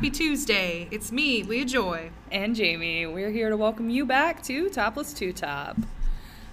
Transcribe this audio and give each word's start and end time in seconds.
Happy 0.00 0.08
Tuesday. 0.08 0.88
It's 0.90 1.12
me, 1.12 1.42
Leah 1.42 1.66
Joy. 1.66 2.10
And 2.32 2.56
Jamie. 2.56 3.04
We're 3.04 3.28
here 3.30 3.50
to 3.50 3.56
welcome 3.58 3.90
you 3.90 4.06
back 4.06 4.42
to 4.44 4.70
Topless 4.70 5.12
Two 5.12 5.30
Top. 5.30 5.76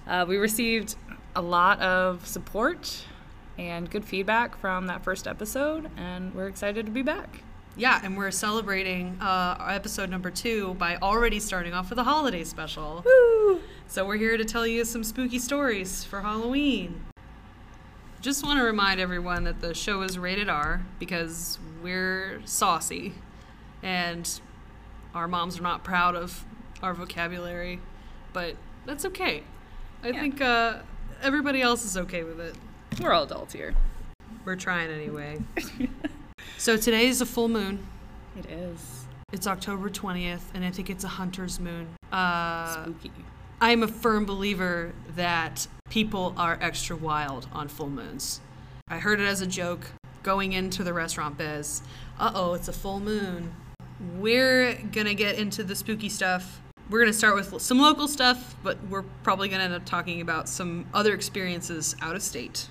Uh, 0.06 0.26
we 0.28 0.36
received 0.36 0.96
a 1.34 1.40
lot 1.40 1.80
of 1.80 2.26
support 2.26 3.06
and 3.56 3.90
good 3.90 4.04
feedback 4.04 4.54
from 4.58 4.86
that 4.88 5.02
first 5.02 5.26
episode, 5.26 5.90
and 5.96 6.34
we're 6.34 6.46
excited 6.46 6.84
to 6.84 6.92
be 6.92 7.00
back. 7.00 7.42
Yeah, 7.74 7.98
and 8.04 8.18
we're 8.18 8.32
celebrating 8.32 9.16
uh, 9.18 9.56
our 9.58 9.70
episode 9.70 10.10
number 10.10 10.30
two 10.30 10.74
by 10.74 10.96
already 10.96 11.40
starting 11.40 11.72
off 11.72 11.88
with 11.88 11.98
a 11.98 12.04
holiday 12.04 12.44
special. 12.44 13.02
Woo! 13.02 13.62
So 13.86 14.04
we're 14.04 14.18
here 14.18 14.36
to 14.36 14.44
tell 14.44 14.66
you 14.66 14.84
some 14.84 15.02
spooky 15.02 15.38
stories 15.38 16.04
for 16.04 16.20
Halloween. 16.20 17.00
Just 18.20 18.44
want 18.44 18.58
to 18.58 18.62
remind 18.62 19.00
everyone 19.00 19.44
that 19.44 19.62
the 19.62 19.72
show 19.72 20.02
is 20.02 20.18
rated 20.18 20.50
R 20.50 20.82
because 20.98 21.58
we're 21.82 22.42
saucy 22.44 23.14
and 23.82 24.40
our 25.14 25.28
moms 25.28 25.58
are 25.58 25.62
not 25.62 25.84
proud 25.84 26.14
of 26.14 26.44
our 26.82 26.94
vocabulary, 26.94 27.80
but 28.32 28.54
that's 28.86 29.04
okay. 29.06 29.42
I 30.02 30.08
Yeah. 30.10 30.20
think 30.20 30.40
uh, 30.40 30.78
everybody 31.22 31.60
else 31.62 31.84
is 31.84 31.96
okay 31.96 32.22
with 32.24 32.40
it. 32.40 32.54
We're 33.00 33.12
all 33.12 33.24
adults 33.24 33.52
here. 33.52 33.74
We're 34.44 34.56
trying 34.56 34.90
anyway. 34.90 35.38
so 36.58 36.76
today 36.76 37.06
is 37.08 37.20
a 37.20 37.26
full 37.26 37.48
moon. 37.48 37.86
It 38.36 38.46
is 38.46 39.06
It's 39.32 39.46
October 39.46 39.90
20th, 39.90 40.40
and 40.54 40.64
I 40.64 40.70
think 40.70 40.88
it's 40.88 41.04
a 41.04 41.08
hunter's 41.08 41.60
moon. 41.60 41.86
Uh, 42.12 42.82
spooky. 42.82 43.10
I 43.60 43.72
am 43.72 43.82
a 43.82 43.88
firm 43.88 44.24
believer 44.24 44.92
that 45.16 45.66
people 45.90 46.32
are 46.36 46.56
extra 46.60 46.96
wild 46.96 47.48
on 47.52 47.68
full 47.68 47.90
moons. 47.90 48.40
I 48.88 48.98
heard 48.98 49.20
it 49.20 49.26
as 49.26 49.40
a 49.40 49.46
joke 49.46 49.86
going 50.22 50.52
into 50.52 50.82
the 50.84 50.92
restaurant 50.94 51.36
biz. 51.36 51.82
Uh 52.18 52.30
oh, 52.34 52.54
it's 52.54 52.68
a 52.68 52.72
full 52.72 53.00
moon. 53.00 53.52
We're 54.18 54.74
gonna 54.92 55.14
get 55.14 55.38
into 55.38 55.64
the 55.64 55.74
spooky 55.74 56.08
stuff. 56.08 56.60
We're 56.88 57.00
gonna 57.00 57.12
start 57.12 57.34
with 57.34 57.60
some 57.60 57.78
local 57.80 58.08
stuff, 58.08 58.54
but 58.62 58.78
we're 58.88 59.02
probably 59.22 59.48
gonna 59.48 59.64
end 59.64 59.74
up 59.74 59.84
talking 59.84 60.20
about 60.20 60.48
some 60.48 60.86
other 60.94 61.14
experiences 61.14 61.96
out 62.00 62.14
of 62.16 62.22
state 62.22 62.68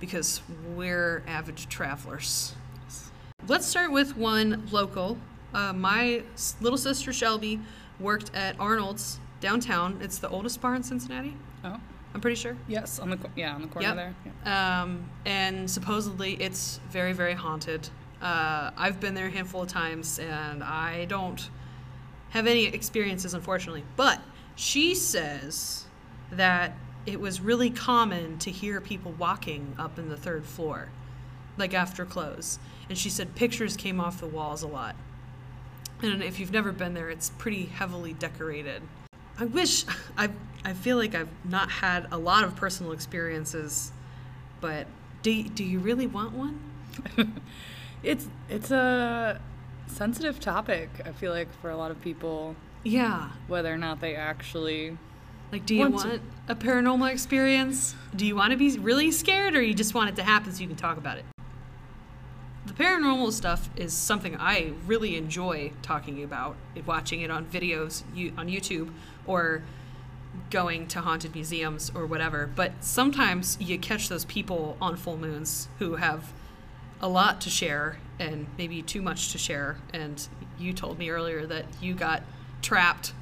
because 0.00 0.40
we're 0.74 1.22
avid 1.26 1.56
travelers. 1.56 2.54
Let's 3.46 3.66
start 3.66 3.92
with 3.92 4.16
one 4.16 4.66
local. 4.70 5.18
Uh, 5.52 5.72
my 5.72 6.22
little 6.60 6.78
sister 6.78 7.12
Shelby 7.12 7.60
worked 8.00 8.34
at 8.34 8.58
Arnold's 8.58 9.20
downtown. 9.40 9.98
It's 10.02 10.18
the 10.18 10.28
oldest 10.30 10.60
bar 10.60 10.74
in 10.74 10.82
Cincinnati. 10.82 11.36
Oh, 11.62 11.78
I'm 12.14 12.20
pretty 12.20 12.36
sure. 12.36 12.56
yes, 12.66 12.98
on 12.98 13.10
the 13.10 13.18
yeah 13.36 13.54
on 13.54 13.60
the 13.62 13.68
corner 13.68 13.88
Yep. 13.88 13.96
there. 13.96 14.14
Yeah. 14.46 14.82
Um, 14.82 15.10
and 15.26 15.70
supposedly 15.70 16.32
it's 16.42 16.80
very, 16.90 17.12
very 17.12 17.34
haunted. 17.34 17.88
Uh, 18.24 18.70
I've 18.78 19.00
been 19.00 19.12
there 19.12 19.26
a 19.26 19.30
handful 19.30 19.62
of 19.62 19.68
times, 19.68 20.18
and 20.18 20.64
I 20.64 21.04
don't 21.04 21.50
have 22.30 22.46
any 22.46 22.64
experiences, 22.64 23.34
unfortunately. 23.34 23.84
But 23.96 24.18
she 24.56 24.94
says 24.94 25.84
that 26.30 26.72
it 27.04 27.20
was 27.20 27.42
really 27.42 27.68
common 27.68 28.38
to 28.38 28.50
hear 28.50 28.80
people 28.80 29.12
walking 29.18 29.74
up 29.78 29.98
in 29.98 30.08
the 30.08 30.16
third 30.16 30.46
floor, 30.46 30.88
like 31.58 31.74
after 31.74 32.06
close. 32.06 32.58
And 32.88 32.96
she 32.96 33.10
said 33.10 33.34
pictures 33.34 33.76
came 33.76 34.00
off 34.00 34.20
the 34.20 34.26
walls 34.26 34.62
a 34.62 34.68
lot. 34.68 34.96
And 36.00 36.22
if 36.22 36.40
you've 36.40 36.52
never 36.52 36.72
been 36.72 36.94
there, 36.94 37.10
it's 37.10 37.28
pretty 37.28 37.66
heavily 37.66 38.14
decorated. 38.14 38.82
I 39.38 39.44
wish 39.44 39.84
I 40.16 40.30
I 40.64 40.72
feel 40.72 40.96
like 40.96 41.14
I've 41.14 41.28
not 41.44 41.70
had 41.70 42.08
a 42.10 42.16
lot 42.16 42.44
of 42.44 42.56
personal 42.56 42.92
experiences, 42.92 43.92
but 44.62 44.86
do 45.22 45.42
do 45.42 45.62
you 45.62 45.78
really 45.78 46.06
want 46.06 46.32
one? 46.32 46.58
It's 48.04 48.28
it's 48.48 48.70
a 48.70 49.40
sensitive 49.86 50.38
topic. 50.38 50.90
I 51.04 51.12
feel 51.12 51.32
like 51.32 51.48
for 51.60 51.70
a 51.70 51.76
lot 51.76 51.90
of 51.90 52.00
people, 52.00 52.54
Yeah. 52.84 53.30
whether 53.48 53.72
or 53.72 53.78
not 53.78 54.00
they 54.00 54.14
actually 54.14 54.96
Like, 55.52 55.66
do 55.66 55.74
you 55.74 55.80
Want 55.82 55.94
want, 55.94 56.22
a 56.48 56.54
paranormal 56.54 57.10
experience? 57.10 57.94
Do 58.14 58.26
you 58.26 58.34
want 58.36 58.50
to 58.50 58.56
be 58.56 58.76
really 58.78 59.10
scared, 59.10 59.54
or 59.54 59.62
you 59.62 59.72
just 59.74 59.94
want 59.94 60.10
it 60.10 60.16
to 60.16 60.22
happen 60.22 60.52
so 60.52 60.60
you 60.60 60.66
can 60.66 60.76
talk 60.76 60.96
about 60.96 61.16
it? 61.18 61.24
The 62.66 62.72
paranormal 62.72 63.30
stuff 63.32 63.68
is 63.76 63.92
something 63.92 64.36
I 64.36 64.72
really 64.86 65.16
enjoy 65.16 65.72
talking 65.82 66.24
about, 66.24 66.56
watching 66.86 67.20
it 67.20 67.30
on 67.30 67.44
videos 67.46 68.02
on 68.36 68.48
YouTube, 68.48 68.90
or 69.26 69.62
going 70.50 70.88
to 70.88 71.00
haunted 71.02 71.34
museums 71.34 71.92
or 71.94 72.04
whatever. 72.06 72.50
But 72.54 72.72
sometimes 72.80 73.56
you 73.60 73.78
catch 73.78 74.08
those 74.08 74.24
people 74.24 74.76
on 74.80 74.96
full 74.96 75.16
moons 75.16 75.68
who 75.78 75.96
have 75.96 76.32
a 77.00 77.08
lot 77.08 77.40
to 77.42 77.50
share 77.50 77.98
and 78.18 78.46
maybe 78.56 78.82
too 78.82 79.02
much 79.02 79.32
to 79.32 79.38
share. 79.38 79.76
And 79.92 80.26
you 80.58 80.72
told 80.72 80.98
me 80.98 81.10
earlier 81.10 81.46
that 81.46 81.66
you 81.80 81.94
got 81.94 82.22
trapped 82.62 83.12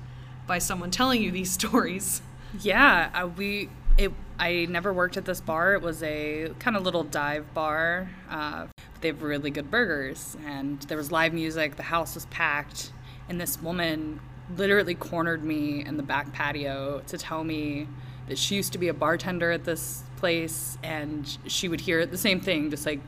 by 0.47 0.59
someone 0.59 0.91
telling 0.91 1.23
you 1.23 1.31
these 1.31 1.51
stories. 1.61 2.23
Yeah, 2.61 3.11
I, 3.13 3.25
we 3.25 3.71
it. 3.97 4.13
I 4.39 4.67
never 4.69 4.93
worked 4.93 5.17
at 5.17 5.25
this 5.25 5.41
bar. 5.41 5.75
It 5.75 5.83
was 5.83 6.03
a 6.03 6.53
kind 6.59 6.77
of 6.77 6.83
little 6.83 7.05
dive 7.05 7.55
bar. 7.55 8.11
Uh, 8.29 8.67
they 9.01 9.09
have 9.09 9.23
really 9.23 9.51
good 9.51 9.71
burgers, 9.71 10.37
and 10.45 10.81
there 10.83 10.97
was 10.97 11.13
live 11.13 11.33
music. 11.33 11.77
The 11.77 11.85
house 11.85 12.15
was 12.15 12.27
packed, 12.27 12.93
and 13.29 13.41
this 13.41 13.61
woman 13.63 14.21
literally 14.57 14.95
cornered 14.95 15.45
me 15.45 15.85
in 15.85 15.97
the 15.97 16.03
back 16.03 16.33
patio 16.33 17.03
to 17.07 17.19
tell 17.19 17.45
me 17.45 17.89
that 18.29 18.39
she 18.39 18.57
used 18.57 18.73
to 18.73 18.79
be 18.79 18.89
a 18.89 18.95
bartender 18.95 19.51
at 19.51 19.65
this 19.65 20.03
place, 20.17 20.77
and 20.83 21.39
she 21.47 21.69
would 21.69 21.81
hear 21.81 22.05
the 22.05 22.19
same 22.19 22.41
thing, 22.41 22.71
just 22.71 22.87
like 22.87 23.01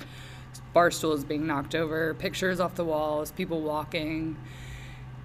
bar 0.74 0.90
stools 0.90 1.24
being 1.24 1.46
knocked 1.46 1.74
over, 1.74 2.12
pictures 2.14 2.60
off 2.60 2.74
the 2.74 2.84
walls, 2.84 3.30
people 3.30 3.62
walking 3.62 4.36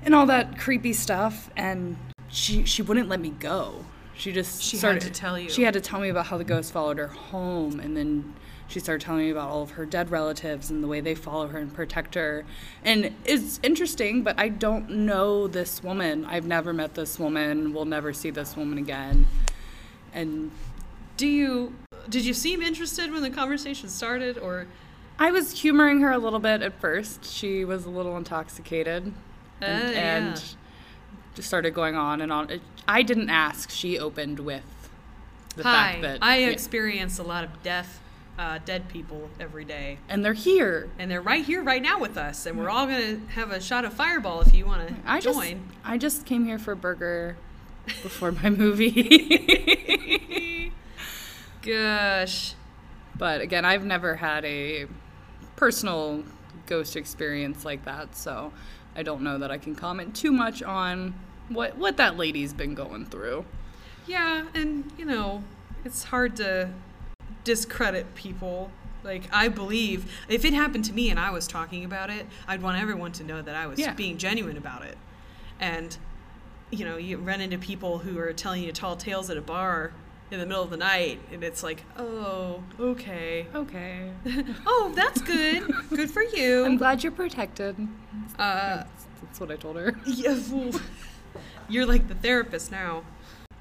and 0.02 0.16
all 0.16 0.26
that 0.28 0.58
creepy 0.58 0.94
stuff 0.94 1.50
and 1.58 1.98
she 2.30 2.64
she 2.64 2.82
wouldn't 2.82 3.10
let 3.10 3.20
me 3.20 3.32
go. 3.32 3.84
She 4.16 4.32
just 4.32 4.62
She 4.62 4.78
had 4.78 5.02
to 5.02 5.10
tell 5.10 5.38
you. 5.38 5.50
she 5.50 5.64
had 5.64 5.74
to 5.74 5.82
tell 5.82 6.00
me 6.00 6.10
about 6.10 6.28
how 6.28 6.38
the 6.38 6.44
ghost 6.44 6.72
followed 6.72 6.98
her 6.98 7.08
home 7.08 7.80
and 7.80 7.98
then 7.98 8.34
she 8.68 8.80
started 8.80 9.04
telling 9.04 9.26
me 9.26 9.32
about 9.32 9.50
all 9.50 9.64
of 9.64 9.72
her 9.72 9.86
dead 9.86 10.12
relatives 10.12 10.70
and 10.70 10.84
the 10.84 10.88
way 10.88 11.02
they 11.02 11.16
follow 11.16 11.48
her 11.48 11.58
and 11.58 11.74
protect 11.74 12.14
her. 12.16 12.46
And 12.86 13.14
it's 13.26 13.60
interesting 13.64 14.22
but 14.22 14.40
i 14.40 14.48
don't 14.48 14.90
know 14.90 15.48
this 15.48 15.82
woman. 15.84 16.26
I've 16.26 16.46
never 16.46 16.72
met 16.72 16.94
this 16.94 17.18
woman. 17.18 17.74
We'll 17.74 17.86
never 17.86 18.14
see 18.14 18.30
this 18.30 18.56
woman 18.56 18.78
again. 18.78 19.28
And 20.14 20.52
Do 21.18 21.28
you 21.28 21.74
did 22.08 22.26
you 22.26 22.34
seem 22.34 22.62
interested 22.62 23.12
when 23.12 23.22
the 23.24 23.30
conversation 23.30 23.90
started 23.90 24.38
or 24.38 24.68
i 25.20 25.32
was 25.32 25.62
humoring 25.62 26.02
her 26.02 26.12
a 26.12 26.18
little 26.18 26.40
bit 26.40 26.62
at 26.62 26.80
first 26.82 27.24
she 27.26 27.64
was 27.66 27.86
a 27.86 27.90
little 27.90 28.16
intoxicated 28.18 29.14
and, 29.62 29.84
Oh, 29.84 29.92
yeah. 29.92 30.16
and 30.18 30.56
just 31.36 31.48
started 31.48 31.74
going 31.74 31.96
on 31.96 32.22
and 32.22 32.32
on. 32.32 32.50
It- 32.50 32.62
I 32.88 33.04
didn't 33.04 33.30
ask. 33.30 33.70
She 33.70 34.00
opened 34.00 34.40
with 34.40 34.64
the 35.56 35.64
Hi, 35.64 35.92
fact 35.92 36.02
that 36.02 36.18
I 36.24 36.38
yeah, 36.40 36.48
experience 36.48 37.20
a 37.20 37.24
lot 37.24 37.44
of 37.44 37.62
death 37.62 38.02
uh, 38.40 38.60
dead 38.64 38.88
people 38.88 39.30
every 39.40 39.66
day. 39.66 39.98
and 40.08 40.24
they're 40.24 40.32
here. 40.34 40.90
And 40.98 41.12
they're 41.12 41.22
right 41.22 41.44
here 41.44 41.62
right 41.62 41.82
now 41.82 42.00
with 42.00 42.18
us 42.18 42.46
and 42.46 42.58
we're 42.58 42.70
all 42.70 42.88
going 42.88 43.20
to 43.20 43.28
have 43.34 43.52
a 43.52 43.60
shot 43.62 43.84
of 43.86 43.94
fireball 43.94 44.42
if 44.42 44.54
you 44.56 44.66
want 44.66 44.88
to 44.88 44.96
I 45.06 45.20
just 45.20 45.38
join. 45.38 45.68
I 45.84 45.98
just 45.98 46.26
came 46.26 46.46
here 46.46 46.58
for 46.58 46.72
a 46.72 46.76
burger 46.78 47.36
before 48.02 48.32
my 48.32 48.50
movie. 48.50 49.12
Gosh. 51.62 52.54
but 53.18 53.42
again, 53.42 53.66
I've 53.66 53.84
never 53.84 54.16
had 54.16 54.46
a 54.46 54.88
personal 55.60 56.24
ghost 56.68 56.96
experience 56.96 57.66
like 57.66 57.84
that, 57.84 58.16
so 58.16 58.54
I 58.96 59.04
don't 59.04 59.22
know 59.22 59.38
that 59.40 59.52
I 59.52 59.58
can 59.58 59.76
comment 59.76 60.16
too 60.16 60.32
much 60.32 60.64
on 60.64 61.14
what 61.50 61.78
what 61.78 61.98
that 61.98 62.16
lady's 62.16 62.54
been 62.54 62.74
going 62.76 63.06
through. 63.06 63.44
Yeah, 64.08 64.46
and 64.54 64.90
you 64.98 65.04
know, 65.04 65.44
it's 65.84 66.06
hard 66.06 66.38
to 66.38 66.70
discredit 67.44 68.16
people. 68.16 68.72
Like 69.04 69.24
I 69.34 69.50
believe 69.50 70.10
if 70.30 70.46
it 70.46 70.54
happened 70.54 70.86
to 70.86 70.94
me 70.94 71.10
and 71.10 71.20
I 71.20 71.30
was 71.32 71.46
talking 71.46 71.84
about 71.84 72.10
it, 72.10 72.26
I'd 72.48 72.62
want 72.62 72.82
everyone 72.82 73.12
to 73.14 73.24
know 73.24 73.42
that 73.42 73.56
I 73.56 73.68
was 73.68 73.80
Yeah. 73.80 73.94
being 73.94 74.18
genuine 74.18 74.56
about 74.58 74.84
it. 74.86 74.98
And 75.60 75.98
you 76.72 76.86
know, 76.86 76.96
you 76.98 77.18
run 77.18 77.42
into 77.42 77.58
people 77.58 77.98
who 78.00 78.18
are 78.20 78.32
telling 78.32 78.64
you 78.64 78.72
tall 78.72 78.96
tales 78.96 79.30
at 79.30 79.36
a 79.38 79.42
bar 79.42 79.92
in 80.32 80.40
the 80.40 80.46
middle 80.46 80.64
of 80.64 80.70
the 80.70 80.78
night 80.78 81.20
and 81.32 81.44
it's 81.44 81.64
like, 81.64 81.84
"Oh, 81.98 82.64
okay. 82.80 83.48
Okay. 83.54 84.12
oh, 84.68 84.92
that's 84.96 85.22
good. 85.22 85.64
good 85.90 86.10
for 86.12 86.22
you. 86.24 86.66
I'm 86.66 86.78
glad 86.78 87.04
you're 87.04 87.12
protected. 87.12 87.76
Uh, 88.38 88.78
That's, 88.78 89.06
that's 89.22 89.40
what 89.40 89.52
I 89.52 89.56
told 89.56 89.76
her. 89.78 89.96
yeah, 90.06 90.38
you're 91.68 91.86
like 91.86 92.08
the 92.08 92.16
therapist 92.16 92.72
now. 92.72 93.04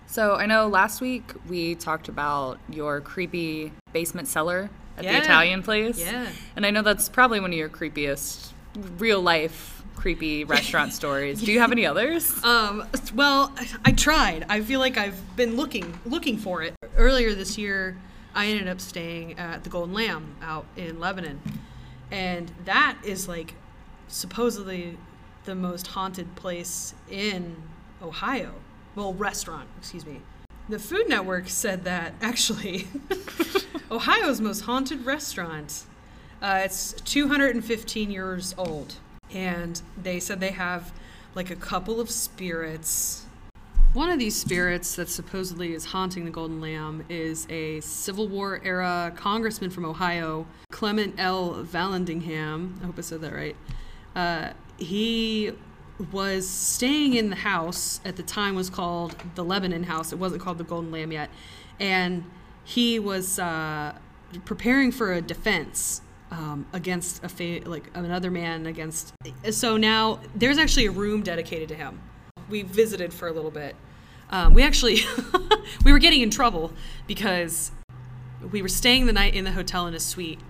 So 0.06 0.34
I 0.36 0.46
know 0.46 0.68
last 0.68 1.00
week 1.00 1.32
we 1.48 1.74
talked 1.74 2.08
about 2.08 2.58
your 2.70 3.00
creepy 3.00 3.72
basement 3.92 4.28
cellar 4.28 4.70
at 4.96 5.04
Yeah. 5.04 5.12
the 5.12 5.18
Italian 5.18 5.62
place. 5.62 5.98
Yeah. 6.00 6.28
And 6.56 6.64
I 6.64 6.70
know 6.70 6.82
that's 6.82 7.08
probably 7.08 7.40
one 7.40 7.50
of 7.52 7.58
your 7.58 7.68
creepiest 7.68 8.52
real 8.98 9.20
life 9.20 9.77
creepy 9.98 10.44
restaurant 10.56 10.92
stories. 10.92 11.42
Do 11.42 11.52
you 11.52 11.60
have 11.60 11.72
any 11.72 11.84
others? 11.84 12.42
Um, 12.44 12.86
well, 13.14 13.52
I 13.84 13.92
tried. 13.92 14.46
I 14.48 14.60
feel 14.60 14.80
like 14.80 14.96
I've 14.96 15.36
been 15.36 15.56
looking 15.56 15.98
looking 16.06 16.38
for 16.38 16.62
it. 16.62 16.74
Earlier 16.96 17.34
this 17.34 17.58
year, 17.58 17.98
I 18.34 18.46
ended 18.46 18.68
up 18.68 18.80
staying 18.80 19.38
at 19.38 19.64
the 19.64 19.70
Golden 19.70 19.94
Lamb 19.94 20.36
out 20.40 20.66
in 20.76 20.98
Lebanon, 21.00 21.40
and 22.10 22.50
that 22.64 22.96
is 23.04 23.28
like 23.28 23.54
supposedly 24.06 24.96
the 25.44 25.54
most 25.54 25.88
haunted 25.88 26.34
place 26.36 26.94
in 27.10 27.56
Ohio. 28.02 28.52
Well, 28.94 29.14
restaurant, 29.14 29.68
excuse 29.78 30.06
me. 30.06 30.22
The 30.68 30.78
Food 30.78 31.08
Network 31.08 31.48
said 31.48 31.84
that 31.84 32.14
actually 32.20 32.86
Ohio's 33.90 34.40
most 34.40 34.62
haunted 34.62 35.06
restaurant. 35.06 35.84
Uh, 36.42 36.60
it's 36.64 36.92
215 37.04 38.10
years 38.10 38.54
old, 38.58 38.94
and 39.32 39.80
they 40.00 40.20
said 40.20 40.40
they 40.40 40.50
have 40.50 40.92
like 41.34 41.50
a 41.50 41.56
couple 41.56 42.00
of 42.00 42.10
spirits. 42.10 43.24
One 43.94 44.10
of 44.10 44.18
these 44.18 44.38
spirits 44.38 44.96
that 44.96 45.08
supposedly 45.08 45.72
is 45.72 45.86
haunting 45.86 46.24
the 46.24 46.30
Golden 46.30 46.60
Lamb 46.60 47.04
is 47.08 47.46
a 47.48 47.80
Civil 47.80 48.28
War 48.28 48.60
era 48.62 49.12
congressman 49.16 49.70
from 49.70 49.84
Ohio, 49.84 50.46
Clement 50.70 51.14
L. 51.18 51.64
Vallandigham. 51.64 52.82
I 52.82 52.86
hope 52.86 52.98
I 52.98 53.00
said 53.00 53.22
that 53.22 53.32
right. 53.32 53.56
Uh, 54.14 54.50
he 54.76 55.52
was 56.12 56.48
staying 56.48 57.14
in 57.14 57.30
the 57.30 57.36
house 57.36 58.00
at 58.04 58.16
the 58.16 58.22
time 58.22 58.54
was 58.54 58.70
called 58.70 59.16
the 59.34 59.42
Lebanon 59.44 59.84
House. 59.84 60.12
It 60.12 60.18
wasn't 60.18 60.42
called 60.42 60.58
the 60.58 60.64
Golden 60.64 60.92
Lamb 60.92 61.10
yet, 61.10 61.30
and 61.80 62.24
he 62.64 62.98
was 62.98 63.38
uh, 63.38 63.94
preparing 64.44 64.92
for 64.92 65.12
a 65.12 65.22
defense 65.22 66.02
um, 66.30 66.66
against 66.72 67.22
a 67.24 67.28
fa- 67.28 67.68
like 67.68 67.90
another 67.94 68.30
man 68.30 68.66
against. 68.66 69.12
So 69.50 69.76
now 69.76 70.20
there's 70.34 70.58
actually 70.58 70.86
a 70.86 70.90
room 70.90 71.22
dedicated 71.22 71.68
to 71.70 71.74
him. 71.74 72.00
We 72.48 72.62
visited 72.62 73.12
for 73.12 73.28
a 73.28 73.32
little 73.32 73.50
bit. 73.50 73.76
Um, 74.30 74.54
we 74.54 74.62
actually 74.62 75.00
we 75.84 75.92
were 75.92 75.98
getting 75.98 76.20
in 76.20 76.30
trouble 76.30 76.72
because 77.06 77.70
we 78.52 78.62
were 78.62 78.68
staying 78.68 79.06
the 79.06 79.12
night 79.12 79.34
in 79.34 79.44
the 79.44 79.52
hotel 79.52 79.86
in 79.86 79.94
a 79.94 80.00
suite, 80.00 80.40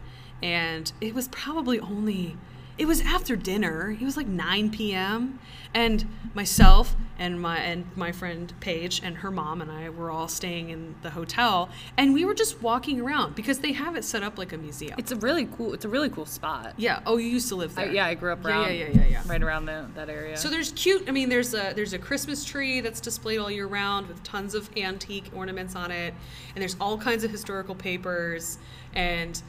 and 0.42 0.90
it 1.00 1.14
was 1.14 1.28
probably 1.28 1.78
only 1.80 2.36
it 2.78 2.86
was 2.86 3.00
after 3.02 3.34
dinner. 3.36 3.90
It 3.90 4.04
was 4.04 4.16
like 4.16 4.26
9 4.28 4.70
p.m. 4.70 5.38
and 5.74 6.06
myself 6.34 6.94
and 7.20 7.40
my 7.40 7.58
and 7.58 7.84
my 7.96 8.12
friend 8.12 8.52
Paige 8.60 9.00
and 9.02 9.16
her 9.16 9.30
mom 9.32 9.60
and 9.60 9.70
I 9.72 9.88
were 9.90 10.08
all 10.08 10.28
staying 10.28 10.70
in 10.70 10.94
the 11.02 11.10
hotel 11.10 11.68
and 11.96 12.14
we 12.14 12.24
were 12.24 12.34
just 12.34 12.62
walking 12.62 13.00
around 13.00 13.34
because 13.34 13.58
they 13.58 13.72
have 13.72 13.96
it 13.96 14.04
set 14.04 14.22
up 14.22 14.38
like 14.38 14.52
a 14.52 14.56
museum. 14.56 14.94
It's 14.98 15.10
a 15.10 15.16
really 15.16 15.46
cool. 15.56 15.74
It's 15.74 15.84
a 15.84 15.88
really 15.88 16.08
cool 16.10 16.26
spot. 16.26 16.74
yeah. 16.76 17.00
Oh, 17.06 17.16
you 17.16 17.26
used 17.28 17.48
to 17.48 17.56
live 17.56 17.76
I, 17.76 17.86
there. 17.86 17.94
yeah, 17.94 18.06
I 18.06 18.14
grew 18.14 18.32
up 18.32 18.44
Yeah, 18.44 18.48
around. 18.50 18.62
yeah, 18.66 18.86
yeah, 18.86 18.88
yeah, 18.94 19.06
yeah. 19.08 19.22
Right 19.26 19.42
around 19.42 19.64
the, 19.66 19.86
that 19.96 20.08
area. 20.08 20.36
So 20.36 20.48
there's 20.48 20.70
cute. 20.72 21.08
I 21.08 21.10
mean, 21.10 21.28
there's 21.28 21.54
a 21.54 21.72
there's 21.74 21.92
a 21.94 21.98
Christmas 21.98 22.44
tree 22.44 22.80
that's 22.80 23.00
displayed 23.00 23.40
all 23.40 23.50
year 23.50 23.66
round 23.66 24.06
with 24.06 24.22
tons 24.22 24.54
of 24.54 24.70
antique 24.76 25.30
ornaments 25.34 25.74
on 25.74 25.90
it, 25.90 26.14
and 26.54 26.62
there's 26.62 26.76
all 26.80 26.96
kinds 26.96 27.24
of 27.24 27.32
historical 27.32 27.74
papers, 27.74 28.58
and 28.94 29.42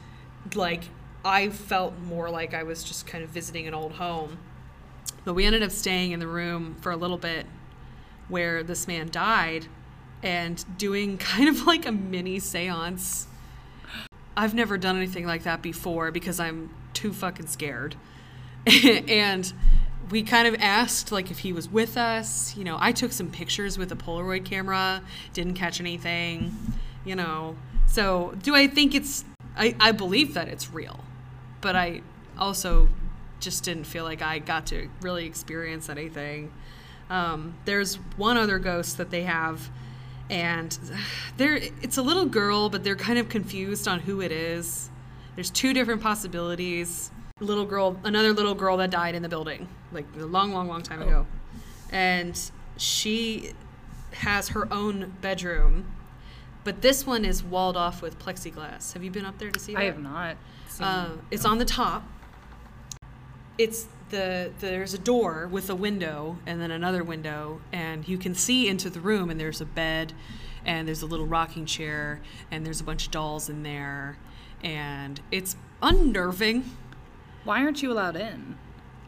like 0.56 0.84
I 1.24 1.50
felt 1.50 1.98
more 2.00 2.30
like 2.30 2.54
I 2.54 2.62
was 2.62 2.82
just 2.82 3.06
kind 3.06 3.22
of 3.22 3.30
visiting 3.30 3.66
an 3.66 3.74
old 3.74 3.92
home. 3.92 4.38
But 5.24 5.34
we 5.34 5.44
ended 5.44 5.62
up 5.62 5.70
staying 5.70 6.12
in 6.12 6.20
the 6.20 6.26
room 6.26 6.76
for 6.80 6.92
a 6.92 6.96
little 6.96 7.18
bit 7.18 7.46
where 8.28 8.62
this 8.62 8.86
man 8.86 9.08
died, 9.10 9.66
and 10.22 10.64
doing 10.78 11.18
kind 11.18 11.48
of 11.48 11.66
like 11.66 11.86
a 11.86 11.92
mini 11.92 12.38
séance. 12.38 13.26
I've 14.36 14.54
never 14.54 14.78
done 14.78 14.96
anything 14.96 15.26
like 15.26 15.42
that 15.42 15.60
before 15.60 16.10
because 16.10 16.40
I'm 16.40 16.74
too 16.94 17.12
fucking 17.12 17.48
scared. 17.48 17.96
and 18.84 19.52
we 20.10 20.22
kind 20.22 20.48
of 20.48 20.54
asked 20.60 21.12
like 21.12 21.30
if 21.30 21.40
he 21.40 21.52
was 21.52 21.68
with 21.68 21.96
us. 21.96 22.56
You 22.56 22.64
know, 22.64 22.76
I 22.80 22.92
took 22.92 23.12
some 23.12 23.30
pictures 23.30 23.76
with 23.76 23.92
a 23.92 23.96
Polaroid 23.96 24.44
camera, 24.44 25.02
didn't 25.32 25.54
catch 25.54 25.80
anything, 25.80 26.56
you 27.04 27.16
know. 27.16 27.56
So, 27.86 28.34
do 28.42 28.54
I 28.54 28.68
think 28.68 28.94
it's 28.94 29.24
I, 29.56 29.74
I 29.80 29.92
believe 29.92 30.34
that 30.34 30.48
it's 30.48 30.70
real, 30.72 31.00
but 31.60 31.76
I 31.76 32.02
also 32.38 32.88
just 33.40 33.64
didn't 33.64 33.84
feel 33.84 34.04
like 34.04 34.22
I 34.22 34.38
got 34.38 34.66
to 34.66 34.88
really 35.00 35.26
experience 35.26 35.88
anything. 35.88 36.52
Um, 37.08 37.54
there's 37.64 37.96
one 38.16 38.36
other 38.36 38.58
ghost 38.58 38.98
that 38.98 39.10
they 39.10 39.22
have, 39.22 39.70
and 40.28 40.78
there 41.36 41.56
it's 41.56 41.96
a 41.96 42.02
little 42.02 42.26
girl, 42.26 42.68
but 42.68 42.84
they're 42.84 42.96
kind 42.96 43.18
of 43.18 43.28
confused 43.28 43.88
on 43.88 44.00
who 44.00 44.20
it 44.20 44.32
is. 44.32 44.90
There's 45.34 45.50
two 45.50 45.72
different 45.72 46.02
possibilities. 46.02 47.10
Little 47.40 47.64
girl, 47.64 47.98
another 48.04 48.34
little 48.34 48.54
girl 48.54 48.76
that 48.76 48.90
died 48.90 49.14
in 49.14 49.22
the 49.22 49.28
building, 49.28 49.66
like 49.92 50.04
a 50.18 50.24
long, 50.24 50.52
long, 50.52 50.68
long 50.68 50.82
time 50.82 51.00
ago, 51.00 51.26
and 51.90 52.38
she 52.76 53.52
has 54.12 54.48
her 54.48 54.70
own 54.72 55.14
bedroom, 55.22 55.90
but 56.64 56.82
this 56.82 57.06
one 57.06 57.24
is 57.24 57.42
walled 57.42 57.76
off 57.76 58.02
with 58.02 58.18
plexiglass. 58.18 58.92
Have 58.92 59.02
you 59.02 59.10
been 59.10 59.24
up 59.24 59.38
there 59.38 59.50
to 59.50 59.58
see 59.58 59.72
that? 59.72 59.80
I 59.80 59.84
have 59.84 60.02
not. 60.02 60.36
Seen, 60.80 60.88
Uh, 60.88 61.08
it's 61.30 61.44
on 61.44 61.58
the 61.58 61.64
top. 61.64 62.04
It's 63.58 63.86
the 64.10 64.50
there's 64.58 64.94
a 64.94 64.98
door 64.98 65.46
with 65.50 65.70
a 65.70 65.74
window 65.74 66.38
and 66.46 66.60
then 66.60 66.70
another 66.70 67.04
window, 67.04 67.60
and 67.72 68.06
you 68.08 68.18
can 68.18 68.34
see 68.34 68.68
into 68.68 68.90
the 68.90 69.00
room. 69.00 69.30
And 69.30 69.38
there's 69.38 69.60
a 69.60 69.64
bed, 69.66 70.12
and 70.64 70.88
there's 70.88 71.02
a 71.02 71.06
little 71.06 71.26
rocking 71.26 71.66
chair, 71.66 72.20
and 72.50 72.64
there's 72.64 72.80
a 72.80 72.84
bunch 72.84 73.06
of 73.06 73.12
dolls 73.12 73.48
in 73.48 73.62
there, 73.62 74.16
and 74.62 75.20
it's 75.30 75.56
unnerving. 75.82 76.64
Why 77.44 77.62
aren't 77.62 77.82
you 77.82 77.92
allowed 77.92 78.16
in? 78.16 78.56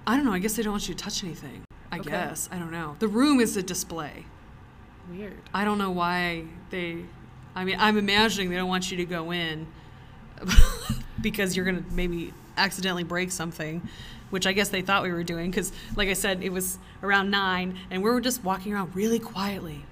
I 0.06 0.16
don't 0.16 0.24
know. 0.24 0.32
I 0.32 0.38
guess 0.38 0.54
they 0.56 0.62
don't 0.62 0.72
want 0.72 0.88
you 0.88 0.94
to 0.94 1.02
touch 1.02 1.22
anything. 1.24 1.64
I 1.90 1.98
Okay. 1.98 2.10
guess 2.10 2.48
I 2.52 2.58
don't 2.58 2.70
know. 2.72 2.96
The 2.98 3.08
room 3.08 3.40
is 3.40 3.56
a 3.56 3.62
display. 3.62 4.26
Weird. 5.10 5.40
I 5.52 5.64
don't 5.64 5.78
know 5.78 5.90
why 5.90 6.44
they. 6.70 7.04
I 7.54 7.64
mean, 7.64 7.76
I'm 7.78 7.98
imagining 7.98 8.50
they 8.50 8.56
don't 8.56 8.68
want 8.68 8.90
you 8.90 8.96
to 8.98 9.04
go 9.04 9.30
in 9.32 9.66
because 11.22 11.56
you're 11.56 11.64
gonna 11.64 11.84
maybe 11.92 12.32
accidentally 12.56 13.04
break 13.04 13.30
something, 13.32 13.86
which 14.30 14.46
I 14.46 14.52
guess 14.52 14.68
they 14.68 14.82
thought 14.82 15.02
we 15.02 15.12
were 15.12 15.24
doing. 15.24 15.50
Because, 15.50 15.72
like 15.96 16.08
I 16.08 16.12
said, 16.14 16.42
it 16.42 16.50
was 16.52 16.78
around 17.02 17.30
nine, 17.30 17.78
and 17.90 18.02
we 18.02 18.10
were 18.10 18.20
just 18.20 18.44
walking 18.44 18.72
around 18.74 18.94
really 18.94 19.18
quietly. 19.18 19.84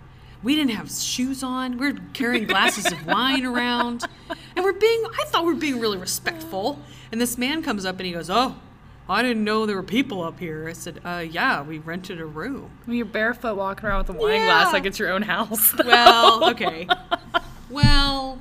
We 0.42 0.54
didn't 0.56 0.72
have 0.72 0.90
shoes 0.90 1.42
on. 1.42 1.76
We 1.78 1.88
are 1.88 1.94
carrying 2.14 2.46
glasses 2.46 2.90
of 2.90 3.04
wine 3.06 3.44
around, 3.44 4.04
and 4.56 4.64
we're 4.64 4.72
being. 4.72 5.04
I 5.20 5.24
thought 5.26 5.44
we 5.44 5.52
were 5.52 5.58
being 5.60 5.78
really 5.80 5.98
respectful. 5.98 6.78
And 7.12 7.20
this 7.20 7.36
man 7.36 7.62
comes 7.62 7.84
up 7.84 7.96
and 7.98 8.06
he 8.06 8.12
goes, 8.12 8.30
"Oh, 8.30 8.56
I 9.08 9.20
didn't 9.22 9.44
know 9.44 9.66
there 9.66 9.76
were 9.76 9.82
people 9.82 10.22
up 10.22 10.38
here." 10.38 10.66
I 10.68 10.72
said, 10.72 11.00
"Uh, 11.04 11.24
yeah, 11.30 11.60
we 11.62 11.76
rented 11.78 12.20
a 12.20 12.24
room." 12.26 12.70
When 12.86 12.96
you're 12.96 13.04
barefoot 13.06 13.56
walking 13.56 13.86
around 13.86 14.06
with 14.06 14.16
a 14.16 14.18
wine 14.18 14.34
Yeah. 14.36 14.46
glass 14.46 14.72
like 14.72 14.86
it's 14.86 14.98
your 14.98 15.10
own 15.12 15.22
house. 15.22 15.74
Well, 15.84 16.50
okay. 16.52 16.86
Well, 17.68 18.38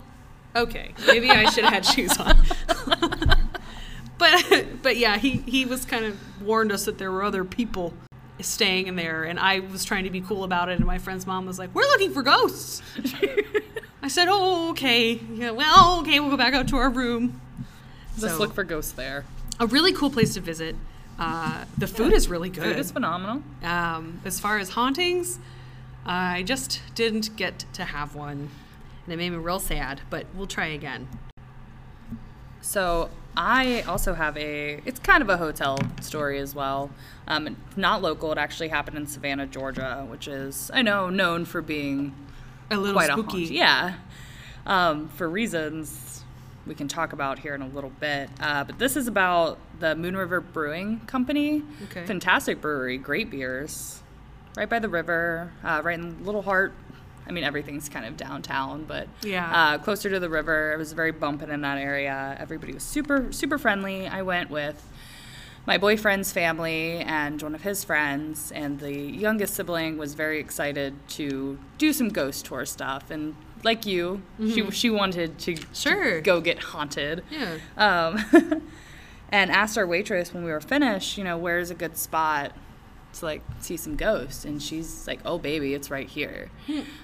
okay. 0.55 0.93
Maybe 1.07 1.29
I 1.29 1.49
should 1.49 1.63
have 1.65 1.73
had 1.73 1.85
shoes 1.85 2.17
on. 2.17 2.37
but 4.17 4.65
but 4.81 4.97
yeah, 4.97 5.17
he 5.17 5.37
he 5.47 5.65
was 5.65 5.85
kind 5.85 6.05
of 6.05 6.17
warned 6.41 6.71
us 6.71 6.85
that 6.85 6.97
there 6.97 7.11
were 7.11 7.23
other 7.23 7.43
people 7.43 7.93
staying 8.41 8.87
in 8.87 8.95
there 8.95 9.23
and 9.25 9.37
I 9.39 9.59
was 9.59 9.83
trying 9.83 10.05
to 10.05 10.09
be 10.09 10.21
cool 10.21 10.43
about 10.45 10.69
it 10.69 10.77
and 10.77 10.85
my 10.85 10.97
friend's 10.97 11.25
mom 11.27 11.45
was 11.45 11.59
like, 11.59 11.73
"We're 11.73 11.83
looking 11.83 12.11
for 12.13 12.21
ghosts." 12.23 12.81
I 14.01 14.07
said, 14.07 14.27
"Oh, 14.29 14.69
okay. 14.71 15.13
Yeah, 15.33 15.51
well, 15.51 15.99
okay, 16.01 16.19
we'll 16.19 16.29
go 16.29 16.37
back 16.37 16.53
out 16.53 16.67
to 16.69 16.77
our 16.77 16.89
room." 16.89 17.41
Just 18.17 18.35
So- 18.35 18.39
look 18.39 18.53
for 18.53 18.63
ghosts 18.63 18.91
there. 18.93 19.25
A 19.59 19.67
really 19.67 19.91
cool 19.91 20.09
place 20.09 20.33
to 20.35 20.39
visit. 20.41 20.75
Uh, 21.17 21.65
the 21.77 21.85
food 21.85 22.13
is 22.13 22.29
really 22.29 22.49
good. 22.49 22.63
Food 22.63 22.77
is 22.77 22.91
phenomenal. 22.91 23.43
Um, 23.61 24.21
as 24.23 24.39
far 24.39 24.57
as 24.57 24.69
hauntings, 24.69 25.37
I 26.05 26.43
just 26.43 26.79
didn't 26.95 27.35
get 27.35 27.65
to 27.73 27.83
have 27.83 28.15
one. 28.15 28.49
And 29.09 29.19
it 29.19 29.23
made 29.23 29.31
me 29.31 29.37
real 29.37 29.57
sad, 29.57 30.01
but 30.11 30.27
we'll 30.35 30.45
try 30.45 30.67
again. 30.67 31.07
So 32.61 33.09
I 33.35 33.81
also 33.81 34.13
have 34.13 34.37
a. 34.37 34.83
It's 34.85 34.99
kind 34.99 35.23
of 35.23 35.29
a 35.29 35.37
hotel 35.37 35.79
story 35.99 36.37
as 36.37 36.53
well. 36.53 36.91
Um, 37.27 37.47
it's 37.47 37.75
not 37.75 38.03
local. 38.03 38.31
It 38.31 38.37
actually 38.37 38.67
happened 38.67 38.97
in 38.97 39.07
Savannah, 39.07 39.47
Georgia, 39.47 40.05
which 40.07 40.27
is 40.27 40.69
I 40.75 40.83
know 40.83 41.09
known 41.09 41.45
for 41.45 41.63
being 41.63 42.13
A 42.69 42.77
little 42.77 42.93
quite 42.93 43.09
a 43.09 43.13
spooky. 43.13 43.45
haunt. 43.45 43.51
Yeah, 43.51 43.93
um, 44.67 45.09
for 45.09 45.27
reasons 45.27 46.23
we 46.67 46.75
can 46.75 46.87
talk 46.87 47.11
about 47.11 47.39
here 47.39 47.55
in 47.55 47.63
a 47.63 47.67
little 47.67 47.89
bit. 47.99 48.29
Uh, 48.39 48.63
but 48.63 48.77
this 48.77 48.95
is 48.95 49.07
about 49.07 49.57
the 49.79 49.95
Moon 49.95 50.15
River 50.15 50.39
Brewing 50.39 50.99
Company. 51.07 51.63
Okay. 51.85 52.05
Fantastic 52.05 52.61
brewery, 52.61 52.99
great 52.99 53.31
beers, 53.31 54.03
right 54.55 54.69
by 54.69 54.77
the 54.77 54.89
river, 54.89 55.51
uh, 55.63 55.81
right 55.83 55.97
in 55.97 56.23
Little 56.23 56.43
Heart. 56.43 56.73
I 57.29 57.31
mean, 57.31 57.43
everything's 57.43 57.87
kind 57.87 58.05
of 58.07 58.17
downtown, 58.17 58.85
but 58.85 59.07
Yeah. 59.21 59.51
uh, 59.53 59.77
closer 59.77 60.09
to 60.09 60.19
the 60.19 60.29
river. 60.29 60.73
It 60.73 60.77
was 60.77 60.93
very 60.93 61.11
bumping 61.11 61.49
in 61.51 61.61
that 61.61 61.77
area. 61.77 62.35
Everybody 62.39 62.73
was 62.73 62.81
super, 62.83 63.31
super 63.31 63.59
friendly. 63.59 64.07
I 64.07 64.23
went 64.23 64.49
with 64.49 64.83
my 65.67 65.77
boyfriend's 65.77 66.31
family 66.31 66.97
and 67.01 67.39
one 67.43 67.53
of 67.53 67.61
his 67.61 67.83
friends, 67.83 68.51
and 68.51 68.79
the 68.79 68.91
youngest 68.97 69.53
sibling 69.53 69.99
was 69.99 70.15
very 70.15 70.39
excited 70.39 70.95
to 71.09 71.59
do 71.77 71.93
some 71.93 72.09
ghost 72.09 72.45
tour 72.45 72.65
stuff. 72.65 73.11
And 73.11 73.35
like 73.63 73.85
you, 73.85 74.23
she 74.39 74.71
she 74.71 74.89
wanted 74.89 75.37
to, 75.39 75.53
to 75.55 76.21
go 76.21 76.41
get 76.41 76.57
haunted. 76.59 77.23
Yeah. 77.29 77.57
Um, 77.77 78.25
and 79.31 79.51
asked 79.51 79.77
our 79.77 79.85
waitress 79.85 80.33
when 80.33 80.43
we 80.43 80.49
were 80.49 80.61
finished, 80.61 81.15
you 81.17 81.23
know, 81.23 81.37
where's 81.37 81.69
a 81.69 81.75
good 81.75 81.95
spot 81.95 82.53
to 83.13 83.25
like 83.25 83.41
see 83.59 83.77
some 83.77 83.95
ghosts? 83.95 84.45
And 84.45 84.61
she's 84.61 85.07
like, 85.07 85.19
oh, 85.25 85.37
baby, 85.37 85.73
it's 85.73 85.89
right 85.89 86.07
here. 86.07 86.49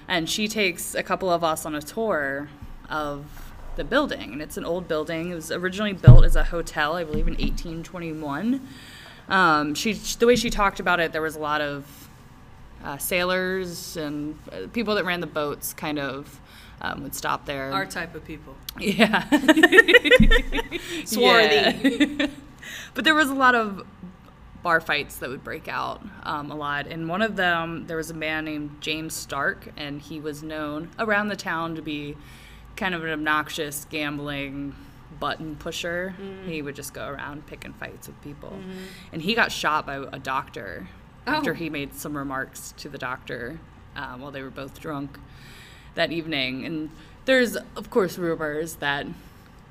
And 0.08 0.28
she 0.28 0.48
takes 0.48 0.94
a 0.94 1.02
couple 1.02 1.30
of 1.30 1.42
us 1.44 1.66
on 1.66 1.74
a 1.74 1.82
tour 1.82 2.48
of 2.88 3.24
the 3.76 3.84
building. 3.84 4.32
And 4.32 4.42
it's 4.42 4.56
an 4.56 4.64
old 4.64 4.88
building. 4.88 5.30
It 5.30 5.34
was 5.34 5.50
originally 5.50 5.92
built 5.92 6.24
as 6.24 6.36
a 6.36 6.44
hotel, 6.44 6.96
I 6.96 7.04
believe, 7.04 7.26
in 7.28 7.34
1821. 7.34 8.66
Um, 9.28 9.74
she 9.74 9.92
the 9.92 10.26
way 10.26 10.36
she 10.36 10.50
talked 10.50 10.78
about 10.78 11.00
it, 11.00 11.12
there 11.12 11.22
was 11.22 11.36
a 11.36 11.40
lot 11.40 11.60
of 11.60 12.08
uh, 12.84 12.96
sailors 12.98 13.96
and 13.96 14.38
uh, 14.52 14.68
people 14.72 14.94
that 14.94 15.04
ran 15.04 15.20
the 15.20 15.26
boats 15.26 15.74
kind 15.74 15.98
of 15.98 16.40
um, 16.80 17.02
would 17.02 17.14
stop 17.14 17.46
there. 17.46 17.72
Our 17.72 17.86
type 17.86 18.14
of 18.14 18.24
people. 18.24 18.54
Yeah. 18.78 19.24
Swarthy. 21.04 22.16
Yeah. 22.18 22.26
but 22.94 23.04
there 23.04 23.14
was 23.14 23.28
a 23.28 23.34
lot 23.34 23.54
of 23.54 23.86
bar 24.66 24.80
fights 24.80 25.18
that 25.18 25.30
would 25.30 25.44
break 25.44 25.68
out 25.68 26.02
um, 26.24 26.50
a 26.50 26.54
lot. 26.56 26.88
And 26.88 27.08
one 27.08 27.22
of 27.22 27.36
them, 27.36 27.86
there 27.86 27.96
was 27.96 28.10
a 28.10 28.14
man 28.14 28.46
named 28.46 28.78
James 28.80 29.14
Stark, 29.14 29.68
and 29.76 30.02
he 30.02 30.18
was 30.18 30.42
known 30.42 30.90
around 30.98 31.28
the 31.28 31.36
town 31.36 31.76
to 31.76 31.82
be 31.82 32.16
kind 32.74 32.92
of 32.92 33.04
an 33.04 33.10
obnoxious, 33.10 33.86
gambling 33.88 34.74
button 35.20 35.54
pusher. 35.54 36.16
Mm. 36.20 36.48
He 36.48 36.62
would 36.62 36.74
just 36.74 36.92
go 36.92 37.06
around 37.06 37.46
picking 37.46 37.74
fights 37.74 38.08
with 38.08 38.20
people. 38.22 38.58
And 39.12 39.22
he 39.22 39.36
got 39.36 39.52
shot 39.52 39.86
by 39.86 39.98
a 39.98 40.18
doctor 40.18 40.88
after 41.28 41.52
Oh. 41.52 41.54
he 41.54 41.70
made 41.70 41.94
some 41.94 42.16
remarks 42.16 42.74
to 42.78 42.88
the 42.88 42.98
doctor 42.98 43.60
uh, 43.94 44.14
while 44.14 44.32
they 44.32 44.42
were 44.42 44.50
both 44.50 44.80
drunk 44.80 45.20
that 45.94 46.10
evening. 46.10 46.66
And 46.66 46.90
there's, 47.24 47.54
of 47.76 47.88
course, 47.88 48.18
rumors 48.18 48.74
that 48.76 49.06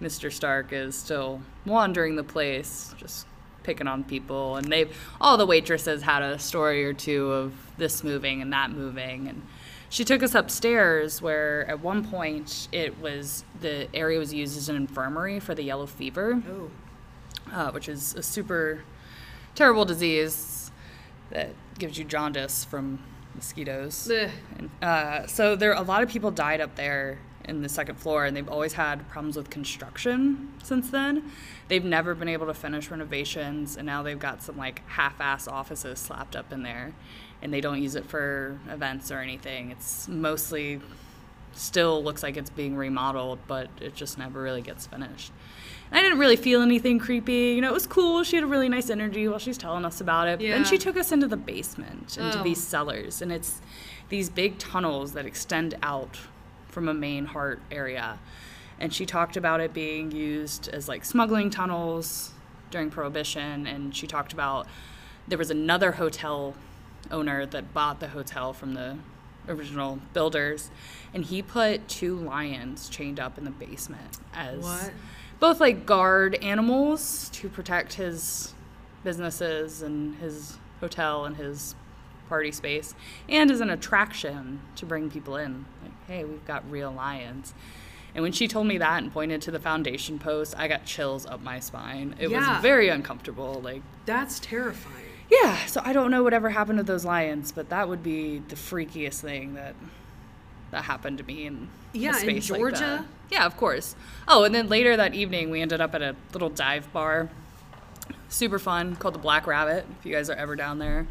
Mr. 0.02 0.32
Stark 0.32 0.72
is 0.72 0.96
still 0.96 1.42
wandering 1.66 2.16
the 2.16 2.24
place, 2.24 2.96
just 2.98 3.28
picking 3.66 3.88
on 3.88 4.04
people. 4.04 4.56
And 4.56 4.72
they've, 4.72 4.96
all 5.20 5.38
the 5.38 5.46
waitresses 5.46 6.04
had 6.04 6.22
a 6.22 6.40
story 6.40 6.86
or 6.86 6.94
two 6.94 7.32
of 7.32 7.54
this 7.78 8.04
moving 8.04 8.42
and 8.42 8.54
that 8.54 8.72
moving. 8.72 9.28
And 9.28 9.42
she 9.90 10.04
took 10.06 10.24
us 10.24 10.36
upstairs 10.36 11.22
where 11.22 11.66
at 11.70 11.80
one 11.82 12.06
point 12.08 12.68
it 12.72 13.00
was, 13.02 13.44
the 13.62 13.88
area 13.94 14.20
was 14.20 14.34
used 14.34 14.58
as 14.58 14.70
an 14.70 14.76
infirmary 14.76 15.40
for 15.40 15.56
the 15.56 15.64
yellow 15.64 15.86
fever 15.86 16.42
Oh. 16.50 16.72
uh, 17.52 17.72
which 17.72 17.90
is 17.90 18.14
a 18.16 18.24
super 18.24 18.84
terrible 19.56 19.86
disease 19.86 20.72
that 21.32 21.50
gives 21.80 21.98
you 21.98 22.04
jaundice 22.06 22.64
from 22.66 23.00
mosquitoes. 23.36 24.10
And, 24.58 24.70
uh, 24.82 25.28
so 25.28 25.56
there, 25.56 25.74
a 25.74 25.82
lot 25.82 26.04
of 26.04 26.10
people 26.10 26.32
died 26.32 26.62
up 26.62 26.76
there 26.76 27.20
in 27.48 27.62
the 27.62 27.70
second 27.70 27.96
floor, 27.96 28.26
and 28.26 28.36
they've 28.36 28.50
always 28.50 28.74
had 28.74 29.08
problems 29.10 29.36
with 29.36 29.50
construction 29.50 30.52
since 30.64 30.90
then. 30.90 31.32
They've 31.68 31.84
never 31.86 32.16
been 32.16 32.30
able 32.30 32.48
to 32.48 32.54
finish 32.54 32.90
renovations, 32.92 33.78
and 33.78 33.86
now 33.86 34.04
they've 34.04 34.20
got 34.20 34.44
some 34.44 34.58
like 34.58 34.82
half-ass 34.88 35.48
offices 35.48 36.00
slapped 36.00 36.36
up 36.36 36.52
in 36.52 36.64
there, 36.64 36.94
and 37.42 37.54
they 37.54 37.62
don't 37.62 37.82
use 37.82 37.96
it 37.96 38.06
for 38.06 38.60
events 38.70 39.12
or 39.12 39.20
anything. 39.20 39.72
It's 39.72 40.08
mostly 40.08 40.82
still 41.54 42.04
looks 42.04 42.22
like 42.22 42.36
it's 42.36 42.50
being 42.50 42.76
remodeled, 42.76 43.40
but 43.48 43.70
it 43.80 43.96
just 43.96 44.18
never 44.18 44.42
really 44.42 44.62
gets 44.62 44.88
finished. 44.88 45.32
And 45.90 46.00
I 46.00 46.02
didn't 46.02 46.18
really 46.20 46.36
feel 46.36 46.62
anything 46.62 47.00
creepy. 47.00 47.54
You 47.54 47.62
know, 47.62 47.70
it 47.70 47.74
was 47.74 47.88
cool. 47.88 48.24
She 48.24 48.36
had 48.36 48.44
a 48.44 48.48
really 48.48 48.68
nice 48.68 48.90
energy 48.90 49.28
while 49.28 49.40
she's 49.40 49.58
telling 49.58 49.86
us 49.86 50.02
about 50.02 50.28
it. 50.28 50.40
But 50.40 50.46
Yeah. 50.48 50.56
then 50.56 50.66
she 50.66 50.78
took 50.78 50.98
us 50.98 51.12
into 51.14 51.28
the 51.28 51.38
basement, 51.38 52.18
into 52.18 52.40
Oh. 52.40 52.44
these 52.44 52.62
cellars, 52.62 53.22
and 53.22 53.32
it's 53.32 53.62
these 54.10 54.30
big 54.30 54.58
tunnels 54.58 55.14
that 55.14 55.26
extend 55.26 55.76
out 55.82 56.18
from 56.76 56.90
a 56.90 56.94
main 56.94 57.26
heart 57.26 57.62
area. 57.72 58.20
And 58.82 58.94
she 58.94 59.06
talked 59.06 59.38
about 59.38 59.62
it 59.62 59.74
being 59.74 60.12
used 60.12 60.68
as 60.68 60.90
like 60.90 61.06
smuggling 61.06 61.50
tunnels 61.50 62.34
during 62.70 62.92
Prohibition. 62.92 63.66
And 63.66 63.96
she 63.96 64.06
talked 64.06 64.34
about 64.34 64.68
there 65.26 65.38
was 65.38 65.50
another 65.50 65.94
hotel 65.94 66.54
owner 67.10 67.46
that 67.46 67.74
bought 67.74 68.02
the 68.02 68.10
hotel 68.10 68.52
from 68.52 68.74
the 68.74 68.98
original 69.48 70.00
builders. 70.12 70.70
And 71.14 71.24
he 71.24 71.42
put 71.42 71.88
two 71.88 72.18
lions 72.18 72.90
chained 72.90 73.22
up 73.22 73.38
in 73.38 73.46
the 73.46 73.52
basement 73.52 74.18
as 74.34 74.62
What? 74.62 74.92
both 75.40 75.62
like 75.62 75.86
guard 75.86 76.36
animals 76.36 77.30
to 77.36 77.48
protect 77.48 77.94
his 77.94 78.54
businesses 79.06 79.82
and 79.82 80.16
his 80.16 80.58
hotel 80.82 81.24
and 81.24 81.38
his 81.38 81.74
party 82.30 82.52
space 82.52 82.94
and 83.30 83.50
as 83.52 83.60
an 83.62 83.70
attraction 83.70 84.60
to 84.76 84.86
bring 84.86 85.10
people 85.10 85.36
in 85.36 85.66
like 85.84 85.92
hey 86.08 86.24
we've 86.24 86.46
got 86.46 86.70
real 86.70 86.92
lions 86.92 87.54
and 88.14 88.22
when 88.24 88.32
she 88.32 88.48
told 88.48 88.66
me 88.68 88.78
that 88.78 89.02
and 89.04 89.12
pointed 89.12 89.42
to 89.42 89.52
the 89.52 89.60
foundation 89.60 90.18
post 90.20 90.54
i 90.58 90.68
got 90.68 90.86
chills 90.86 91.26
up 91.26 91.42
my 91.42 91.60
spine 91.60 92.16
it 92.20 92.30
Yeah. 92.30 92.54
was 92.56 92.62
very 92.62 92.90
uncomfortable 92.90 93.62
like 93.64 93.82
That's 94.06 94.40
terrifying. 94.40 95.06
yeah 95.30 95.66
so 95.66 95.82
i 95.86 95.94
don't 95.94 96.12
know 96.12 96.24
whatever 96.24 96.50
happened 96.50 96.78
to 96.80 96.84
those 96.84 97.06
lions 97.06 97.52
but 97.52 97.70
that 97.70 97.88
would 97.90 98.02
be 98.04 98.40
the 98.48 98.56
freakiest 98.56 99.22
thing 99.22 99.54
that 99.56 99.76
that 100.72 100.86
happened 100.86 101.18
to 101.20 101.24
me 101.24 101.46
in 101.46 101.70
Yeah, 101.94 102.20
in 102.20 102.28
like 102.36 102.42
Georgia? 102.44 102.80
that. 102.80 103.06
yeah 103.32 103.46
of 103.46 103.56
course 103.58 103.96
oh 104.28 104.44
and 104.44 104.54
then 104.56 104.68
later 104.68 104.98
that 104.98 105.14
evening 105.14 105.50
we 105.52 105.62
ended 105.62 105.80
up 105.82 105.94
at 105.96 106.02
a 106.02 106.16
little 106.34 106.50
dive 106.50 106.92
bar 106.92 107.30
super 108.30 108.60
fun 108.60 108.96
called 108.96 109.14
the 109.14 109.20
black 109.20 109.48
rabbit 109.48 109.86
if 110.00 110.06
you 110.06 110.12
guys 110.14 110.30
are 110.30 110.36
ever 110.36 110.56
down 110.56 110.80
there 110.80 111.08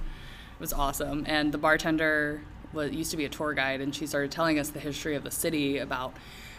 it 0.54 0.60
was 0.60 0.72
awesome. 0.72 1.24
And 1.26 1.52
the 1.52 1.58
bartender 1.58 2.42
was 2.72 2.92
used 2.92 3.10
to 3.12 3.16
be 3.16 3.24
a 3.24 3.28
tour 3.28 3.54
guide 3.54 3.80
and 3.80 3.94
she 3.94 4.06
started 4.06 4.30
telling 4.30 4.58
us 4.58 4.70
the 4.70 4.80
history 4.80 5.14
of 5.14 5.24
the 5.24 5.30
city 5.30 5.78
about 5.78 6.14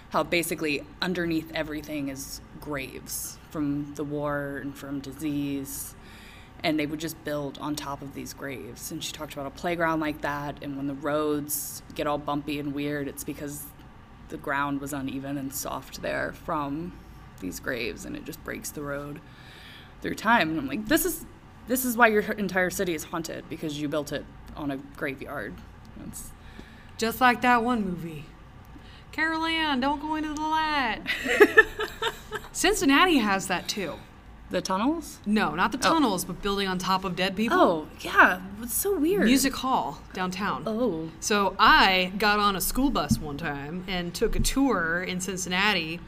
how 0.09 0.23
basically 0.23 0.83
underneath 1.01 1.51
everything 1.53 2.09
is 2.09 2.41
graves 2.61 3.37
from 3.49 3.93
the 3.95 4.03
war 4.03 4.59
and 4.61 4.75
from 4.75 4.99
disease. 4.99 5.95
And 6.63 6.79
they 6.79 6.85
would 6.85 6.99
just 6.99 7.21
build 7.23 7.57
on 7.59 7.75
top 7.75 8.01
of 8.01 8.13
these 8.13 8.33
graves. 8.33 8.91
And 8.91 9.03
she 9.03 9.11
talked 9.11 9.33
about 9.33 9.45
a 9.45 9.51
playground 9.51 9.99
like 9.99 10.21
that. 10.21 10.63
And 10.63 10.77
when 10.77 10.87
the 10.87 10.93
roads 10.93 11.83
get 11.93 12.07
all 12.07 12.17
bumpy 12.17 12.59
and 12.59 12.73
weird 12.73 13.07
it's 13.07 13.23
because 13.23 13.63
the 14.29 14.37
ground 14.37 14.81
was 14.81 14.93
uneven 14.93 15.37
and 15.37 15.53
soft 15.53 16.01
there 16.01 16.33
from 16.45 16.97
these 17.39 17.59
graves 17.59 18.05
and 18.05 18.15
it 18.15 18.25
just 18.25 18.43
breaks 18.43 18.71
the 18.71 18.81
road 18.81 19.19
through 20.01 20.15
time. 20.15 20.49
And 20.49 20.59
i'm 20.59 20.67
like 20.67 20.87
this 20.87 21.05
is 21.05 21.25
this 21.67 21.85
is 21.85 21.97
why 21.97 22.07
your 22.07 22.21
entire 22.33 22.69
city 22.69 22.93
is 22.93 23.05
haunted 23.05 23.47
because 23.49 23.79
you 23.79 23.87
built 23.87 24.11
it 24.11 24.25
on 24.55 24.71
a 24.71 24.77
graveyard 24.97 25.53
it's, 26.07 26.29
Just 26.97 27.21
like 27.21 27.41
that 27.41 27.63
one 27.63 27.83
movie. 27.85 28.25
Carol 29.11 29.45
Anne, 29.45 29.79
don't 29.79 30.01
go 30.01 30.15
into 30.15 30.33
the 30.33 30.41
light. 30.41 31.01
Cincinnati 32.51 33.17
has 33.17 33.47
that 33.47 33.67
too. 33.67 33.95
the 34.49 34.61
tunnels 34.61 35.19
No, 35.25 35.55
not 35.55 35.71
the 35.71 35.77
oh. 35.77 35.81
tunnels, 35.93 36.25
but 36.25 36.41
building 36.41 36.67
on 36.67 36.77
top 36.77 37.03
of 37.03 37.15
dead 37.15 37.35
people. 37.35 37.57
oh 37.59 37.87
yeah 38.01 38.41
it's 38.61 38.73
so 38.75 38.97
weird 38.97 39.25
Music 39.25 39.53
Hall 39.55 39.99
downtown. 40.13 40.63
oh 40.65 41.09
So 41.19 41.55
I 41.57 42.11
got 42.17 42.39
on 42.39 42.55
a 42.55 42.61
school 42.61 42.89
bus 42.89 43.17
one 43.19 43.37
time 43.37 43.83
and 43.87 44.13
took 44.13 44.35
a 44.35 44.39
tour 44.39 45.01
in 45.01 45.19
Cincinnati. 45.21 45.99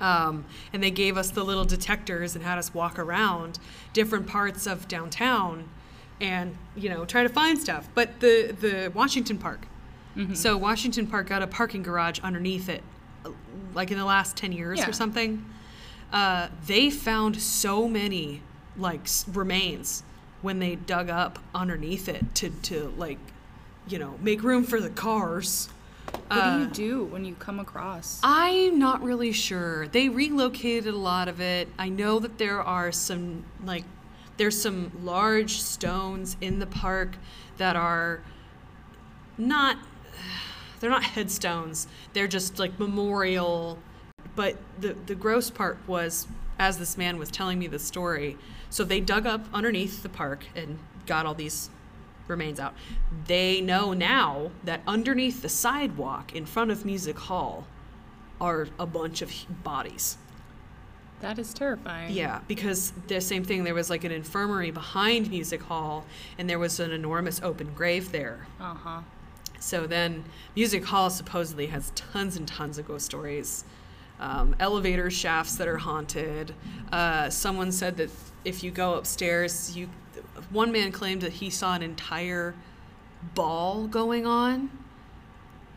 Um, 0.00 0.44
and 0.72 0.82
they 0.82 0.90
gave 0.90 1.16
us 1.16 1.30
the 1.30 1.42
little 1.44 1.64
detectors 1.64 2.34
and 2.36 2.44
had 2.44 2.58
us 2.58 2.74
walk 2.74 2.98
around 2.98 3.58
different 3.94 4.26
parts 4.26 4.66
of 4.66 4.86
downtown 4.88 5.68
and, 6.20 6.56
you 6.76 6.88
know, 6.90 7.04
try 7.04 7.22
to 7.22 7.28
find 7.28 7.58
stuff. 7.58 7.88
But 7.94 8.20
the, 8.20 8.54
the 8.60 8.90
Washington 8.94 9.38
Park. 9.38 9.66
So 10.32 10.56
Washington 10.56 11.06
Park 11.06 11.26
got 11.28 11.42
a 11.42 11.46
parking 11.46 11.82
garage 11.82 12.20
underneath 12.20 12.70
it, 12.70 12.82
uh, 13.26 13.32
like 13.74 13.90
in 13.90 13.98
the 13.98 14.04
last 14.06 14.34
10 14.34 14.50
years 14.50 14.78
Yeah. 14.78 14.88
or 14.88 14.92
something. 14.94 15.44
Uh, 16.10 16.48
they 16.66 16.88
found 16.88 17.38
so 17.38 17.86
many, 17.86 18.40
like, 18.78 19.06
remains 19.30 20.04
when 20.40 20.58
they 20.58 20.76
dug 20.76 21.10
up 21.10 21.38
underneath 21.54 22.08
it 22.08 22.34
to, 22.36 22.48
to 22.62 22.94
like, 22.96 23.18
you 23.88 23.98
know, 23.98 24.14
make 24.22 24.42
room 24.42 24.64
for 24.64 24.80
the 24.80 24.88
cars. 24.88 25.68
What 26.12 26.38
Uh, 26.38 26.58
do 26.58 26.64
you 26.64 26.70
do 26.70 27.04
when 27.04 27.24
you 27.24 27.34
come 27.34 27.60
across 27.60 28.20
I'm 28.22 28.78
not 28.78 29.02
really 29.02 29.32
sure. 29.32 29.88
They 29.88 30.08
relocated 30.08 30.92
a 30.92 30.96
lot 30.96 31.28
of 31.28 31.40
it. 31.40 31.68
I 31.78 31.88
know 31.88 32.18
that 32.18 32.38
there 32.38 32.60
are 32.60 32.90
some 32.92 33.44
like 33.64 33.84
there's 34.36 34.60
some 34.60 34.92
large 35.02 35.60
stones 35.60 36.36
in 36.40 36.58
the 36.58 36.66
park 36.66 37.16
that 37.56 37.76
are 37.76 38.20
not 39.38 39.78
they're 40.80 40.90
not 40.90 41.04
headstones. 41.04 41.86
They're 42.12 42.28
just 42.28 42.58
like 42.58 42.78
memorial. 42.78 43.78
But 44.34 44.56
the 44.78 44.94
the 45.06 45.14
gross 45.14 45.50
part 45.50 45.78
was 45.86 46.26
as 46.58 46.78
this 46.78 46.98
man 46.98 47.18
was 47.18 47.30
telling 47.30 47.58
me 47.58 47.66
the 47.66 47.78
story. 47.78 48.36
So 48.68 48.84
they 48.84 49.00
dug 49.00 49.26
up 49.26 49.46
underneath 49.52 50.02
the 50.02 50.08
park 50.08 50.46
and 50.54 50.78
got 51.06 51.24
all 51.24 51.34
these 51.34 51.70
remains 52.28 52.58
out. 52.60 52.74
They 53.26 53.60
know 53.60 53.92
now 53.92 54.50
that 54.64 54.80
underneath 54.86 55.42
the 55.42 55.48
sidewalk 55.48 56.34
in 56.34 56.46
front 56.46 56.70
of 56.70 56.84
Music 56.84 57.18
Hall 57.18 57.66
are 58.40 58.68
a 58.78 58.86
bunch 58.86 59.22
of 59.22 59.32
bodies. 59.64 60.18
that 61.20 61.38
is 61.38 61.54
terrifying 61.54 62.12
Yeah, 62.12 62.40
because 62.46 62.92
the 63.06 63.20
same 63.20 63.42
thing, 63.44 63.64
there 63.64 63.74
was 63.74 63.88
like 63.88 64.04
an 64.04 64.12
infirmary 64.12 64.70
behind 64.70 65.30
Music 65.30 65.62
Hall, 65.62 66.04
and 66.38 66.48
there 66.48 66.58
was 66.58 66.78
an 66.78 66.90
enormous 66.92 67.40
open 67.42 67.72
grave 67.74 68.12
there. 68.12 68.46
uh-huh 68.60 69.00
So 69.58 69.86
then, 69.86 70.24
Music 70.54 70.84
Hall 70.84 71.08
supposedly 71.08 71.68
has 71.68 71.90
tons 71.94 72.36
and 72.36 72.46
tons 72.46 72.76
of 72.78 72.86
ghost 72.86 73.06
stories. 73.06 73.64
Um, 74.20 74.54
elevator 74.60 75.10
shafts 75.10 75.56
that 75.56 75.68
are 75.68 75.76
haunted. 75.78 76.54
Uh, 76.92 77.28
someone 77.30 77.70
said 77.72 77.96
that 77.98 78.10
if 78.44 78.62
you 78.62 78.70
go 78.70 78.94
upstairs, 78.94 79.76
you. 79.76 79.88
One 80.50 80.72
man 80.72 80.92
claimed 80.92 81.22
that 81.22 81.34
he 81.34 81.50
saw 81.50 81.74
an 81.74 81.82
entire 81.82 82.54
ball 83.34 83.86
going 83.86 84.26
on. 84.26 84.70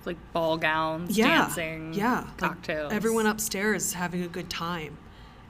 like 0.06 0.18
ball 0.34 0.58
gowns 0.58 1.18
Yeah, 1.18 1.46
dancing 1.46 1.94
yeah, 1.94 2.22
like 2.22 2.38
cocktails 2.38 2.94
everyone 2.94 3.26
upstairs 3.26 3.94
having 3.94 4.24
a 4.24 4.28
good 4.28 4.50
time, 4.50 4.98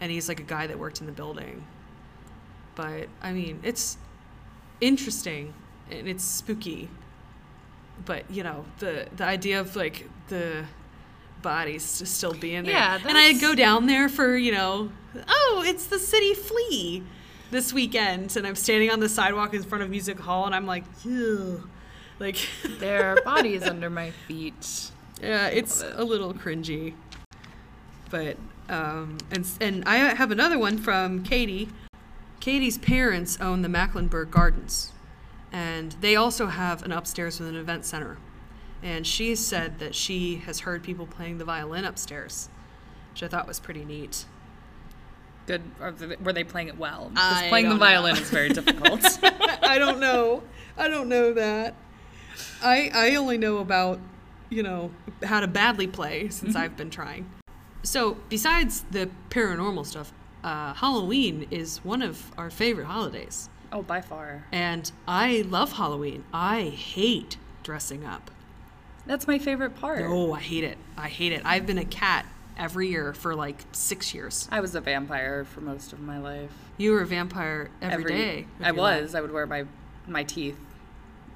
and 0.01 0.11
he's 0.11 0.27
like 0.27 0.39
a 0.39 0.43
guy 0.43 0.67
that 0.67 0.77
worked 0.79 0.99
in 1.01 1.05
the 1.07 1.11
building. 1.13 1.65
but 2.75 3.07
I 3.21 3.31
mean, 3.33 3.59
it's 3.63 3.97
interesting 4.81 5.53
and 5.91 6.07
it's 6.07 6.23
spooky. 6.23 6.89
But 8.05 8.29
you 8.31 8.43
know, 8.43 8.65
the 8.79 9.07
the 9.15 9.25
idea 9.25 9.59
of 9.59 9.75
like 9.75 10.09
the 10.29 10.65
bodies 11.41 11.97
to 11.99 12.05
still 12.05 12.33
being 12.33 12.63
there. 12.63 12.73
Yeah, 12.73 12.99
and 13.07 13.17
I 13.17 13.33
go 13.33 13.55
down 13.55 13.85
there 13.87 14.07
for 14.09 14.35
you 14.37 14.51
know, 14.51 14.91
oh, 15.27 15.63
it's 15.65 15.85
the 15.87 15.99
city 15.99 16.33
flea 16.33 17.03
this 17.51 17.73
weekend, 17.73 18.35
and 18.37 18.45
I'm 18.45 18.55
standing 18.55 18.91
on 18.91 18.99
the 18.99 19.09
sidewalk 19.09 19.53
in 19.53 19.63
front 19.63 19.83
of 19.83 19.89
Music 19.89 20.19
Hall, 20.19 20.45
and 20.45 20.53
I'm 20.55 20.65
like, 20.65 20.83
Ew. 21.03 21.67
like, 22.19 22.37
There 22.79 23.11
are 23.11 23.21
bodies 23.23 23.63
under 23.63 23.89
my 23.89 24.11
feet. 24.11 24.91
yeah, 25.21 25.47
it's 25.47 25.81
it. 25.81 25.93
a 25.95 26.03
little 26.03 26.33
cringy. 26.33 26.93
But 28.09 28.37
um, 28.69 29.17
and 29.31 29.47
and 29.61 29.83
I 29.85 29.97
have 30.15 30.31
another 30.31 30.57
one 30.57 30.77
from 30.77 31.23
Katie. 31.23 31.69
Katie's 32.39 32.77
parents 32.77 33.39
own 33.41 33.61
the 33.61 33.69
Mecklenburg 33.69 34.31
Gardens, 34.31 34.91
and 35.51 35.91
they 36.01 36.15
also 36.15 36.47
have 36.47 36.83
an 36.83 36.91
upstairs 36.91 37.39
with 37.39 37.49
an 37.49 37.55
event 37.55 37.85
center. 37.85 38.17
And 38.81 39.05
she 39.05 39.35
said 39.35 39.79
that 39.79 39.93
she 39.93 40.37
has 40.37 40.61
heard 40.61 40.83
people 40.83 41.05
playing 41.05 41.37
the 41.37 41.45
violin 41.45 41.83
upstairs, 41.83 42.49
which 43.11 43.21
I 43.21 43.27
thought 43.27 43.45
was 43.47 43.59
pretty 43.59 43.83
neat. 43.83 44.25
Good. 45.49 46.21
Were 46.23 46.31
they 46.31 46.43
playing 46.43 46.67
it 46.67 46.77
well? 46.77 47.09
Because 47.09 47.33
I 47.41 47.49
playing 47.49 47.65
the 47.65 47.71
don't 47.71 47.79
know. 47.79 47.85
violin 47.85 48.17
is 48.17 48.29
very 48.29 48.49
difficult. 48.49 49.01
I 49.63 49.79
don't 49.79 49.99
know. 49.99 50.43
I 50.77 50.87
don't 50.87 51.09
know 51.09 51.33
that. 51.33 51.73
I 52.61 52.91
I 52.93 53.15
only 53.15 53.39
know 53.39 53.57
about, 53.57 53.99
you 54.51 54.61
know, 54.61 54.91
how 55.23 55.39
to 55.39 55.47
badly 55.47 55.87
play 55.87 56.29
since 56.29 56.55
I've 56.55 56.77
been 56.77 56.91
trying. 56.91 57.29
So, 57.81 58.17
besides 58.29 58.85
the 58.91 59.09
paranormal 59.31 59.85
stuff, 59.87 60.13
uh, 60.43 60.73
Halloween 60.75 61.47
is 61.49 61.79
one 61.83 62.01
of 62.03 62.31
our 62.37 62.49
favorite 62.51 62.85
holidays. 62.85 63.49
oh, 63.73 63.81
by 63.81 64.01
far. 64.01 64.45
And 64.51 64.91
I 65.07 65.43
love 65.47 65.73
Halloween. 65.73 66.25
I 66.31 66.61
hate 66.63 67.37
dressing 67.63 68.05
up. 68.05 68.29
That's 69.07 69.25
my 69.27 69.39
favorite 69.39 69.75
part. 69.75 70.03
Oh, 70.05 70.33
I 70.33 70.41
hate 70.41 70.63
it. 70.63 70.77
I 70.95 71.07
hate 71.09 71.31
it. 71.31 71.41
I've 71.43 71.65
been 71.65 71.79
a 71.79 71.85
cat 71.85 72.25
every 72.59 72.89
year 72.89 73.13
for 73.13 73.33
like 73.33 73.63
six 73.71 74.13
years. 74.13 74.47
I 74.51 74.59
was 74.59 74.75
a 74.75 74.81
vampire 74.81 75.45
for 75.45 75.61
most 75.61 75.93
of 75.93 75.99
my 75.99 76.19
life. 76.19 76.51
You 76.77 76.91
were 76.91 77.01
a 77.01 77.07
vampire 77.07 77.71
every 77.81 78.03
day. 78.03 78.39
of 78.59 78.65
I 78.65 78.67
your 78.67 78.75
life. 78.75 79.01
was. 79.01 79.15
I 79.15 79.21
would 79.21 79.31
wear 79.31 79.47
my 79.47 79.65
my 80.07 80.23
teeth 80.23 80.57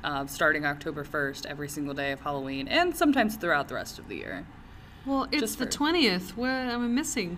uh, 0.03 0.25
starting 0.27 0.65
October 0.65 1.03
first 1.03 1.45
every 1.45 1.69
single 1.69 1.93
day 1.93 2.11
of 2.11 2.19
Halloween, 2.21 2.67
and 2.67 2.95
sometimes 2.95 3.35
throughout 3.35 3.69
the 3.69 3.75
rest 3.75 3.97
of 3.97 4.07
the 4.07 4.17
year. 4.17 4.45
Well, 5.05 5.27
it's 5.31 5.39
Just 5.41 5.59
the 5.59 5.67
20th. 5.67 6.31
What 6.35 6.49
am 6.49 6.83
I 6.83 6.87
missing? 6.87 7.37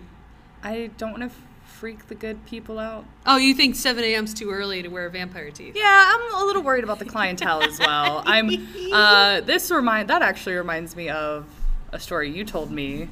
I 0.62 0.90
don't 0.98 1.18
want 1.18 1.30
to 1.30 1.36
freak 1.64 2.06
the 2.06 2.14
good 2.14 2.46
people 2.46 2.78
out. 2.78 3.04
Oh, 3.26 3.36
you 3.36 3.54
think 3.54 3.74
7 3.74 4.02
a.m.'s 4.02 4.32
too 4.32 4.50
early 4.50 4.82
to 4.82 4.88
wear 4.88 5.08
vampire 5.10 5.50
teeth? 5.50 5.74
Yeah, 5.76 6.12
I'm 6.14 6.42
a 6.42 6.44
little 6.46 6.62
worried 6.62 6.84
about 6.84 6.98
the 7.00 7.04
clientele 7.04 7.62
as 7.62 7.78
well. 7.78 8.22
I'm. 8.26 8.66
Uh, 8.86 9.40
this 9.42 9.70
remind 9.70 10.08
that 10.08 10.22
actually 10.22 10.54
reminds 10.54 10.96
me 10.96 11.08
of 11.10 11.44
a 11.92 11.98
story 12.00 12.30
you 12.30 12.44
told 12.44 12.70
me. 12.70 13.08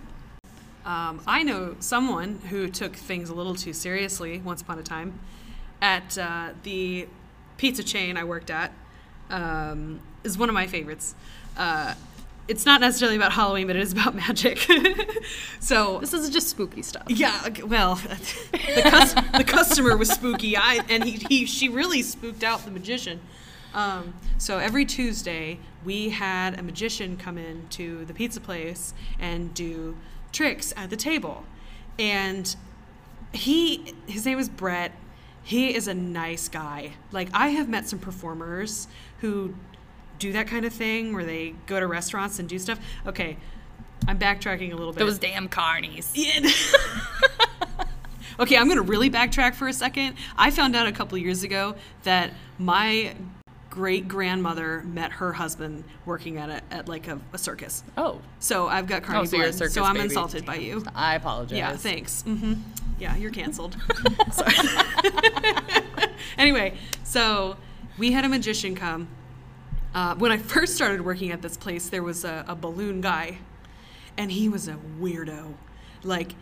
Um, 0.85 1.23
I 1.27 1.43
know 1.43 1.77
someone 1.81 2.41
who 2.51 2.69
took 2.69 2.95
things 2.95 3.31
a 3.31 3.35
little 3.35 3.55
too 3.55 3.73
seriously 3.73 4.39
once 4.39 4.61
upon 4.61 4.79
a 4.79 4.83
time 4.83 5.19
at 5.81 6.19
uh, 6.19 6.51
the 6.63 7.09
pizza 7.57 7.83
chain 7.83 8.17
I 8.17 8.25
worked 8.25 8.51
at. 8.51 8.73
Um, 9.31 10.01
is 10.23 10.37
one 10.37 10.49
of 10.49 10.55
my 10.55 10.67
favorites. 10.67 11.15
Uh, 11.57 11.95
it's 12.47 12.67
not 12.67 12.81
necessarily 12.81 13.17
about 13.17 13.33
Halloween, 13.33 13.67
but 13.67 13.77
it 13.77 13.83
is 13.83 13.93
about 13.93 14.15
magic. 14.27 14.59
so 15.61 15.99
This 16.01 16.13
is 16.13 16.29
just 16.31 16.49
spooky 16.49 16.83
stuff. 16.83 17.05
Yeah, 17.09 17.49
well, 17.65 17.95
the, 18.53 18.83
cus- 18.85 19.15
the 19.37 19.45
customer 19.45 19.97
was 19.97 20.11
spooky. 20.11 20.57
I 20.57 20.81
and 20.89 21.05
he, 21.05 21.13
he 21.29 21.47
she 21.47 21.69
really 21.69 22.03
spooked 22.03 22.45
out 22.45 22.65
the 22.65 22.71
magician. 22.71 23.21
Um, 23.73 24.15
so 24.39 24.59
every 24.59 24.85
Tuesday 24.85 25.59
we 25.85 26.11
had 26.11 26.59
a 26.59 26.63
magician 26.63 27.17
come 27.17 27.39
in 27.39 27.67
to 27.71 28.05
the 28.05 28.15
pizza 28.15 28.41
place 28.41 28.95
and 29.19 29.53
do 29.53 29.97
tricks 30.35 30.75
at 30.77 30.91
the 30.91 30.97
table, 30.97 31.45
and 31.99 32.55
he 33.33 33.95
his 34.07 34.27
name 34.27 34.39
is 34.39 34.49
Brett. 34.49 34.93
He 35.43 35.75
is 35.75 35.89
a 35.89 35.95
nice 35.95 36.49
guy. 36.49 36.93
Like 37.13 37.29
I 37.33 37.49
have 37.49 37.69
met 37.69 37.89
some 37.89 37.99
performers 37.99 38.89
who 39.21 39.55
do 40.19 40.33
that 40.33 40.47
kind 40.47 40.65
of 40.65 40.73
thing 40.73 41.15
where 41.15 41.25
they 41.25 41.55
go 41.67 41.81
to 41.81 41.87
restaurants 41.87 42.39
and 42.39 42.49
do 42.49 42.59
stuff. 42.59 42.79
Okay, 43.07 43.37
I'm 44.07 44.19
backtracking 44.19 44.73
a 44.73 44.77
little 44.77 44.93
bit. 44.93 45.01
Those 45.01 45.19
damn 45.19 45.49
carnies. 45.49 46.11
Yeah. 46.15 46.49
okay, 48.41 48.57
I'm 48.57 48.67
going 48.67 48.77
to 48.77 48.83
really 48.83 49.11
backtrack 49.11 49.55
for 49.55 49.69
a 49.69 49.73
second. 49.73 50.17
I 50.37 50.51
found 50.51 50.77
out 50.77 50.87
a 50.87 50.93
couple 50.93 51.19
years 51.19 51.43
ago 51.43 51.77
that 52.05 52.33
my 52.59 53.15
great 53.75 54.07
grandmother 54.07 54.83
met 54.87 55.11
her 55.13 55.33
husband 55.33 55.83
working 56.07 56.39
at 56.39 56.49
a, 56.49 56.63
at 56.73 56.89
like 56.89 57.09
a, 57.09 57.19
a 57.33 57.39
circus. 57.39 57.83
Oh. 57.97 58.21
So 58.39 58.69
I've 58.69 58.87
got 58.87 59.03
carny 59.03 59.23
Oh, 59.23 59.25
so 59.25 59.37
blood. 59.39 59.55
circus 59.55 59.75
so 59.75 59.83
I'm 59.83 59.95
baby. 59.95 60.05
insulted 60.05 60.47
by 60.47 60.57
you. 60.57 60.85
I 60.95 61.17
apologize. 61.17 61.59
Yeah, 61.59 61.77
thanks. 61.77 62.23
hmm 62.23 62.55
Yeah, 63.01 63.17
you're 63.17 63.33
canceled. 63.33 63.77
Sorry. 64.33 64.55
anyway, 66.39 66.75
so 67.03 67.57
we 67.99 68.13
had 68.13 68.25
a 68.25 68.29
magician 68.29 68.77
come. 68.77 69.09
Uh, 69.93 70.15
when 70.17 70.31
I 70.33 70.39
first 70.39 70.75
started 70.77 71.01
working 71.05 71.31
at 71.33 71.43
this 71.43 71.57
place, 71.57 71.89
there 71.89 72.03
was 72.03 72.25
a, 72.25 72.45
a 72.49 72.55
balloon 72.55 73.01
guy, 73.01 73.39
and 74.17 74.31
he 74.31 74.49
was 74.49 74.69
a 74.69 74.77
weirdo. 75.01 75.55
Like, 76.05 76.35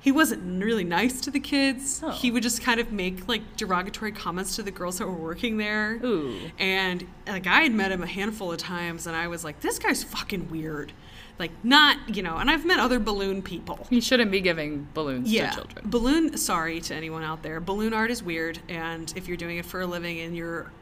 he 0.00 0.12
wasn't 0.12 0.62
really 0.62 0.84
nice 0.84 1.20
to 1.22 1.30
the 1.30 1.40
kids. 1.40 2.00
Oh. 2.04 2.10
He 2.10 2.30
would 2.30 2.42
just 2.42 2.62
kind 2.62 2.78
of 2.80 2.92
make 2.92 3.26
like 3.28 3.56
derogatory 3.56 4.12
comments 4.12 4.56
to 4.56 4.62
the 4.62 4.70
girls 4.70 4.98
that 4.98 5.06
were 5.06 5.12
working 5.12 5.56
there. 5.56 5.98
Ooh. 6.04 6.38
And 6.58 7.04
like 7.26 7.46
I 7.46 7.62
had 7.62 7.72
met 7.72 7.90
him 7.92 8.02
a 8.02 8.06
handful 8.06 8.52
of 8.52 8.58
times, 8.58 9.06
and 9.06 9.16
I 9.16 9.28
was 9.28 9.44
like, 9.44 9.60
this 9.60 9.78
guy's 9.78 10.02
fucking 10.04 10.50
weird. 10.50 10.92
Like, 11.38 11.52
not, 11.62 12.16
you 12.16 12.22
know, 12.22 12.36
and 12.38 12.50
I've 12.50 12.64
met 12.66 12.80
other 12.80 12.98
balloon 12.98 13.42
people. 13.42 13.86
You 13.90 14.00
shouldn't 14.00 14.32
be 14.32 14.40
giving 14.40 14.88
balloons 14.92 15.30
Yeah. 15.32 15.50
to 15.50 15.56
children. 15.56 15.84
Balloon, 15.88 16.36
sorry 16.36 16.80
to 16.80 16.94
anyone 16.96 17.22
out 17.22 17.44
there. 17.44 17.60
Balloon 17.60 17.92
art 17.94 18.10
is 18.10 18.24
weird, 18.24 18.58
and 18.68 19.12
if 19.16 19.28
you're 19.28 19.36
doing 19.36 19.56
it 19.58 19.64
for 19.64 19.80
a 19.80 19.86
living 19.86 20.18
and 20.18 20.36
you're 20.36 20.72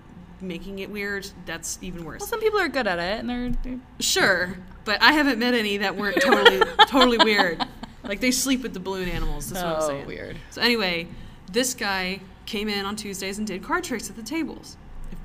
making 0.40 0.78
it 0.78 0.90
weird, 0.90 1.28
that's 1.44 1.78
even 1.82 2.04
worse. 2.06 2.20
Well, 2.20 2.28
some 2.28 2.40
people 2.40 2.58
are 2.58 2.68
good 2.68 2.86
at 2.86 2.98
it, 2.98 3.20
and 3.20 3.28
they're, 3.28 3.50
they're 3.64 3.80
Sure, 4.00 4.56
but 4.86 5.02
I 5.02 5.12
haven't 5.12 5.38
met 5.38 5.52
any 5.52 5.76
that 5.78 5.94
weren't 5.96 6.22
totally, 6.22 6.62
totally 6.86 7.18
weird. 7.18 7.62
Like 8.06 8.20
they 8.20 8.30
sleep 8.30 8.62
with 8.62 8.74
the 8.74 8.80
balloon 8.80 9.08
animals. 9.08 9.50
That's 9.50 9.64
what 9.64 9.76
I'm 9.76 9.82
Oh, 9.82 9.88
saying. 9.88 10.06
weird. 10.06 10.36
So 10.50 10.60
anyway, 10.60 11.08
this 11.50 11.74
guy 11.74 12.20
came 12.46 12.68
in 12.68 12.84
on 12.86 12.96
Tuesdays 12.96 13.38
and 13.38 13.46
did 13.46 13.62
card 13.62 13.84
tricks 13.84 14.08
at 14.08 14.16
the 14.16 14.22
tables. 14.22 14.76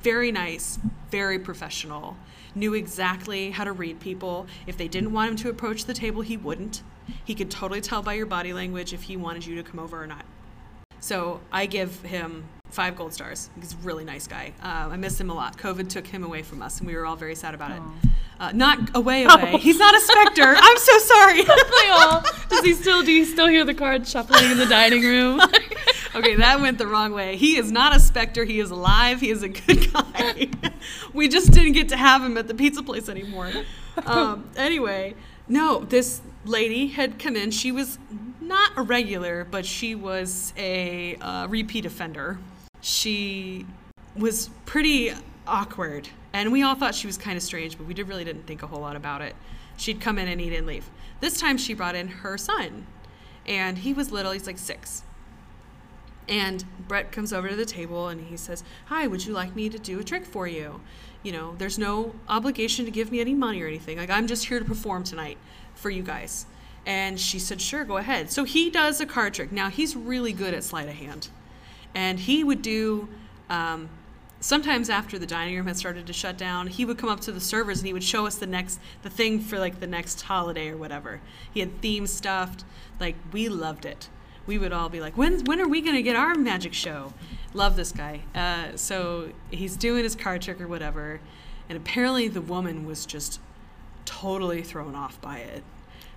Very 0.01 0.31
nice, 0.31 0.79
very 1.11 1.37
professional. 1.37 2.17
Knew 2.55 2.73
exactly 2.73 3.51
how 3.51 3.63
to 3.63 3.71
read 3.71 3.99
people. 3.99 4.47
If 4.65 4.77
they 4.77 4.87
didn't 4.87 5.13
want 5.13 5.29
him 5.31 5.35
to 5.37 5.49
approach 5.49 5.85
the 5.85 5.93
table, 5.93 6.21
he 6.21 6.37
wouldn't. 6.37 6.81
He 7.23 7.35
could 7.35 7.51
totally 7.51 7.81
tell 7.81 8.01
by 8.01 8.13
your 8.13 8.25
body 8.25 8.53
language 8.53 8.93
if 8.93 9.03
he 9.03 9.15
wanted 9.17 9.45
you 9.45 9.55
to 9.55 9.63
come 9.63 9.79
over 9.79 10.01
or 10.01 10.07
not. 10.07 10.25
So 10.99 11.41
I 11.51 11.65
give 11.65 12.01
him 12.01 12.45
five 12.71 12.95
gold 12.95 13.13
stars. 13.13 13.49
He's 13.59 13.73
a 13.73 13.77
really 13.77 14.03
nice 14.03 14.27
guy. 14.27 14.53
Uh, 14.63 14.89
I 14.91 14.97
miss 14.97 15.19
him 15.19 15.29
a 15.29 15.33
lot. 15.33 15.57
COVID 15.57 15.89
took 15.89 16.07
him 16.07 16.23
away 16.23 16.41
from 16.41 16.61
us, 16.61 16.79
and 16.79 16.87
we 16.87 16.95
were 16.95 17.05
all 17.05 17.15
very 17.15 17.35
sad 17.35 17.53
about 17.53 17.71
it. 17.71 17.81
Uh, 18.39 18.51
not 18.53 18.95
away, 18.95 19.23
away. 19.29 19.57
He's 19.57 19.77
not 19.77 19.95
a 19.95 19.99
specter. 19.99 20.43
I'm 20.57 20.77
so 20.77 20.97
sorry. 20.99 21.43
Does 22.49 22.63
he 22.63 22.73
still? 22.73 23.03
Do 23.03 23.11
you 23.11 23.25
still 23.25 23.47
hear 23.47 23.63
the 23.63 23.73
cards 23.73 24.09
shuffling 24.09 24.51
in 24.51 24.57
the 24.57 24.65
dining 24.65 25.03
room? 25.03 25.41
okay, 26.15 26.35
that 26.35 26.59
went 26.59 26.77
the 26.77 26.87
wrong 26.87 27.11
way. 27.11 27.35
He 27.37 27.57
is 27.57 27.71
not 27.71 27.95
a 27.95 27.99
specter. 27.99 28.45
He 28.45 28.59
is 28.59 28.71
alive. 28.71 29.19
He 29.19 29.29
is 29.29 29.43
a 29.43 29.49
good 29.49 29.93
guy. 29.93 30.49
we 31.13 31.27
just 31.27 31.51
didn't 31.51 31.73
get 31.73 31.89
to 31.89 31.97
have 31.97 32.23
him 32.23 32.37
at 32.37 32.47
the 32.47 32.55
pizza 32.55 32.81
place 32.81 33.09
anymore. 33.09 33.51
Um, 34.05 34.49
anyway, 34.55 35.15
no, 35.47 35.81
this 35.81 36.21
lady 36.45 36.87
had 36.87 37.19
come 37.19 37.35
in. 37.35 37.51
She 37.51 37.71
was 37.71 37.99
not 38.39 38.71
a 38.75 38.81
regular, 38.81 39.45
but 39.45 39.65
she 39.65 39.95
was 39.95 40.53
a 40.57 41.15
uh, 41.17 41.47
repeat 41.47 41.85
offender. 41.85 42.39
She 42.81 43.65
was 44.15 44.49
pretty 44.65 45.13
awkward, 45.47 46.09
and 46.33 46.51
we 46.51 46.63
all 46.63 46.75
thought 46.75 46.95
she 46.95 47.07
was 47.07 47.17
kind 47.17 47.37
of 47.37 47.43
strange, 47.43 47.77
but 47.77 47.87
we 47.87 47.93
did, 47.93 48.07
really 48.07 48.23
didn't 48.23 48.47
think 48.47 48.63
a 48.63 48.67
whole 48.67 48.81
lot 48.81 48.95
about 48.95 49.21
it. 49.21 49.35
She'd 49.77 50.01
come 50.01 50.17
in 50.17 50.27
and 50.27 50.41
eat 50.41 50.53
and 50.53 50.67
leave. 50.67 50.89
This 51.19 51.39
time 51.39 51.57
she 51.57 51.73
brought 51.73 51.95
in 51.95 52.07
her 52.07 52.37
son, 52.37 52.87
and 53.45 53.79
he 53.79 53.93
was 53.93 54.11
little, 54.11 54.31
he's 54.31 54.47
like 54.47 54.57
six. 54.57 55.03
And 56.27 56.63
Brett 56.87 57.11
comes 57.11 57.33
over 57.33 57.49
to 57.49 57.55
the 57.55 57.65
table 57.65 58.07
and 58.07 58.21
he 58.21 58.37
says, 58.37 58.63
Hi, 58.85 59.07
would 59.07 59.25
you 59.25 59.33
like 59.33 59.55
me 59.55 59.69
to 59.69 59.79
do 59.79 59.99
a 59.99 60.03
trick 60.03 60.25
for 60.25 60.47
you? 60.47 60.79
You 61.23 61.31
know, 61.31 61.55
there's 61.57 61.77
no 61.77 62.15
obligation 62.29 62.85
to 62.85 62.91
give 62.91 63.11
me 63.11 63.19
any 63.19 63.33
money 63.33 63.61
or 63.61 63.67
anything. 63.67 63.97
Like, 63.97 64.09
I'm 64.09 64.27
just 64.27 64.45
here 64.45 64.59
to 64.59 64.65
perform 64.65 65.03
tonight 65.03 65.37
for 65.75 65.89
you 65.89 66.03
guys. 66.03 66.45
And 66.85 67.19
she 67.19 67.37
said, 67.37 67.59
Sure, 67.59 67.83
go 67.83 67.97
ahead. 67.97 68.31
So 68.31 68.43
he 68.43 68.69
does 68.69 69.01
a 69.01 69.05
card 69.05 69.33
trick. 69.33 69.51
Now, 69.51 69.69
he's 69.69 69.95
really 69.95 70.31
good 70.31 70.53
at 70.53 70.63
sleight 70.63 70.87
of 70.87 70.95
hand. 70.95 71.29
And 71.93 72.19
he 72.19 72.43
would 72.43 72.61
do, 72.61 73.07
um, 73.49 73.89
sometimes 74.39 74.89
after 74.89 75.19
the 75.19 75.25
dining 75.25 75.55
room 75.55 75.67
had 75.67 75.77
started 75.77 76.07
to 76.07 76.13
shut 76.13 76.37
down, 76.37 76.67
he 76.67 76.85
would 76.85 76.97
come 76.97 77.09
up 77.09 77.19
to 77.21 77.31
the 77.31 77.39
servers 77.41 77.79
and 77.79 77.87
he 77.87 77.93
would 77.93 78.03
show 78.03 78.25
us 78.25 78.35
the 78.35 78.47
next, 78.47 78.79
the 79.03 79.09
thing 79.09 79.39
for 79.39 79.59
like 79.59 79.79
the 79.79 79.87
next 79.87 80.21
holiday 80.21 80.69
or 80.69 80.77
whatever. 80.77 81.21
He 81.53 81.59
had 81.59 81.81
theme 81.81 82.07
stuffed. 82.07 82.63
Like, 82.99 83.15
we 83.31 83.49
loved 83.49 83.85
it. 83.85 84.09
we 84.45 84.57
would 84.57 84.73
all 84.73 84.89
be 84.89 84.99
like, 84.99 85.17
when 85.17 85.43
when 85.45 85.59
are 85.61 85.67
we 85.67 85.81
gonna 85.81 86.01
get 86.01 86.15
our 86.15 86.35
magic 86.35 86.73
show? 86.73 87.13
Love 87.53 87.75
this 87.75 87.91
guy. 87.91 88.21
Uh, 88.33 88.75
so 88.75 89.29
he's 89.49 89.75
doing 89.77 90.03
his 90.03 90.15
card 90.15 90.41
trick 90.41 90.59
or 90.59 90.67
whatever, 90.67 91.19
and 91.69 91.77
apparently 91.77 92.27
the 92.27 92.41
woman 92.41 92.85
was 92.85 93.05
just 93.05 93.39
totally 94.05 94.61
thrown 94.63 94.95
off 94.95 95.21
by 95.21 95.39
it, 95.39 95.63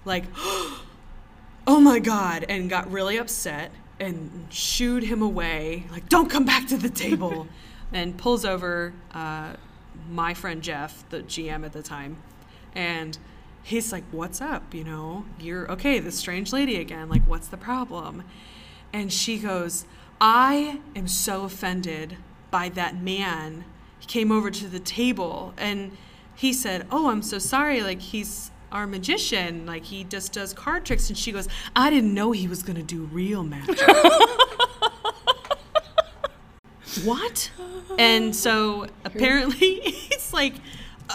like, 0.04 0.24
oh 0.36 1.80
my 1.80 1.98
god, 1.98 2.44
and 2.48 2.70
got 2.70 2.90
really 2.90 3.16
upset 3.16 3.70
and 4.00 4.46
shooed 4.50 5.04
him 5.04 5.22
away, 5.22 5.84
like, 5.90 6.08
don't 6.08 6.30
come 6.30 6.44
back 6.44 6.66
to 6.68 6.76
the 6.76 6.90
table, 6.90 7.46
and 7.92 8.16
pulls 8.18 8.44
over 8.44 8.92
uh, 9.12 9.54
my 10.10 10.34
friend 10.34 10.62
Jeff, 10.62 11.08
the 11.10 11.20
GM 11.22 11.64
at 11.64 11.72
the 11.72 11.82
time, 11.82 12.16
and 12.74 13.16
he's 13.62 13.92
like, 13.92 14.04
What's 14.10 14.40
up? 14.40 14.74
You 14.74 14.84
know, 14.84 15.24
you're 15.38 15.70
okay, 15.72 15.98
this 15.98 16.16
strange 16.16 16.52
lady 16.52 16.76
again. 16.76 17.08
Like, 17.08 17.22
what's 17.26 17.48
the 17.48 17.56
problem? 17.56 18.24
And 18.92 19.12
she 19.12 19.38
goes, 19.38 19.86
I 20.20 20.80
am 20.94 21.08
so 21.08 21.44
offended 21.44 22.16
by 22.50 22.68
that 22.70 22.96
man. 22.96 23.64
He 23.98 24.06
came 24.06 24.30
over 24.30 24.50
to 24.50 24.68
the 24.68 24.78
table 24.78 25.52
and 25.56 25.96
he 26.34 26.52
said, 26.52 26.86
Oh, 26.90 27.10
I'm 27.10 27.22
so 27.22 27.38
sorry. 27.38 27.82
Like, 27.82 28.00
he's 28.00 28.50
our 28.74 28.86
magician. 28.86 29.64
Like, 29.64 29.84
he 29.84 30.04
just 30.04 30.32
does 30.32 30.52
card 30.52 30.84
tricks. 30.84 31.08
And 31.08 31.16
she 31.16 31.32
goes, 31.32 31.48
I 31.74 31.88
didn't 31.88 32.12
know 32.12 32.32
he 32.32 32.46
was 32.48 32.62
going 32.62 32.76
to 32.76 32.82
do 32.82 33.04
real 33.04 33.42
magic. 33.42 33.80
what? 37.04 37.50
And 37.98 38.36
so 38.36 38.86
apparently 39.04 39.66
it's 39.84 40.32
like, 40.32 40.54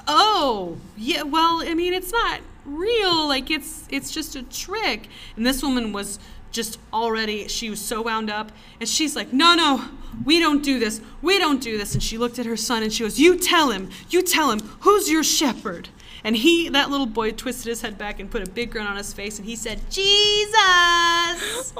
oh, 0.07 0.77
yeah, 0.97 1.23
well, 1.23 1.61
I 1.61 1.73
mean, 1.73 1.93
it's 1.93 2.11
not 2.11 2.41
real. 2.65 3.27
Like 3.27 3.51
it's 3.51 3.87
it's 3.89 4.11
just 4.11 4.35
a 4.35 4.43
trick. 4.43 5.09
And 5.35 5.45
this 5.45 5.61
woman 5.61 5.91
was 5.91 6.19
just 6.51 6.79
already 6.91 7.47
she 7.47 7.69
was 7.69 7.79
so 7.79 8.01
wound 8.01 8.29
up 8.29 8.51
and 8.79 8.87
she's 8.87 9.15
like, 9.15 9.33
"No, 9.33 9.55
no. 9.55 9.85
We 10.25 10.39
don't 10.39 10.63
do 10.63 10.79
this. 10.79 11.01
We 11.21 11.37
don't 11.39 11.61
do 11.61 11.77
this." 11.77 11.93
And 11.93 12.01
she 12.03 12.17
looked 12.17 12.39
at 12.39 12.45
her 12.45 12.57
son 12.57 12.83
and 12.83 12.91
she 12.91 13.03
goes, 13.03 13.19
"You 13.19 13.37
tell 13.37 13.71
him. 13.71 13.89
You 14.09 14.21
tell 14.21 14.51
him. 14.51 14.59
Who's 14.81 15.09
your 15.09 15.23
shepherd?" 15.23 15.89
And 16.23 16.35
he, 16.35 16.69
that 16.69 16.89
little 16.89 17.05
boy, 17.05 17.31
twisted 17.31 17.67
his 17.67 17.81
head 17.81 17.97
back 17.97 18.19
and 18.19 18.29
put 18.29 18.45
a 18.47 18.49
big 18.49 18.71
grin 18.71 18.85
on 18.87 18.97
his 18.97 19.13
face, 19.13 19.37
and 19.39 19.45
he 19.47 19.55
said, 19.55 19.79
"Jesus." 19.89 21.73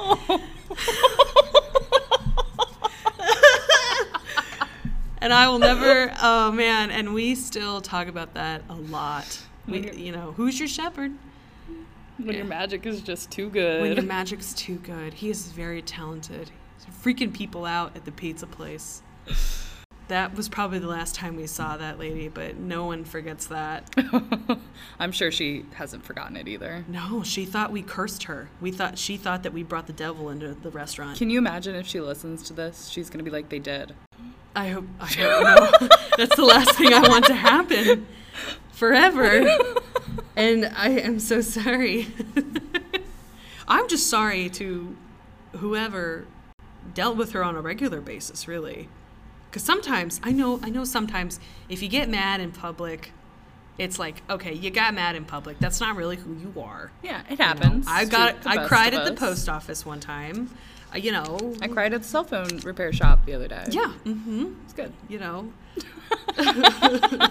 and 5.18 5.32
I 5.32 5.48
will 5.48 5.58
never. 5.58 6.12
Oh 6.22 6.50
man! 6.52 6.90
And 6.90 7.14
we 7.14 7.34
still 7.34 7.80
talk 7.80 8.08
about 8.08 8.34
that 8.34 8.62
a 8.68 8.74
lot. 8.74 9.40
We, 9.66 9.90
you 9.92 10.12
know, 10.12 10.32
who's 10.32 10.58
your 10.58 10.68
shepherd? 10.68 11.12
When 12.16 12.28
Yeah. 12.28 12.38
your 12.38 12.46
magic 12.46 12.84
is 12.86 13.00
just 13.00 13.30
too 13.30 13.48
good. 13.50 13.82
When 13.82 13.92
your 13.94 14.02
magic's 14.04 14.52
too 14.52 14.76
good, 14.76 15.14
he 15.14 15.30
is 15.30 15.46
very 15.52 15.80
talented. 15.82 16.50
He's 16.76 16.86
freaking 17.02 17.32
people 17.32 17.64
out 17.64 17.96
at 17.96 18.04
the 18.04 18.12
pizza 18.12 18.46
place. 18.46 19.02
That 20.10 20.34
was 20.34 20.48
probably 20.48 20.80
the 20.80 20.88
last 20.88 21.14
time 21.14 21.36
we 21.36 21.46
saw 21.46 21.76
that 21.76 22.00
lady, 22.00 22.26
but 22.26 22.56
no 22.56 22.84
one 22.84 23.04
forgets 23.04 23.46
that. 23.46 23.88
I'm 24.98 25.12
sure 25.12 25.30
she 25.30 25.66
hasn't 25.74 26.04
forgotten 26.04 26.36
it 26.36 26.48
either. 26.48 26.84
No, 26.88 27.22
she 27.22 27.44
thought 27.44 27.70
we 27.70 27.82
cursed 27.82 28.24
her. 28.24 28.48
We 28.60 28.72
thought 28.72 28.98
she 28.98 29.16
thought 29.16 29.44
that 29.44 29.52
we 29.52 29.62
brought 29.62 29.86
the 29.86 29.92
devil 29.92 30.28
into 30.30 30.54
the 30.54 30.70
restaurant. 30.70 31.16
Can 31.16 31.30
you 31.30 31.38
imagine 31.38 31.76
if 31.76 31.86
she 31.86 32.00
listens 32.00 32.42
to 32.44 32.52
this? 32.52 32.88
She's 32.88 33.08
gonna 33.08 33.22
be 33.22 33.30
like, 33.30 33.50
they 33.50 33.60
did. 33.60 33.94
I 34.56 34.70
hope. 34.70 34.86
I 34.98 35.06
hope 35.06 35.80
no. 35.80 35.88
That's 36.16 36.34
the 36.34 36.44
last 36.44 36.76
thing 36.76 36.92
I 36.92 37.08
want 37.08 37.26
to 37.26 37.34
happen 37.34 38.08
forever. 38.72 39.48
And 40.36 40.72
I 40.74 40.90
am 40.90 41.20
so 41.20 41.40
sorry. 41.42 42.06
I'm 43.68 43.88
just 43.88 44.08
sorry 44.08 44.48
to 44.50 44.96
whoever 45.56 46.26
dealt 46.94 47.16
with 47.16 47.32
her 47.32 47.44
on 47.44 47.56
a 47.56 47.60
regular 47.60 48.00
basis, 48.00 48.48
really. 48.48 48.88
Because 49.50 49.64
sometimes 49.64 50.20
I 50.22 50.30
know, 50.30 50.60
I 50.62 50.70
know. 50.70 50.84
Sometimes 50.84 51.40
if 51.68 51.82
you 51.82 51.88
get 51.88 52.08
mad 52.08 52.40
in 52.40 52.52
public, 52.52 53.12
it's 53.78 53.98
like, 53.98 54.22
okay, 54.30 54.54
you 54.54 54.70
got 54.70 54.94
mad 54.94 55.16
in 55.16 55.24
public. 55.24 55.58
That's 55.58 55.80
not 55.80 55.96
really 55.96 56.16
who 56.16 56.34
you 56.34 56.60
are. 56.60 56.92
Yeah, 57.02 57.22
it 57.22 57.32
you 57.32 57.36
know? 57.36 57.44
happens. 57.44 57.86
I 57.88 58.04
got. 58.04 58.46
I 58.46 58.66
cried 58.66 58.94
at 58.94 59.04
the 59.04 59.12
post 59.14 59.48
office 59.48 59.84
one 59.84 60.00
time. 60.00 60.50
Uh, 60.94 60.98
you 60.98 61.12
know. 61.12 61.54
I 61.60 61.68
cried 61.68 61.92
at 61.92 62.02
the 62.02 62.08
cell 62.08 62.24
phone 62.24 62.58
repair 62.58 62.92
shop 62.92 63.24
the 63.26 63.34
other 63.34 63.48
day. 63.48 63.64
Yeah. 63.70 63.92
Mm-hmm. 64.04 64.52
it's 64.64 64.72
good. 64.72 64.92
you 65.08 65.18
know. 65.18 65.52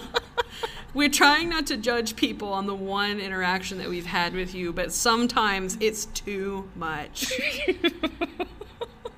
We're 0.92 1.08
trying 1.08 1.48
not 1.48 1.66
to 1.68 1.76
judge 1.76 2.16
people 2.16 2.52
on 2.52 2.66
the 2.66 2.74
one 2.74 3.20
interaction 3.20 3.78
that 3.78 3.88
we've 3.88 4.06
had 4.06 4.34
with 4.34 4.54
you, 4.54 4.72
but 4.72 4.92
sometimes 4.92 5.76
it's 5.80 6.06
too 6.06 6.68
much. 6.74 7.32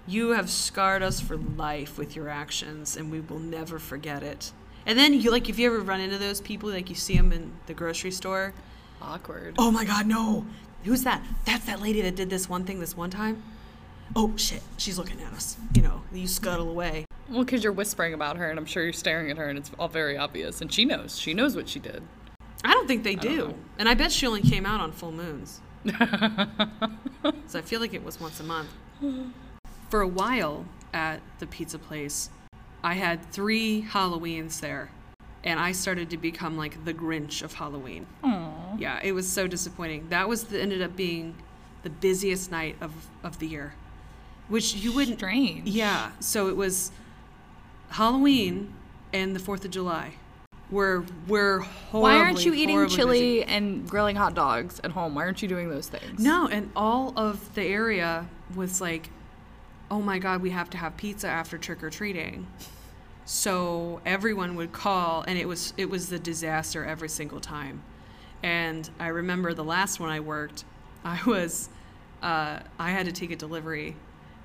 you 0.07 0.31
have 0.31 0.51
scarred 0.51 1.03
us 1.03 1.21
for 1.21 1.37
life 1.37 1.99
with 1.99 2.17
your 2.17 2.29
actions, 2.29 2.97
and 2.97 3.11
we 3.11 3.21
will 3.21 3.39
never 3.39 3.79
forget 3.79 4.23
it. 4.23 4.53
And 4.85 4.99
then 4.99 5.15
you 5.15 5.31
like 5.31 5.49
if 5.49 5.59
you 5.59 5.67
ever 5.67 5.81
run 5.81 6.01
into 6.01 6.19
those 6.19 6.41
people, 6.41 6.71
like 6.71 6.89
you 6.89 6.97
see 6.97 7.17
them 7.17 7.33
in 7.33 7.53
the 7.67 7.75
grocery 7.75 8.11
store. 8.11 8.53
Awkward. 9.01 9.55
Oh 9.59 9.71
my 9.71 9.85
God, 9.85 10.07
no! 10.07 10.45
Who's 10.85 11.05
that? 11.05 11.23
That's 11.45 11.67
that 11.67 11.81
lady 11.81 12.03
that 12.03 12.17
did 12.17 12.31
this 12.31 12.49
one 12.49 12.65
thing 12.65 12.81
this 12.81 12.97
one 12.97 13.11
time. 13.11 13.43
Oh 14.17 14.33
shit, 14.37 14.63
she's 14.77 14.99
looking 14.99 15.21
at 15.21 15.33
us. 15.33 15.57
You 15.75 15.83
know, 15.83 16.03
you 16.13 16.27
scuttle 16.27 16.69
away. 16.69 17.05
Well, 17.29 17.45
because 17.45 17.63
you're 17.63 17.73
whispering 17.73 18.15
about 18.15 18.37
her, 18.37 18.51
and 18.51 18.59
I'm 18.59 18.67
sure 18.67 18.83
you're 18.83 18.93
staring 18.93 19.31
at 19.31 19.39
her, 19.39 19.49
and 19.49 19.59
it's 19.59 19.71
all 19.79 19.89
very 19.89 20.19
obvious. 20.19 20.61
And 20.61 20.73
she 20.73 20.85
knows. 20.85 21.19
She 21.19 21.33
knows 21.33 21.57
what 21.57 21.69
she 21.69 21.79
did. 21.79 22.03
I 22.65 22.73
don't 22.73 22.87
think 22.87 23.05
they 23.05 23.15
don't 23.15 23.37
do. 23.37 23.55
And 23.79 23.89
I 23.89 23.95
bet 23.95 24.13
she 24.13 24.27
only 24.27 24.43
came 24.43 24.67
out 24.67 24.81
on 24.81 24.93
full 24.93 25.13
moons. 25.13 25.61
so 27.47 27.59
I 27.59 27.63
feel 27.63 27.81
like 27.81 27.95
it 27.95 28.05
was 28.05 28.21
once 28.21 28.39
a 28.41 28.45
month. 28.45 28.69
For 29.93 30.01
a 30.01 30.09
while 30.09 30.65
at 30.95 31.21
the 31.39 31.47
pizza 31.47 31.79
place, 31.79 32.31
I 32.83 32.95
had 32.95 33.31
three 33.31 33.83
Halloweens 33.83 34.59
there. 34.61 34.91
And 35.45 35.61
I 35.61 35.73
started 35.73 36.09
to 36.09 36.17
become 36.17 36.57
like 36.57 36.83
the 36.87 36.95
Grinch 36.95 37.43
of 37.43 37.53
Halloween. 37.53 38.07
Aww. 38.25 38.81
Yeah, 38.81 39.01
it 39.03 39.13
was 39.13 39.29
so 39.29 39.47
disappointing. 39.47 40.07
That 40.09 40.31
was 40.31 40.45
the, 40.45 40.63
ended 40.63 40.81
up 40.81 40.97
being 40.97 41.35
the 41.83 41.91
busiest 41.91 42.51
night 42.51 42.77
of, 42.81 42.91
of 43.23 43.39
the 43.39 43.47
year. 43.47 43.75
Which 44.49 44.75
you 44.77 44.93
wouldn't 44.93 45.19
Strange. 45.19 45.69
yeah, 45.69 46.13
so 46.21 46.49
it 46.49 46.57
was 46.57 46.91
Halloween 47.91 48.73
and 49.13 49.37
the 49.37 49.41
4th 49.41 49.67
of 49.67 49.73
July. 49.73 50.15
We're 50.71 51.05
we're 51.29 51.59
horribly, 51.59 52.01
Why 52.01 52.17
aren't 52.17 52.47
you 52.47 52.55
eating 52.55 52.89
chili 52.89 53.41
busy. 53.41 53.45
and 53.45 53.87
grilling 53.87 54.17
hot 54.17 54.33
dogs 54.33 54.81
at 54.83 54.93
home? 54.93 55.15
Why 55.15 55.25
aren't 55.25 55.43
you 55.43 55.49
doing 55.49 55.69
those 55.69 55.89
things? 55.89 56.19
No, 56.19 56.49
and 56.49 56.71
all 56.75 57.13
of 57.15 57.55
the 57.55 57.63
area 57.63 58.27
was 58.55 58.81
like, 58.81 59.11
"Oh 59.93 60.01
my 60.01 60.19
god, 60.19 60.41
we 60.41 60.51
have 60.51 60.71
to 60.71 60.79
have 60.79 60.97
pizza 60.97 61.29
after 61.29 61.59
trick 61.59 61.83
or 61.85 61.91
treating." 61.91 62.47
So 63.25 64.01
everyone 64.05 64.57
would 64.57 64.73
call 64.73 65.23
and 65.29 65.39
it 65.39 65.47
was 65.47 65.75
it 65.77 65.89
was 65.89 66.09
the 66.09 66.19
disaster 66.19 66.85
every 66.85 67.09
single 67.09 67.41
time. 67.41 67.83
And 68.43 68.89
I 68.99 69.09
remember 69.09 69.55
the 69.55 69.65
last 69.65 70.01
one 70.01 70.11
I 70.11 70.21
worked, 70.21 70.65
I 71.05 71.21
was 71.27 71.69
uh, 72.23 72.61
I 72.79 72.91
had 72.91 73.07
to 73.07 73.13
take 73.13 73.31
a 73.31 73.37
delivery 73.37 73.97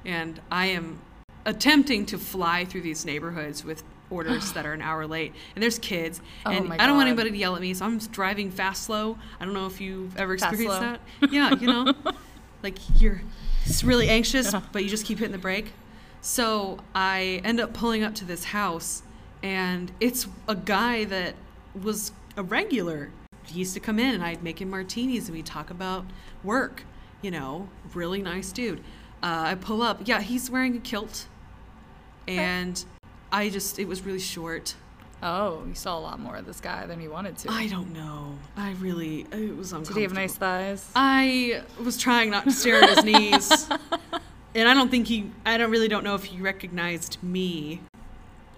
and 0.06 0.40
I 0.52 0.68
am 0.68 1.00
attempting 1.46 2.06
to 2.08 2.18
fly 2.18 2.66
through 2.66 2.82
these 2.82 3.06
neighborhoods 3.06 3.64
with 3.64 3.84
orders 4.10 4.52
that 4.54 4.66
are 4.66 4.74
an 4.74 4.82
hour 4.82 5.06
late 5.06 5.34
and 5.56 5.62
there's 5.64 5.80
kids 5.80 6.22
Oh 6.46 6.52
and 6.52 6.74
I 6.74 6.88
don't 6.88 6.96
want 6.96 7.08
anybody 7.08 7.32
to 7.32 7.38
yell 7.38 7.56
at 7.56 7.62
me 7.62 7.74
so 7.74 7.86
I'm 7.86 8.00
just 8.00 8.12
driving 8.12 8.52
fast 8.52 8.84
slow. 8.84 9.18
I 9.40 9.46
don't 9.46 9.54
know 9.54 9.68
if 9.68 9.80
you've 9.82 10.16
ever 10.18 10.38
Fast 10.38 10.54
experienced 10.54 10.80
slow. 10.80 10.98
that. 11.22 11.32
Yeah, 11.34 11.56
you 11.56 11.68
know. 11.68 11.94
like 12.64 12.78
you're 13.02 13.22
just 13.68 13.84
really 13.84 14.10
anxious 14.10 14.54
but 14.72 14.84
you 14.84 14.90
just 14.90 15.06
keep 15.06 15.20
hitting 15.20 15.32
the 15.32 15.38
brake. 15.38 15.74
So 16.22 16.80
I 16.96 17.42
end 17.44 17.60
up 17.60 17.74
pulling 17.74 18.04
up 18.04 18.16
to 18.16 18.26
this 18.26 18.46
house 18.46 19.04
and 19.44 19.92
it's 20.00 20.28
a 20.48 20.56
guy 20.56 21.06
that 21.06 21.36
was 21.80 22.12
a 22.36 22.44
regular. 22.44 23.12
He 23.46 23.60
used 23.60 23.74
to 23.76 23.80
come 23.80 24.00
in 24.00 24.16
and 24.16 24.24
I'd 24.24 24.44
make 24.44 24.62
him 24.62 24.70
martinis 24.70 25.28
and 25.28 25.36
we'd 25.36 25.46
talk 25.46 25.70
about 25.70 26.06
work. 26.44 26.84
You 27.22 27.32
know, 27.32 27.70
really 27.94 28.22
nice 28.22 28.52
dude. 28.52 28.80
Uh, 29.24 29.44
I 29.48 29.56
pull 29.56 29.82
up. 29.82 30.02
Yeah, 30.06 30.22
he's 30.22 30.50
wearing 30.50 30.76
a 30.76 30.80
kilt. 30.80 31.28
And 32.28 32.84
I 33.32 33.50
just, 33.50 33.80
it 33.80 33.88
was 33.88 34.02
really 34.02 34.20
short. 34.20 34.76
Oh, 35.24 35.64
you 35.68 35.74
saw 35.74 35.98
a 35.98 36.00
lot 36.00 36.20
more 36.20 36.36
of 36.36 36.46
this 36.46 36.60
guy 36.60 36.86
than 36.86 37.02
you 37.02 37.10
wanted 37.10 37.38
to. 37.40 37.52
I 37.52 37.68
don't 37.68 37.92
know. 37.92 38.38
I 38.56 38.72
really, 38.74 39.22
it 39.32 39.58
was 39.58 39.72
uncomfortable. 39.72 39.96
Did 39.96 39.96
he 39.96 40.02
have 40.04 40.14
nice 40.14 40.36
thighs? 40.36 40.90
I 40.96 41.64
was 41.84 41.98
trying 41.98 42.30
not 42.30 42.44
to 42.44 42.52
stare 42.52 42.84
at 42.84 42.90
his 42.96 43.04
knees. 43.04 43.70
And 44.58 44.68
I 44.68 44.74
don't 44.74 44.90
think 44.90 45.06
he, 45.06 45.32
I 45.46 45.60
don't 45.60 45.70
really 45.70 45.88
don't 45.88 46.04
know 46.04 46.16
if 46.16 46.24
he 46.24 46.42
recognized 46.42 47.22
me. 47.22 47.82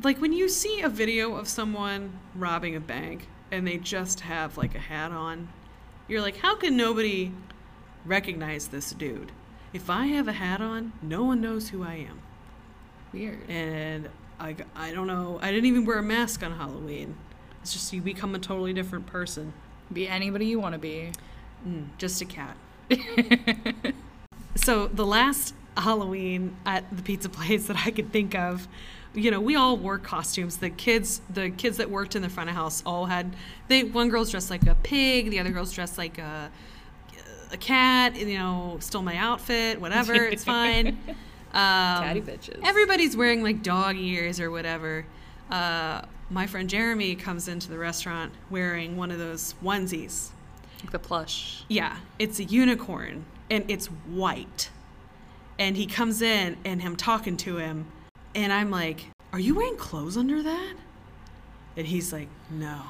Like 0.01 0.21
when 0.21 0.31
you 0.31 0.47
see 0.47 0.79
a 0.79 0.87
video 0.87 1.35
of 1.35 1.49
someone 1.49 2.19
robbing 2.33 2.73
a 2.73 2.79
bank 2.79 3.27
and 3.51 3.67
they 3.67 3.75
just 3.75 4.21
have 4.21 4.57
like 4.57 4.75
a 4.75 4.79
hat 4.79 5.11
on, 5.11 5.49
you're 6.07 6.21
like, 6.21 6.37
how 6.37 6.55
can 6.55 6.77
nobody 6.77 7.33
recognize 8.05 8.69
this 8.69 8.91
dude? 8.91 9.33
If 9.73 9.89
I 9.89 10.05
have 10.05 10.29
a 10.29 10.31
hat 10.31 10.61
on, 10.61 10.93
no 11.01 11.25
one 11.25 11.41
knows 11.41 11.67
who 11.67 11.83
I 11.83 11.95
am. 11.95 12.21
Weird. 13.11 13.49
And 13.49 14.07
I, 14.39 14.55
I 14.75 14.91
don't 14.93 15.07
know. 15.07 15.39
I 15.41 15.51
didn't 15.51 15.65
even 15.65 15.85
wear 15.85 15.99
a 15.99 16.03
mask 16.03 16.43
on 16.43 16.53
Halloween. 16.53 17.15
It's 17.61 17.73
just 17.73 17.91
you 17.91 18.01
become 18.01 18.35
a 18.35 18.39
totally 18.39 18.73
different 18.73 19.05
person. 19.05 19.53
Be 19.91 20.07
anybody 20.07 20.45
you 20.45 20.59
want 20.59 20.73
to 20.73 20.79
be. 20.79 21.11
Mm, 21.67 21.87
just 21.97 22.21
a 22.21 22.25
cat. 22.25 22.55
so 24.55 24.87
the 24.87 25.05
last 25.05 25.53
Halloween 25.75 26.55
at 26.65 26.85
the 26.95 27.03
pizza 27.03 27.29
place 27.29 27.67
that 27.67 27.85
I 27.85 27.91
could 27.91 28.11
think 28.11 28.35
of, 28.35 28.67
you 29.13 29.31
know, 29.31 29.41
we 29.41 29.55
all 29.55 29.75
wore 29.75 29.97
costumes. 29.97 30.57
The 30.57 30.69
kids, 30.69 31.21
the 31.29 31.49
kids 31.49 31.77
that 31.77 31.89
worked 31.89 32.15
in 32.15 32.21
the 32.21 32.29
front 32.29 32.49
of 32.49 32.55
house, 32.55 32.83
all 32.85 33.07
had. 33.07 33.35
They 33.67 33.83
one 33.83 34.09
girl's 34.09 34.29
dressed 34.31 34.49
like 34.49 34.67
a 34.67 34.75
pig, 34.75 35.31
the 35.31 35.39
other 35.39 35.49
girl's 35.49 35.73
dressed 35.73 35.97
like 35.97 36.17
a 36.19 36.51
a 37.51 37.57
cat. 37.57 38.15
You 38.15 38.37
know, 38.37 38.77
stole 38.79 39.01
my 39.01 39.17
outfit. 39.17 39.81
Whatever, 39.81 40.13
it's 40.13 40.43
fine. 40.55 40.97
Um, 41.53 42.03
Catty 42.03 42.21
bitches. 42.21 42.59
Everybody's 42.63 43.17
wearing 43.17 43.41
like 43.41 43.63
dog 43.63 43.97
ears 43.97 44.39
or 44.39 44.51
whatever. 44.51 45.05
Uh, 45.49 46.01
my 46.29 46.45
friend 46.45 46.69
Jeremy 46.69 47.15
comes 47.15 47.47
into 47.47 47.69
the 47.69 47.77
restaurant 47.77 48.33
wearing 48.49 48.97
one 48.97 49.09
of 49.11 49.17
those 49.17 49.55
onesies. 49.63 50.29
Like 50.81 50.91
the 50.91 50.99
plush. 50.99 51.63
Yeah, 51.67 51.97
it's 52.19 52.39
a 52.39 52.43
unicorn 52.43 53.25
and 53.49 53.69
it's 53.69 53.87
white. 53.87 54.69
And 55.57 55.75
he 55.75 55.87
comes 55.87 56.21
in 56.21 56.57
and 56.63 56.81
I'm 56.81 56.95
talking 56.95 57.35
to 57.37 57.57
him 57.57 57.87
and 58.35 58.53
I'm 58.53 58.69
like, 58.69 59.07
"Are 59.33 59.39
you 59.39 59.55
wearing 59.55 59.75
clothes 59.75 60.15
under 60.15 60.41
that?" 60.43 60.75
And 61.75 61.87
he's 61.87 62.13
like, 62.13 62.29
"No." 62.49 62.81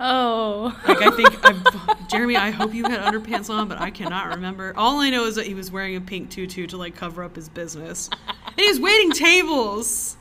Oh. 0.00 0.78
Like 0.86 1.02
I 1.02 1.10
think 1.10 1.44
I'm, 1.44 1.62
Jeremy, 2.08 2.36
I 2.36 2.50
hope 2.50 2.72
you 2.74 2.84
had 2.84 3.00
underpants 3.00 3.50
on, 3.50 3.68
but 3.68 3.78
I 3.80 3.90
cannot 3.90 4.28
remember. 4.28 4.72
All 4.76 4.98
I 5.00 5.10
know 5.10 5.24
is 5.24 5.34
that 5.34 5.46
he 5.46 5.54
was 5.54 5.70
wearing 5.70 5.96
a 5.96 6.00
pink 6.00 6.30
tutu 6.30 6.66
to 6.68 6.76
like 6.76 6.94
cover 6.94 7.22
up 7.24 7.34
his 7.36 7.48
business. 7.48 8.08
And 8.46 8.54
he 8.60 8.68
was 8.68 8.78
waiting 8.80 9.10
tables. 9.12 10.16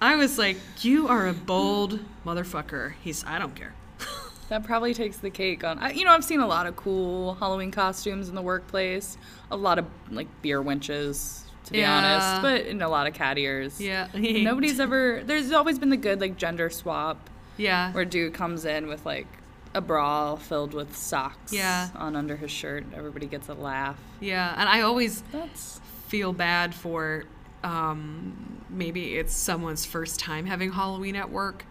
I 0.00 0.14
was 0.16 0.38
like, 0.38 0.58
"You 0.80 1.08
are 1.08 1.26
a 1.26 1.32
bold 1.32 1.98
motherfucker." 2.24 2.92
He's, 3.02 3.24
"I 3.24 3.38
don't 3.38 3.54
care." 3.54 3.74
That 4.48 4.64
probably 4.64 4.94
takes 4.94 5.18
the 5.18 5.28
cake 5.28 5.62
on. 5.64 5.78
I, 5.78 5.90
you 5.90 6.04
know, 6.06 6.12
I've 6.12 6.24
seen 6.24 6.40
a 6.40 6.46
lot 6.46 6.66
of 6.66 6.74
cool 6.76 7.34
Halloween 7.34 7.70
costumes 7.70 8.28
in 8.30 8.34
the 8.34 8.40
workplace. 8.42 9.18
A 9.50 9.56
lot 9.56 9.78
of 9.78 9.84
like 10.10 10.26
beer 10.40 10.62
winches, 10.62 11.44
to 11.64 11.72
be 11.72 11.80
Yeah. 11.80 11.96
honest, 11.98 12.42
but 12.42 12.66
in 12.66 12.80
a 12.80 12.88
lot 12.88 13.06
of 13.06 13.12
cat 13.14 13.36
ears. 13.38 13.78
Yeah. 13.80 14.08
Nobody's 14.14 14.80
ever. 14.80 15.22
There's 15.24 15.52
always 15.52 15.78
been 15.78 15.90
the 15.90 15.96
good 15.98 16.20
like 16.20 16.36
gender 16.38 16.70
swap 16.70 17.28
Yeah. 17.58 17.92
where 17.92 18.04
dude 18.06 18.32
comes 18.32 18.64
in 18.64 18.86
with 18.86 19.04
like 19.04 19.26
a 19.74 19.80
bra 19.82 20.36
filled 20.36 20.72
with 20.72 20.96
socks 20.96 21.52
Yeah. 21.52 21.88
on 21.94 22.16
under 22.16 22.36
his 22.36 22.50
shirt. 22.50 22.84
Everybody 22.94 23.26
gets 23.26 23.48
a 23.50 23.54
laugh. 23.54 23.98
Yeah, 24.20 24.54
and 24.56 24.66
I 24.68 24.80
always 24.80 25.22
That's 25.32 25.80
feel 26.06 26.32
bad 26.32 26.74
for 26.74 27.24
um, 27.62 28.62
maybe 28.70 29.16
it's 29.16 29.34
someone's 29.34 29.84
first 29.84 30.18
time 30.18 30.46
having 30.46 30.72
Halloween 30.72 31.16
at 31.16 31.28
work 31.30 31.64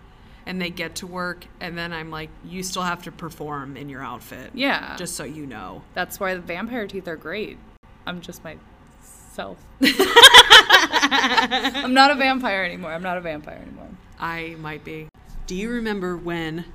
and 0.46 0.62
they 0.62 0.70
get 0.70 0.96
to 0.96 1.08
work 1.08 1.46
and 1.60 1.78
then 1.78 1.92
I'm 1.92 2.12
like, 2.12 2.30
you 2.46 2.62
still 2.64 2.84
have 2.84 3.04
to 3.04 3.12
perform 3.12 3.76
in 3.78 3.90
your 3.90 4.04
outfit. 4.04 4.52
yeah. 4.54 4.96
Just 4.98 5.16
so 5.16 5.24
you 5.24 5.46
know. 5.48 5.82
that's 5.94 6.20
why 6.20 6.36
the 6.36 6.42
vampire 6.42 6.86
teeth 6.88 7.08
are 7.08 7.16
great. 7.16 7.58
I'm 8.06 8.22
just 8.22 8.42
myself. 8.44 9.58
I'm 10.72 11.94
not 11.94 12.12
a 12.12 12.16
vampire 12.16 12.64
anymore. 12.64 12.92
I'm 12.92 13.04
not 13.04 13.18
a 13.18 13.22
vampire 13.22 13.58
anymore. 13.62 13.90
I 14.20 14.56
might 14.60 14.84
be. 14.84 15.08
Do 15.48 15.56
you 15.56 15.70
remember 15.70 16.18
when 16.18 16.66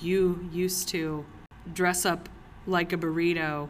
you 0.00 0.48
used 0.52 0.88
to 0.88 1.24
dress 1.72 2.04
up 2.04 2.28
like 2.66 2.92
a 2.92 2.96
burrito 2.96 3.68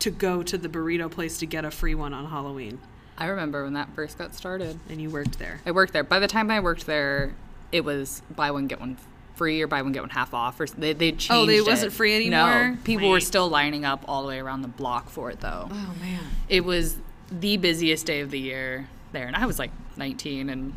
to 0.00 0.10
go 0.10 0.42
to 0.42 0.58
the 0.58 0.68
burrito 0.68 1.08
place 1.08 1.38
to 1.38 1.46
get 1.46 1.64
a 1.64 1.70
free 1.70 1.94
one 1.94 2.12
on 2.12 2.26
Halloween? 2.26 2.80
I 3.16 3.26
remember 3.26 3.62
when 3.62 3.74
that 3.74 3.94
first 3.94 4.18
got 4.18 4.34
started. 4.34 4.80
And 4.88 5.00
you 5.00 5.08
worked 5.08 5.38
there. 5.38 5.60
I 5.64 5.70
worked 5.70 5.92
there. 5.92 6.02
By 6.02 6.18
the 6.18 6.26
time 6.26 6.50
I 6.50 6.58
worked 6.58 6.84
there, 6.86 7.32
it 7.70 7.84
was 7.84 8.22
buy 8.34 8.50
one 8.50 8.66
get 8.66 8.80
one 8.80 8.96
free 9.36 9.62
or 9.62 9.68
buy 9.68 9.82
one 9.82 9.92
get 9.92 10.02
one 10.02 10.10
half 10.10 10.34
off. 10.34 10.58
Or 10.58 10.66
they 10.66 10.94
they 10.94 11.12
changed. 11.12 11.30
Oh, 11.30 11.46
they 11.46 11.58
it. 11.58 11.66
wasn't 11.66 11.92
free 11.92 12.16
anymore? 12.16 12.70
No, 12.70 12.76
people 12.82 13.08
were 13.08 13.20
still 13.20 13.48
lining 13.48 13.84
up 13.84 14.04
all 14.08 14.22
the 14.22 14.28
way 14.28 14.40
around 14.40 14.62
the 14.62 14.68
block 14.68 15.10
for 15.10 15.30
it 15.30 15.38
though. 15.38 15.68
Oh 15.70 15.94
man. 16.00 16.24
It 16.48 16.64
was 16.64 16.96
the 17.30 17.56
busiest 17.56 18.06
day 18.06 18.18
of 18.18 18.32
the 18.32 18.40
year 18.40 18.88
there, 19.12 19.28
and 19.28 19.36
I 19.36 19.46
was 19.46 19.60
like 19.60 19.70
19, 19.96 20.50
and 20.50 20.72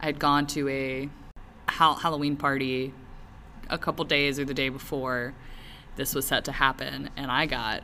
I 0.00 0.06
had 0.06 0.18
gone 0.18 0.48
to 0.48 0.68
a 0.68 1.08
Hal- 1.68 1.96
Halloween 1.96 2.36
party 2.36 2.92
a 3.70 3.78
couple 3.78 4.04
days 4.04 4.38
or 4.38 4.44
the 4.44 4.54
day 4.54 4.68
before 4.68 5.34
this 5.96 6.14
was 6.14 6.26
set 6.26 6.44
to 6.44 6.52
happen, 6.52 7.10
and 7.16 7.30
I 7.30 7.46
got. 7.46 7.82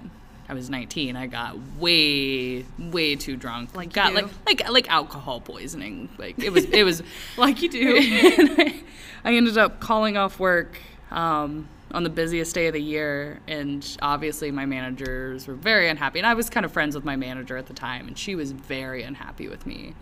I 0.48 0.52
was 0.52 0.68
19. 0.68 1.14
I 1.14 1.28
got 1.28 1.56
way, 1.78 2.64
way 2.76 3.14
too 3.14 3.36
drunk. 3.36 3.76
Like 3.76 3.92
got 3.92 4.14
like 4.14 4.26
like 4.44 4.68
like 4.68 4.90
alcohol 4.90 5.40
poisoning. 5.40 6.08
Like 6.18 6.40
it 6.40 6.50
was 6.50 6.64
it 6.64 6.82
was 6.82 7.04
Like 7.36 7.62
you 7.62 7.68
do. 7.68 7.96
I 9.24 9.34
ended 9.34 9.56
up 9.56 9.78
calling 9.78 10.16
off 10.16 10.40
work 10.40 10.76
um, 11.12 11.68
on 11.92 12.02
the 12.02 12.10
busiest 12.10 12.52
day 12.52 12.66
of 12.66 12.72
the 12.72 12.82
year, 12.82 13.38
and 13.46 13.86
obviously 14.02 14.50
my 14.50 14.66
managers 14.66 15.46
were 15.46 15.54
very 15.54 15.88
unhappy. 15.88 16.18
And 16.18 16.26
I 16.26 16.34
was 16.34 16.50
kind 16.50 16.66
of 16.66 16.72
friends 16.72 16.96
with 16.96 17.04
my 17.04 17.14
manager 17.14 17.56
at 17.56 17.66
the 17.66 17.74
time, 17.74 18.08
and 18.08 18.18
she 18.18 18.34
was 18.34 18.50
very 18.50 19.04
unhappy 19.04 19.46
with 19.46 19.66
me. 19.66 19.94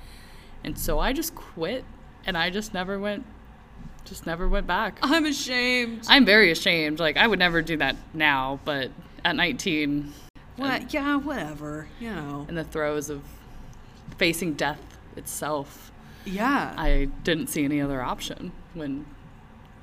And 0.64 0.78
so 0.78 0.98
I 0.98 1.12
just 1.12 1.34
quit, 1.34 1.84
and 2.24 2.38
I 2.38 2.48
just 2.48 2.72
never 2.72 2.98
went, 2.98 3.24
just 4.08 4.26
never 4.26 4.48
went 4.48 4.66
back. 4.66 4.98
I'm 5.02 5.26
ashamed. 5.26 6.04
I'm 6.08 6.24
very 6.24 6.50
ashamed. 6.50 6.98
Like 7.00 7.16
I 7.16 7.26
would 7.26 7.38
never 7.38 7.62
do 7.62 7.76
that 7.78 7.96
now, 8.14 8.60
but 8.64 8.90
at 9.24 9.36
19, 9.36 10.12
What? 10.56 10.92
Yeah, 10.92 11.16
whatever. 11.16 11.88
You 12.00 12.14
know. 12.14 12.46
in 12.48 12.54
the 12.54 12.64
throes 12.64 13.10
of 13.10 13.22
facing 14.16 14.54
death 14.54 14.80
itself, 15.16 15.92
Yeah. 16.24 16.74
I 16.76 17.08
didn't 17.24 17.48
see 17.48 17.64
any 17.64 17.80
other 17.80 18.02
option 18.02 18.52
when 18.74 19.04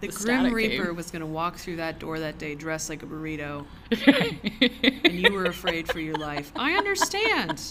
the 0.02 0.08
the 0.08 0.14
Grim 0.14 0.54
Reaper 0.54 0.86
came. 0.88 0.96
was 0.96 1.10
going 1.10 1.22
to 1.22 1.26
walk 1.26 1.56
through 1.58 1.78
that 1.78 2.00
door 2.00 2.20
that 2.20 2.38
day 2.38 2.54
dressed 2.56 2.90
like 2.90 3.02
a 3.02 3.06
burrito, 3.06 3.66
and 4.06 5.14
you 5.14 5.32
were 5.34 5.46
afraid 5.46 5.88
for 5.88 6.00
your 6.00 6.16
life. 6.16 6.52
I 6.56 6.74
understand. 6.74 7.62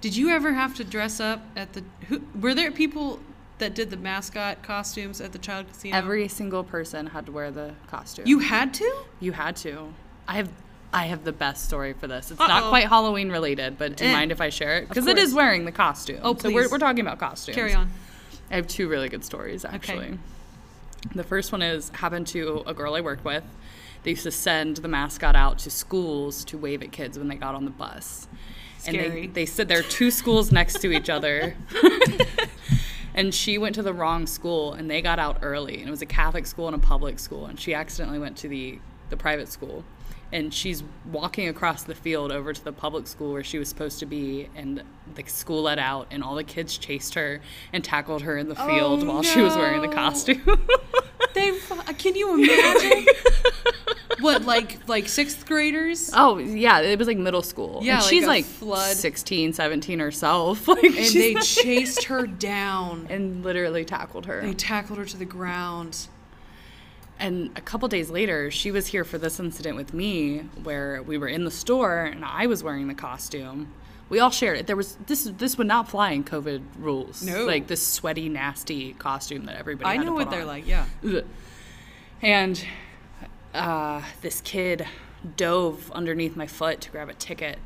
Did 0.00 0.16
you 0.16 0.30
ever 0.30 0.52
have 0.52 0.74
to 0.76 0.84
dress 0.84 1.20
up 1.20 1.42
at 1.56 1.72
the? 1.72 1.84
Who, 2.08 2.22
were 2.40 2.54
there 2.54 2.70
people 2.70 3.20
that 3.62 3.74
did 3.74 3.90
the 3.90 3.96
mascot 3.96 4.62
costumes 4.62 5.20
at 5.20 5.32
the 5.32 5.38
child 5.38 5.66
casino? 5.68 5.96
Every 5.96 6.28
single 6.28 6.64
person 6.64 7.06
had 7.06 7.26
to 7.26 7.32
wear 7.32 7.50
the 7.50 7.74
costume. 7.88 8.26
You 8.26 8.40
had 8.40 8.74
to? 8.74 9.04
you 9.20 9.32
had 9.32 9.56
to. 9.56 9.94
I 10.28 10.34
have 10.36 10.48
I 10.92 11.06
have 11.06 11.24
the 11.24 11.32
best 11.32 11.64
story 11.64 11.94
for 11.94 12.06
this. 12.06 12.30
It's 12.30 12.38
Uh-oh. 12.40 12.46
not 12.48 12.68
quite 12.68 12.86
Halloween 12.88 13.30
related, 13.30 13.78
but 13.78 13.96
do 13.96 14.04
you 14.04 14.10
Eh. 14.10 14.12
mind 14.12 14.30
if 14.30 14.40
I 14.42 14.50
share 14.50 14.76
it? 14.76 14.88
Because 14.88 15.06
it 15.06 15.16
is 15.16 15.32
wearing 15.32 15.64
the 15.64 15.72
costume. 15.72 16.20
Oh, 16.22 16.36
So 16.36 16.50
we're, 16.50 16.62
please. 16.64 16.70
we're 16.70 16.78
talking 16.78 17.00
about 17.00 17.18
costumes. 17.18 17.54
Carry 17.54 17.72
on. 17.72 17.90
I 18.50 18.56
have 18.56 18.66
two 18.66 18.88
really 18.88 19.08
good 19.08 19.24
stories 19.24 19.64
actually. 19.64 20.06
Okay. 20.08 20.18
The 21.14 21.24
first 21.24 21.50
one 21.50 21.62
is 21.62 21.88
happened 21.90 22.26
to 22.28 22.62
a 22.66 22.74
girl 22.74 22.94
I 22.94 23.00
worked 23.00 23.24
with. 23.24 23.42
They 24.02 24.10
used 24.10 24.24
to 24.24 24.30
send 24.30 24.78
the 24.78 24.88
mascot 24.88 25.34
out 25.34 25.58
to 25.60 25.70
schools 25.70 26.44
to 26.46 26.58
wave 26.58 26.82
at 26.82 26.92
kids 26.92 27.16
when 27.18 27.28
they 27.28 27.36
got 27.36 27.54
on 27.54 27.64
the 27.64 27.70
bus. 27.70 28.28
And 28.84 28.96
Scary. 28.96 29.20
they, 29.22 29.26
they 29.28 29.46
said 29.46 29.68
there 29.68 29.78
are 29.78 29.82
two 29.84 30.10
schools 30.10 30.50
next 30.52 30.80
to 30.80 30.90
each 30.92 31.08
other. 31.08 31.54
and 33.14 33.34
she 33.34 33.58
went 33.58 33.74
to 33.76 33.82
the 33.82 33.92
wrong 33.92 34.26
school 34.26 34.72
and 34.72 34.90
they 34.90 35.02
got 35.02 35.18
out 35.18 35.38
early. 35.42 35.78
And 35.78 35.88
it 35.88 35.90
was 35.90 36.02
a 36.02 36.06
Catholic 36.06 36.46
school 36.46 36.66
and 36.66 36.76
a 36.76 36.78
public 36.78 37.18
school. 37.18 37.46
And 37.46 37.58
she 37.58 37.74
accidentally 37.74 38.18
went 38.18 38.36
to 38.38 38.48
the, 38.48 38.78
the 39.10 39.16
private 39.16 39.48
school. 39.48 39.84
And 40.32 40.52
she's 40.52 40.82
walking 41.10 41.48
across 41.48 41.82
the 41.82 41.94
field 41.94 42.32
over 42.32 42.54
to 42.54 42.64
the 42.64 42.72
public 42.72 43.06
school 43.06 43.32
where 43.34 43.44
she 43.44 43.58
was 43.58 43.68
supposed 43.68 43.98
to 43.98 44.06
be. 44.06 44.48
And 44.56 44.82
the 45.14 45.24
school 45.26 45.62
let 45.62 45.78
out, 45.78 46.06
and 46.10 46.24
all 46.24 46.34
the 46.36 46.44
kids 46.44 46.78
chased 46.78 47.12
her 47.14 47.42
and 47.70 47.84
tackled 47.84 48.22
her 48.22 48.38
in 48.38 48.48
the 48.48 48.54
field 48.54 49.02
Oh, 49.02 49.06
while 49.06 49.22
she 49.22 49.42
was 49.42 49.54
wearing 49.56 49.82
the 49.82 49.88
costume. 49.88 50.40
They. 51.34 51.58
Can 51.96 52.14
you 52.14 52.34
imagine? 52.34 53.06
what, 54.22 54.42
like 54.42 54.88
like 54.88 55.08
sixth 55.08 55.44
graders? 55.46 56.10
Oh 56.14 56.38
yeah, 56.38 56.80
it 56.80 56.98
was 56.98 57.08
like 57.08 57.18
middle 57.18 57.42
school. 57.42 57.80
Yeah, 57.82 57.94
and 57.94 58.02
like 58.02 58.10
she's 58.10 58.26
like 58.26 58.44
flood. 58.44 58.96
16, 58.96 59.52
17 59.52 59.98
herself. 59.98 60.66
Like, 60.72 60.84
And 60.84 60.94
they 60.94 61.34
not- 61.34 61.42
chased 61.44 62.04
her 62.04 62.26
down. 62.26 63.06
and 63.10 63.44
literally 63.44 63.84
tackled 63.84 64.26
her. 64.26 64.40
They 64.40 64.54
tackled 64.54 64.98
her 64.98 65.04
to 65.04 65.16
the 65.16 65.24
ground. 65.24 66.08
And 67.18 67.50
a 67.56 67.60
couple 67.60 67.86
days 67.88 68.10
later, 68.10 68.50
she 68.50 68.70
was 68.72 68.88
here 68.88 69.04
for 69.04 69.16
this 69.18 69.38
incident 69.38 69.76
with 69.76 69.94
me, 69.94 70.38
where 70.64 71.02
we 71.04 71.18
were 71.18 71.28
in 71.28 71.44
the 71.44 71.50
store 71.52 72.02
and 72.04 72.24
I 72.24 72.46
was 72.46 72.64
wearing 72.64 72.88
the 72.88 72.94
costume. 72.94 73.72
We 74.08 74.18
all 74.18 74.30
shared 74.30 74.58
it. 74.58 74.66
There 74.66 74.76
was 74.76 74.96
this. 75.06 75.24
This 75.24 75.56
would 75.56 75.66
not 75.68 75.88
fly 75.88 76.10
in 76.10 76.24
COVID 76.24 76.62
rules. 76.78 77.22
No. 77.22 77.44
like 77.46 77.66
this 77.68 77.86
sweaty, 77.86 78.28
nasty 78.28 78.92
costume 78.94 79.46
that 79.46 79.56
everybody. 79.56 79.88
I 79.88 79.92
had 79.94 80.00
to 80.00 80.06
know 80.06 80.14
what 80.14 80.30
they're 80.30 80.44
like. 80.44 80.66
Yeah. 80.66 80.84
And 82.20 82.62
uh, 83.54 84.02
this 84.20 84.40
kid 84.40 84.86
dove 85.36 85.90
underneath 85.92 86.36
my 86.36 86.46
foot 86.46 86.80
to 86.82 86.90
grab 86.90 87.08
a 87.08 87.14
ticket. 87.14 87.58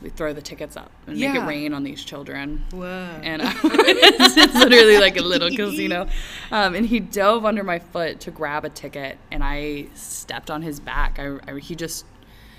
We 0.00 0.10
throw 0.10 0.32
the 0.32 0.42
tickets 0.42 0.76
up 0.76 0.92
and 1.08 1.18
make 1.18 1.34
it 1.34 1.40
rain 1.40 1.74
on 1.74 1.82
these 1.82 2.04
children. 2.04 2.64
Whoa. 2.70 2.86
And 3.22 3.42
uh, 3.42 3.52
it's, 3.64 4.36
it's 4.36 4.54
literally 4.54 4.98
like 4.98 5.16
a 5.16 5.22
little 5.22 5.50
casino. 5.50 6.06
Um, 6.50 6.74
and 6.74 6.86
he 6.86 6.98
dove 6.98 7.44
under 7.44 7.62
my 7.62 7.78
foot 7.78 8.20
to 8.20 8.30
grab 8.30 8.64
a 8.64 8.70
ticket, 8.70 9.18
and 9.30 9.44
I 9.44 9.88
stepped 9.94 10.50
on 10.50 10.62
his 10.62 10.80
back. 10.80 11.18
I, 11.18 11.36
I 11.46 11.58
he 11.58 11.74
just 11.74 12.06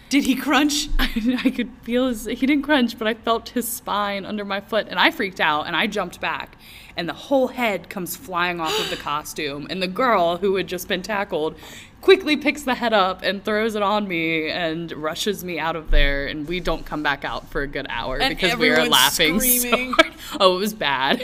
Did 0.10 0.26
he 0.26 0.36
crunch? 0.36 0.90
I, 1.00 1.40
I 1.44 1.50
could 1.50 1.72
feel 1.82 2.08
his 2.08 2.26
he 2.26 2.46
didn't 2.46 2.64
crunch 2.64 3.00
but 3.00 3.08
i 3.08 3.14
felt 3.14 3.50
his 3.50 3.68
spine 3.68 4.26
under 4.26 4.46
my 4.46 4.62
foot 4.62 4.88
and 4.90 5.00
i 5.00 5.10
freaked 5.10 5.40
out 5.40 5.66
and 5.66 5.76
i 5.76 5.88
jumped 5.88 6.20
back 6.22 6.56
and 6.96 7.08
the 7.08 7.14
whole 7.14 7.48
head 7.48 7.90
comes 7.90 8.16
flying 8.16 8.60
off 8.60 8.78
of 8.80 8.90
the 8.90 8.96
costume 8.98 9.66
and 9.70 9.82
the 9.82 9.88
girl 9.88 10.38
who 10.38 10.56
had 10.56 10.68
just 10.68 10.88
been 10.88 11.02
tackled 11.02 11.56
quickly 12.02 12.38
picks 12.38 12.64
the 12.64 12.76
head 12.76 12.94
up 12.94 13.24
and 13.24 13.44
throws 13.44 13.76
it 13.76 13.82
on 13.82 14.08
me 14.08 14.50
and 14.50 14.92
rushes 14.92 15.44
me 15.44 15.60
out 15.60 15.76
of 15.76 15.92
there. 15.92 16.28
And 16.28 16.48
we 16.48 16.60
don't 16.60 16.86
come 16.86 17.04
back 17.04 17.26
out 17.26 17.50
for 17.50 17.62
a 17.62 17.68
good 17.68 17.88
hour 17.90 18.20
And 18.20 18.36
because 18.36 18.58
we 18.58 18.70
were 18.70 18.86
laughing 18.86 19.40
so 19.40 19.70
hard. 19.94 20.14
Oh, 20.40 20.56
it 20.56 20.60
was 20.60 20.74
bad. 20.74 21.24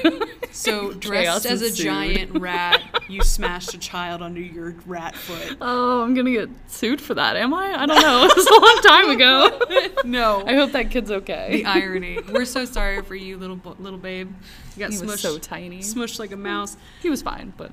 So 0.51 0.93
dressed 0.99 1.45
as 1.45 1.61
a 1.61 1.71
giant 1.71 2.39
rat, 2.39 2.81
you 3.07 3.21
smashed 3.23 3.73
a 3.73 3.77
child 3.77 4.21
under 4.21 4.41
your 4.41 4.75
rat 4.85 5.15
foot. 5.15 5.57
oh, 5.61 6.01
I'm 6.01 6.13
gonna 6.13 6.31
get 6.31 6.49
sued 6.67 7.01
for 7.01 7.13
that, 7.13 7.35
am 7.35 7.53
I? 7.53 7.81
I 7.81 7.85
don't 7.85 8.01
know. 8.01 8.25
It 8.25 8.35
was 8.35 8.47
a 8.47 8.61
long 8.61 8.79
time 8.83 9.09
ago. 9.09 10.01
No. 10.05 10.43
I 10.45 10.55
hope 10.55 10.71
that 10.73 10.91
kid's 10.91 11.11
okay. 11.11 11.49
the 11.51 11.65
irony. 11.65 12.19
We're 12.31 12.45
so 12.45 12.65
sorry 12.65 13.01
for 13.01 13.15
you, 13.15 13.37
little 13.37 13.59
little 13.79 13.99
babe. 13.99 14.31
You 14.75 14.79
got 14.79 14.91
he 14.91 14.97
smushed, 14.97 15.05
was 15.05 15.21
so 15.21 15.37
tiny. 15.37 15.79
smushed 15.79 16.19
like 16.19 16.31
a 16.31 16.37
mouse. 16.37 16.77
He 17.01 17.09
was 17.09 17.21
fine, 17.21 17.53
but 17.55 17.71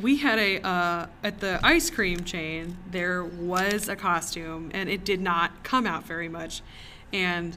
We 0.00 0.16
had 0.16 0.38
a 0.38 0.60
uh, 0.66 1.06
at 1.22 1.40
the 1.40 1.60
ice 1.62 1.88
cream 1.90 2.24
chain. 2.24 2.76
There 2.90 3.24
was 3.24 3.88
a 3.88 3.96
costume, 3.96 4.70
and 4.74 4.88
it 4.88 5.04
did 5.04 5.20
not 5.20 5.62
come 5.62 5.86
out 5.86 6.04
very 6.04 6.28
much, 6.28 6.62
and 7.12 7.56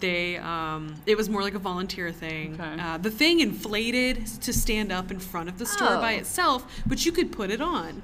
they 0.00 0.36
um, 0.38 0.96
it 1.06 1.16
was 1.16 1.28
more 1.28 1.42
like 1.42 1.54
a 1.54 1.60
volunteer 1.60 2.10
thing. 2.10 2.54
Okay. 2.60 2.82
Uh, 2.82 2.98
the 2.98 3.10
thing 3.10 3.38
inflated 3.38 4.26
to 4.42 4.52
stand 4.52 4.90
up 4.90 5.12
in 5.12 5.20
front 5.20 5.48
of 5.48 5.58
the 5.58 5.66
store 5.66 5.96
by 5.98 6.14
Oh. 6.14 6.18
itself, 6.18 6.82
but 6.86 7.06
you 7.06 7.12
could 7.12 7.30
put 7.30 7.50
it 7.50 7.60
on, 7.60 8.02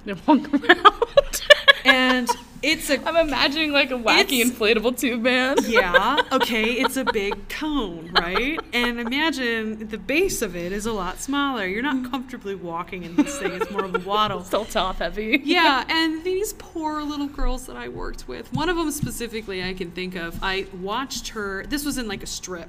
around. 0.55 1.42
and 1.85 2.29
it's 2.62 2.90
a 2.90 3.01
I'm 3.07 3.16
imagining 3.16 3.72
like 3.72 3.90
a 3.90 3.94
wacky 3.94 4.42
inflatable 4.42 4.98
tube 4.98 5.22
man. 5.22 5.57
yeah, 5.66 6.18
okay, 6.33 6.64
it's 6.64 6.96
a 6.96 7.05
big 7.05 7.48
cone, 7.48 8.12
right? 8.14 8.61
And 8.72 9.01
imagine 9.01 9.88
the 9.88 9.98
base 9.98 10.42
of 10.42 10.55
it 10.55 10.72
is 10.72 10.87
a 10.87 10.92
lot 10.92 11.18
smaller. 11.18 11.66
You're 11.66 11.83
not 11.83 12.11
comfortably 12.11 12.55
walking 12.55 13.03
in 13.03 13.16
this 13.16 13.38
thing, 13.38 13.53
it's 13.53 13.70
more 13.70 13.85
of 13.85 13.94
a 13.94 14.09
waddle. 14.09 14.44
Still 14.44 14.64
top 14.64 14.96
heavy. 14.96 15.40
Yeah, 15.44 15.85
and 15.88 16.22
these 16.25 16.53
poor 16.55 17.03
little 17.03 17.29
girls 17.29 17.66
that 17.66 17.77
I 17.77 17.88
worked 17.88 18.29
with, 18.29 18.53
one 18.53 18.68
of 18.68 18.77
them 18.77 18.90
specifically 18.90 19.62
I 19.62 19.75
can 19.75 19.90
think 19.90 20.14
of, 20.14 20.38
I 20.42 20.66
watched 20.81 21.29
her, 21.29 21.66
this 21.66 21.85
was 21.85 21.98
in 21.98 22.07
like 22.07 22.22
a 22.22 22.27
strip. 22.27 22.68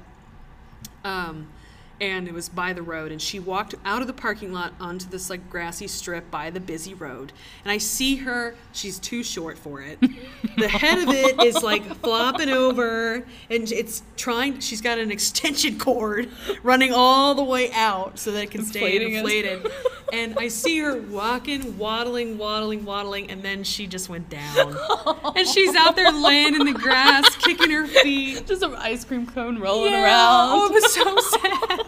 Um, 1.04 1.48
and 2.00 2.26
it 2.26 2.34
was 2.34 2.48
by 2.48 2.72
the 2.72 2.82
road 2.82 3.12
and 3.12 3.20
she 3.22 3.38
walked 3.38 3.74
out 3.84 4.00
of 4.00 4.06
the 4.06 4.12
parking 4.12 4.52
lot 4.52 4.72
onto 4.80 5.08
this 5.08 5.30
like 5.30 5.48
grassy 5.50 5.86
strip 5.86 6.30
by 6.30 6.50
the 6.50 6.60
busy 6.60 6.94
road 6.94 7.32
and 7.62 7.70
i 7.70 7.78
see 7.78 8.16
her 8.16 8.54
she's 8.72 8.98
too 8.98 9.22
short 9.22 9.56
for 9.58 9.80
it 9.80 9.98
the 10.58 10.68
head 10.68 10.98
of 10.98 11.08
it 11.08 11.42
is 11.42 11.62
like 11.62 11.82
flopping 11.96 12.50
over 12.50 13.24
and 13.50 13.70
it's 13.72 14.02
trying 14.16 14.58
she's 14.60 14.80
got 14.80 14.98
an 14.98 15.10
extension 15.10 15.78
cord 15.78 16.28
running 16.62 16.92
all 16.92 17.34
the 17.34 17.44
way 17.44 17.70
out 17.72 18.18
so 18.18 18.30
that 18.32 18.42
it 18.44 18.50
can 18.50 18.64
stay 18.64 18.80
Inflating 18.96 19.14
it. 19.14 19.18
inflated 19.18 19.72
and 20.12 20.38
i 20.38 20.48
see 20.48 20.78
her 20.78 21.00
walking 21.02 21.78
waddling 21.78 22.36
waddling 22.38 22.84
waddling 22.84 23.30
and 23.30 23.42
then 23.42 23.64
she 23.64 23.86
just 23.86 24.08
went 24.08 24.28
down 24.28 24.76
and 25.36 25.46
she's 25.48 25.74
out 25.74 25.96
there 25.96 26.12
laying 26.12 26.54
in 26.54 26.64
the 26.64 26.72
grass 26.72 27.34
kicking 27.36 27.70
her 27.70 27.86
feet 27.86 28.46
Just 28.46 28.62
an 28.62 28.74
ice 28.76 29.04
cream 29.04 29.26
cone 29.26 29.58
rolling 29.58 29.92
yeah. 29.92 30.04
around. 30.04 30.50
Oh, 30.52 30.66
it 30.66 30.72
was 30.72 30.92
so 30.92 31.16
sad. 31.38 31.80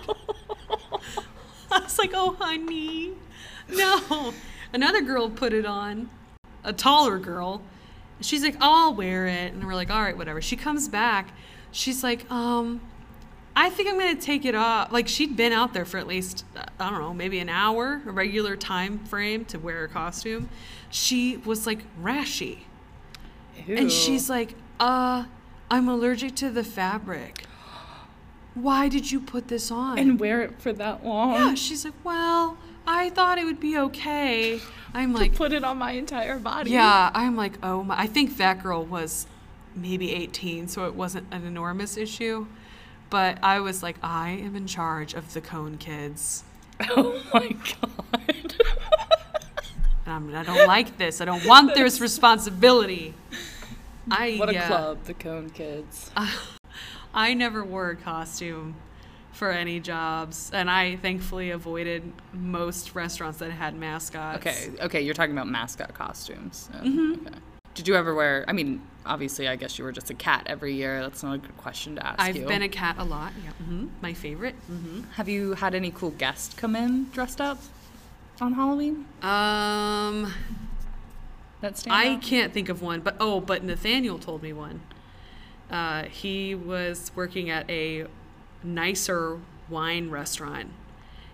I 1.80 1.80
was 1.80 1.98
like, 1.98 2.12
oh, 2.14 2.36
honey. 2.38 3.12
No. 3.68 4.32
Another 4.72 5.02
girl 5.02 5.28
put 5.28 5.52
it 5.52 5.66
on, 5.66 6.08
a 6.64 6.72
taller 6.72 7.18
girl. 7.18 7.60
She's 8.20 8.42
like, 8.42 8.56
I'll 8.60 8.94
wear 8.94 9.26
it. 9.26 9.52
And 9.52 9.66
we're 9.66 9.74
like, 9.74 9.90
all 9.90 10.00
right, 10.00 10.16
whatever. 10.16 10.40
She 10.40 10.56
comes 10.56 10.88
back. 10.88 11.32
She's 11.72 12.02
like, 12.02 12.30
um, 12.30 12.80
I 13.54 13.68
think 13.68 13.90
I'm 13.90 13.98
going 13.98 14.16
to 14.16 14.22
take 14.22 14.46
it 14.46 14.54
off. 14.54 14.90
Like, 14.90 15.06
she'd 15.06 15.36
been 15.36 15.52
out 15.52 15.74
there 15.74 15.84
for 15.84 15.98
at 15.98 16.06
least, 16.06 16.46
I 16.80 16.90
don't 16.90 17.00
know, 17.00 17.12
maybe 17.12 17.40
an 17.40 17.50
hour, 17.50 18.00
a 18.06 18.10
regular 18.10 18.56
time 18.56 18.98
frame 19.04 19.44
to 19.46 19.58
wear 19.58 19.84
a 19.84 19.88
costume. 19.88 20.48
She 20.88 21.36
was 21.36 21.66
like 21.66 21.80
rashy. 22.02 22.60
And 23.68 23.92
she's 23.92 24.30
like, 24.30 24.54
uh, 24.80 25.26
I'm 25.70 25.88
allergic 25.88 26.36
to 26.36 26.50
the 26.50 26.64
fabric. 26.64 27.44
Why 28.56 28.88
did 28.88 29.10
you 29.12 29.20
put 29.20 29.48
this 29.48 29.70
on? 29.70 29.98
and 29.98 30.18
wear 30.18 30.40
it 30.42 30.60
for 30.60 30.72
that 30.72 31.04
long. 31.04 31.34
yeah, 31.34 31.54
she's 31.54 31.84
like, 31.84 31.94
well, 32.02 32.56
I 32.86 33.10
thought 33.10 33.38
it 33.38 33.44
would 33.44 33.60
be 33.60 33.76
okay. 33.78 34.60
I'm 34.94 35.12
like, 35.12 35.34
Put 35.34 35.52
it 35.52 35.62
on 35.62 35.76
my 35.76 35.92
entire 35.92 36.38
body. 36.38 36.70
yeah, 36.70 37.10
I'm 37.14 37.36
like, 37.36 37.58
oh 37.62 37.82
my. 37.82 37.98
I 38.00 38.06
think 38.06 38.38
that 38.38 38.62
girl 38.62 38.84
was 38.84 39.26
maybe 39.74 40.12
18, 40.14 40.68
so 40.68 40.86
it 40.86 40.94
wasn't 40.94 41.26
an 41.30 41.44
enormous 41.44 41.96
issue. 41.98 42.46
But 43.10 43.38
I 43.42 43.60
was 43.60 43.82
like, 43.82 43.96
I 44.02 44.30
am 44.30 44.56
in 44.56 44.66
charge 44.66 45.12
of 45.14 45.32
the 45.34 45.40
cone 45.40 45.76
kids. 45.78 46.42
Oh 46.90 47.22
my 47.32 47.48
god. 47.48 48.54
And 50.04 50.14
I'm, 50.14 50.34
I 50.34 50.42
don't 50.44 50.66
like 50.66 50.98
this. 50.98 51.20
I 51.20 51.24
don't 51.24 51.44
want 51.46 51.74
this 51.74 52.00
responsibility. 52.08 53.14
I 54.10 54.36
what 54.36 54.48
a 54.48 54.52
yeah. 54.54 54.66
club, 54.68 55.04
the 55.04 55.14
Cone 55.14 55.50
Kids. 55.50 56.10
I 57.14 57.34
never 57.34 57.64
wore 57.64 57.90
a 57.90 57.96
costume 57.96 58.76
for 59.32 59.50
any 59.50 59.80
jobs, 59.80 60.50
and 60.54 60.70
I 60.70 60.96
thankfully 60.96 61.50
avoided 61.50 62.10
most 62.32 62.94
restaurants 62.94 63.38
that 63.38 63.50
had 63.50 63.74
mascots. 63.74 64.38
Okay, 64.46 64.70
okay, 64.80 65.00
you're 65.02 65.14
talking 65.14 65.32
about 65.32 65.48
mascot 65.48 65.92
costumes. 65.94 66.68
Uh, 66.74 66.78
Mm-hmm. 66.78 67.26
Okay. 67.26 67.36
Did 67.74 67.86
you 67.88 67.94
ever 67.94 68.14
wear? 68.14 68.42
I 68.48 68.54
mean, 68.54 68.80
obviously, 69.04 69.46
I 69.48 69.56
guess 69.56 69.76
you 69.78 69.84
were 69.84 69.92
just 69.92 70.08
a 70.08 70.14
cat 70.14 70.44
every 70.46 70.72
year. 70.72 71.02
That's 71.02 71.22
not 71.22 71.34
a 71.34 71.38
good 71.38 71.54
question 71.58 71.96
to 71.96 72.06
ask 72.06 72.18
I've 72.18 72.34
you. 72.36 72.46
been 72.46 72.62
a 72.62 72.70
cat 72.70 72.96
a 72.98 73.04
lot. 73.04 73.32
Yeah, 73.44 73.50
hmm 73.66 73.88
my 74.00 74.14
favorite. 74.14 74.54
hmm 74.66 75.02
Have 75.16 75.28
you 75.28 75.52
had 75.52 75.74
any 75.74 75.90
cool 75.90 76.12
guests 76.12 76.54
come 76.54 76.74
in 76.74 77.10
dressed 77.10 77.38
up 77.38 77.58
on 78.40 78.54
Halloween? 78.54 79.04
Um, 79.20 80.32
That 81.60 81.76
stand 81.76 81.94
I 81.94 82.14
out? 82.14 82.22
can't 82.22 82.54
think 82.54 82.70
of 82.70 82.80
one, 82.80 83.00
but 83.00 83.16
oh, 83.20 83.40
but 83.40 83.62
Nathaniel 83.62 84.18
told 84.18 84.42
me 84.42 84.54
one. 84.54 84.80
Uh, 85.70 86.04
he 86.04 86.54
was 86.54 87.10
working 87.14 87.50
at 87.50 87.68
a 87.70 88.06
nicer 88.62 89.38
wine 89.68 90.10
restaurant 90.10 90.70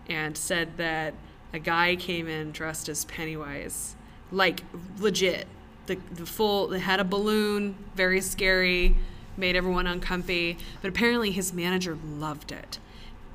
and 0.08 0.36
said 0.36 0.76
that 0.76 1.14
a 1.52 1.58
guy 1.58 1.96
came 1.96 2.28
in 2.28 2.50
dressed 2.52 2.88
as 2.88 3.04
Pennywise, 3.04 3.94
like 4.30 4.62
legit. 4.98 5.46
The 5.86 5.98
the 6.12 6.26
full 6.26 6.68
they 6.68 6.78
had 6.78 7.00
a 7.00 7.04
balloon, 7.04 7.74
very 7.94 8.20
scary, 8.20 8.96
made 9.36 9.56
everyone 9.56 9.86
uncomfy. 9.86 10.56
But 10.80 10.88
apparently 10.88 11.30
his 11.32 11.52
manager 11.52 11.98
loved 12.04 12.52
it 12.52 12.78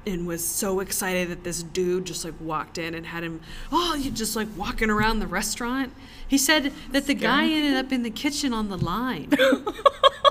and 0.07 0.25
was 0.25 0.45
so 0.45 0.79
excited 0.79 1.27
that 1.29 1.43
this 1.43 1.61
dude 1.61 2.05
just 2.05 2.23
like 2.23 2.33
walked 2.39 2.77
in 2.77 2.95
and 2.95 3.07
had 3.07 3.23
him 3.23 3.41
oh 3.71 3.93
you 3.95 4.09
just 4.09 4.35
like 4.35 4.47
walking 4.55 4.89
around 4.89 5.19
the 5.19 5.27
restaurant 5.27 5.93
he 6.25 6.37
said 6.37 6.71
that 6.91 7.07
the 7.07 7.13
guy 7.13 7.45
ended 7.45 7.75
up 7.75 7.91
in 7.91 8.03
the 8.03 8.09
kitchen 8.09 8.53
on 8.53 8.69
the 8.69 8.77
line 8.77 9.29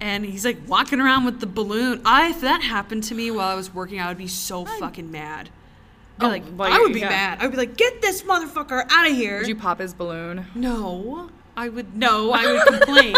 and 0.00 0.24
he's 0.24 0.44
like 0.44 0.58
walking 0.66 1.00
around 1.00 1.24
with 1.24 1.40
the 1.40 1.46
balloon 1.46 2.00
i 2.04 2.30
if 2.30 2.40
that 2.40 2.62
happened 2.62 3.02
to 3.02 3.14
me 3.14 3.30
while 3.30 3.48
i 3.48 3.54
was 3.54 3.72
working 3.74 4.00
i 4.00 4.08
would 4.08 4.18
be 4.18 4.26
so 4.28 4.64
fucking 4.64 5.10
mad 5.10 5.48
I'd 6.20 6.24
Oh, 6.24 6.28
like 6.28 6.44
well, 6.56 6.72
i 6.72 6.78
would 6.78 6.92
be 6.92 7.00
yeah. 7.00 7.08
mad 7.08 7.38
i 7.40 7.44
would 7.44 7.52
be 7.52 7.56
like 7.58 7.76
get 7.76 8.00
this 8.02 8.22
motherfucker 8.22 8.84
out 8.90 9.06
of 9.08 9.12
here 9.16 9.38
Would 9.38 9.48
you 9.48 9.56
pop 9.56 9.78
his 9.80 9.94
balloon 9.94 10.46
no 10.54 11.30
i 11.56 11.68
would 11.68 11.96
no 11.96 12.32
i 12.32 12.46
would 12.52 12.66
complain 12.66 13.16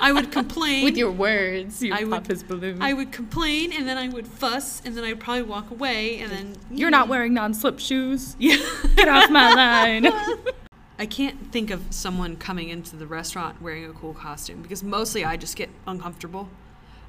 i 0.00 0.12
would 0.12 0.30
complain 0.32 0.84
with 0.84 0.96
your 0.96 1.10
words? 1.10 1.82
You 1.82 1.92
I 1.94 2.00
pop 2.04 2.10
would- 2.10 2.26
his 2.26 2.42
balloon. 2.42 2.82
I 2.82 2.92
would 2.92 3.12
complain 3.12 3.72
and 3.72 3.86
then 3.88 3.96
I 3.96 4.08
would 4.08 4.26
fuss 4.26 4.82
and 4.84 4.94
then 4.96 5.04
I'd 5.04 5.18
probably 5.20 5.42
walk 5.42 5.70
away 5.70 6.18
and 6.18 6.30
then 6.30 6.56
You're 6.70 6.90
not 6.90 7.06
mm. 7.06 7.10
wearing 7.10 7.32
non-slip 7.32 7.78
shoes. 7.78 8.36
Yeah. 8.38 8.56
Get 8.96 9.08
off 9.08 9.30
my 9.30 9.54
line. 9.54 10.12
I 10.98 11.06
can't 11.06 11.50
think 11.50 11.70
of 11.70 11.82
someone 11.90 12.36
coming 12.36 12.68
into 12.68 12.96
the 12.96 13.06
restaurant 13.06 13.60
wearing 13.60 13.84
a 13.84 13.92
cool 13.92 14.14
costume 14.14 14.62
because 14.62 14.82
mostly 14.82 15.24
I 15.24 15.36
just 15.36 15.56
get 15.56 15.70
uncomfortable. 15.86 16.48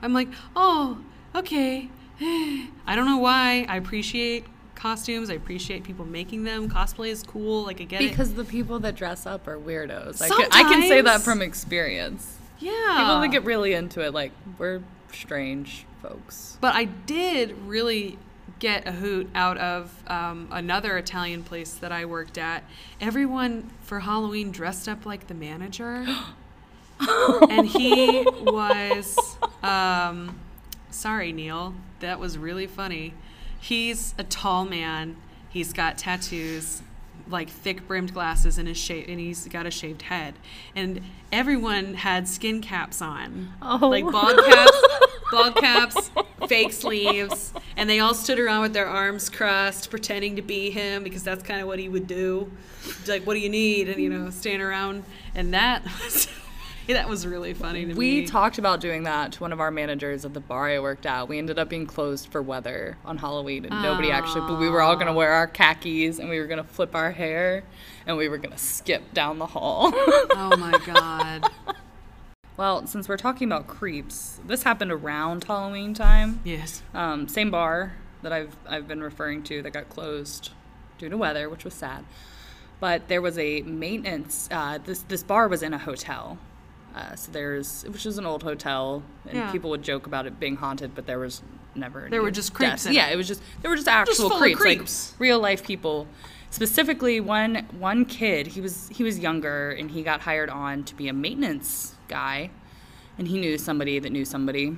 I'm 0.01 0.13
like, 0.13 0.29
oh, 0.55 0.99
okay. 1.35 1.89
I 2.21 2.95
don't 2.95 3.05
know 3.05 3.17
why. 3.17 3.65
I 3.69 3.77
appreciate 3.77 4.45
costumes. 4.75 5.29
I 5.29 5.33
appreciate 5.33 5.83
people 5.83 6.05
making 6.05 6.43
them. 6.43 6.69
Cosplay 6.69 7.09
is 7.09 7.23
cool. 7.23 7.63
Like 7.63 7.79
I 7.79 7.83
get 7.83 8.01
it. 8.01 8.09
because 8.09 8.33
the 8.33 8.43
people 8.43 8.79
that 8.79 8.95
dress 8.95 9.25
up 9.25 9.47
are 9.47 9.57
weirdos. 9.57 10.21
I 10.21 10.29
can, 10.29 10.47
I 10.51 10.63
can 10.63 10.81
say 10.83 11.01
that 11.01 11.21
from 11.21 11.41
experience. 11.41 12.37
Yeah. 12.59 12.71
People 12.71 13.21
that 13.21 13.29
get 13.31 13.43
really 13.43 13.73
into 13.73 14.01
it, 14.01 14.13
like 14.13 14.31
we're 14.57 14.81
strange 15.11 15.85
folks. 16.01 16.57
But 16.61 16.75
I 16.75 16.85
did 16.85 17.55
really 17.63 18.17
get 18.59 18.87
a 18.87 18.91
hoot 18.93 19.29
out 19.35 19.57
of 19.57 19.91
um, 20.09 20.47
another 20.51 20.97
Italian 20.97 21.43
place 21.43 21.73
that 21.75 21.91
I 21.91 22.05
worked 22.05 22.37
at. 22.37 22.63
Everyone 23.01 23.69
for 23.81 23.99
Halloween 24.01 24.51
dressed 24.51 24.87
up 24.87 25.05
like 25.05 25.27
the 25.27 25.33
manager. 25.33 26.05
and 27.49 27.67
he 27.67 28.25
was, 28.41 29.17
um, 29.63 30.39
sorry, 30.89 31.31
Neil, 31.31 31.73
that 31.99 32.19
was 32.19 32.37
really 32.37 32.67
funny. 32.67 33.13
He's 33.59 34.13
a 34.17 34.23
tall 34.23 34.65
man, 34.65 35.17
he's 35.49 35.73
got 35.73 35.97
tattoos. 35.97 36.81
Like 37.27 37.49
thick 37.49 37.87
brimmed 37.87 38.13
glasses 38.13 38.59
and 38.59 38.67
his 38.67 38.77
sha- 38.77 39.03
and 39.07 39.19
he's 39.19 39.47
got 39.47 39.65
a 39.65 39.71
shaved 39.71 40.03
head, 40.03 40.35
and 40.75 41.01
everyone 41.31 41.95
had 41.95 42.27
skin 42.27 42.61
caps 42.61 43.01
on, 43.01 43.51
Oh. 43.63 43.87
like 43.89 44.03
bald 44.05 44.37
caps, 44.45 44.81
bald 45.31 45.55
caps, 45.55 46.11
fake 46.47 46.73
sleeves, 46.73 47.53
and 47.77 47.89
they 47.89 47.99
all 47.99 48.13
stood 48.13 48.39
around 48.39 48.61
with 48.61 48.73
their 48.73 48.87
arms 48.87 49.29
crossed, 49.29 49.89
pretending 49.89 50.35
to 50.35 50.41
be 50.41 50.69
him 50.69 51.03
because 51.03 51.23
that's 51.23 51.43
kind 51.43 51.61
of 51.61 51.67
what 51.67 51.79
he 51.79 51.89
would 51.89 52.07
do. 52.07 52.51
He's 52.83 53.07
like, 53.07 53.23
"What 53.25 53.33
do 53.33 53.39
you 53.39 53.49
need?" 53.49 53.89
And 53.89 54.01
you 54.01 54.09
know, 54.09 54.29
stand 54.29 54.61
around, 54.61 55.03
and 55.33 55.53
that 55.53 55.83
was 56.03 56.27
that 56.87 57.09
was 57.09 57.25
really 57.25 57.53
funny 57.55 57.83
to 57.85 57.93
We 57.95 58.21
me. 58.21 58.27
talked 58.27 58.59
about 58.59 58.79
doing 58.79 59.03
that 59.03 59.31
to 59.31 59.39
one 59.39 59.51
of 59.51 59.59
our 59.59 59.71
managers 59.71 60.23
at 60.23 60.35
the 60.35 60.39
bar 60.39 60.69
I 60.69 60.77
worked 60.79 61.07
at. 61.07 61.27
We 61.27 61.39
ended 61.39 61.57
up 61.57 61.67
being 61.67 61.87
closed 61.87 62.27
for 62.31 62.43
weather 62.43 62.97
on 63.03 63.17
Halloween, 63.17 63.65
and 63.65 63.81
nobody 63.81 64.11
actually. 64.11 64.41
But 64.41 64.59
we 64.59 64.69
were 64.69 64.81
all 64.81 64.95
gonna 64.95 65.13
wear 65.13 65.31
our 65.31 65.47
khakis, 65.47 66.19
and 66.19 66.29
we 66.29 66.39
were 66.39 66.45
gonna 66.47 66.63
flip 66.63 66.93
our 66.93 67.11
hair, 67.11 67.63
and 68.05 68.17
we 68.17 68.29
were 68.29 68.37
gonna 68.37 68.57
skip 68.57 69.13
down 69.13 69.39
the 69.39 69.47
hall. 69.47 69.91
oh 69.95 70.55
my 70.57 70.79
god. 70.85 71.49
well, 72.57 72.87
since 72.87 73.09
we're 73.09 73.17
talking 73.17 73.47
about 73.47 73.67
creeps, 73.67 74.39
this 74.45 74.63
happened 74.63 74.91
around 74.91 75.43
Halloween 75.43 75.93
time. 75.93 76.39
Yes. 76.43 76.81
Um, 76.93 77.27
same 77.27 77.51
bar 77.51 77.93
that 78.21 78.31
I've 78.33 78.55
I've 78.67 78.87
been 78.87 79.01
referring 79.03 79.43
to 79.43 79.61
that 79.61 79.71
got 79.71 79.89
closed 79.89 80.51
due 80.97 81.09
to 81.09 81.17
weather, 81.17 81.49
which 81.49 81.63
was 81.65 81.73
sad. 81.73 82.05
But 82.79 83.07
there 83.07 83.21
was 83.21 83.37
a 83.37 83.61
maintenance. 83.61 84.47
Uh, 84.51 84.79
this 84.83 84.99
this 85.03 85.23
bar 85.23 85.47
was 85.47 85.63
in 85.63 85.73
a 85.73 85.77
hotel, 85.77 86.37
uh, 86.95 87.15
so 87.15 87.31
there's 87.31 87.83
which 87.83 88.05
is 88.05 88.17
an 88.17 88.25
old 88.25 88.43
hotel, 88.43 89.03
and 89.27 89.37
Yeah. 89.37 89.51
people 89.51 89.69
would 89.71 89.83
joke 89.83 90.07
about 90.07 90.25
it 90.25 90.39
being 90.39 90.55
haunted, 90.57 90.95
but 90.95 91.05
there 91.07 91.19
was 91.19 91.41
never. 91.73 92.01
There 92.01 92.19
any 92.19 92.19
were 92.19 92.31
just 92.31 92.53
creeps 92.53 92.85
in 92.85 92.93
yeah, 92.93 93.07
it. 93.07 93.13
it 93.13 93.15
was 93.17 93.27
just 93.27 93.41
there 93.61 93.69
were 93.69 93.77
just 93.77 93.87
actual 93.87 94.31
of 94.31 94.39
creeps, 94.39 94.59
creeps. 94.61 95.11
like 95.13 95.19
real 95.19 95.39
life 95.39 95.63
people. 95.63 96.07
Specifically, 96.51 97.19
one 97.19 97.65
one 97.77 98.05
kid. 98.05 98.47
He 98.47 98.61
was 98.61 98.87
he 98.89 99.03
was 99.03 99.19
younger, 99.19 99.71
and 99.71 99.91
he 99.91 100.03
got 100.03 100.21
hired 100.21 100.49
on 100.49 100.83
to 100.85 100.95
be 100.95 101.07
a 101.09 101.13
maintenance 101.13 101.94
guy, 102.07 102.49
and 103.17 103.27
he 103.27 103.39
knew 103.39 103.57
somebody 103.57 103.99
that 103.99 104.11
knew 104.11 104.25
somebody. 104.25 104.75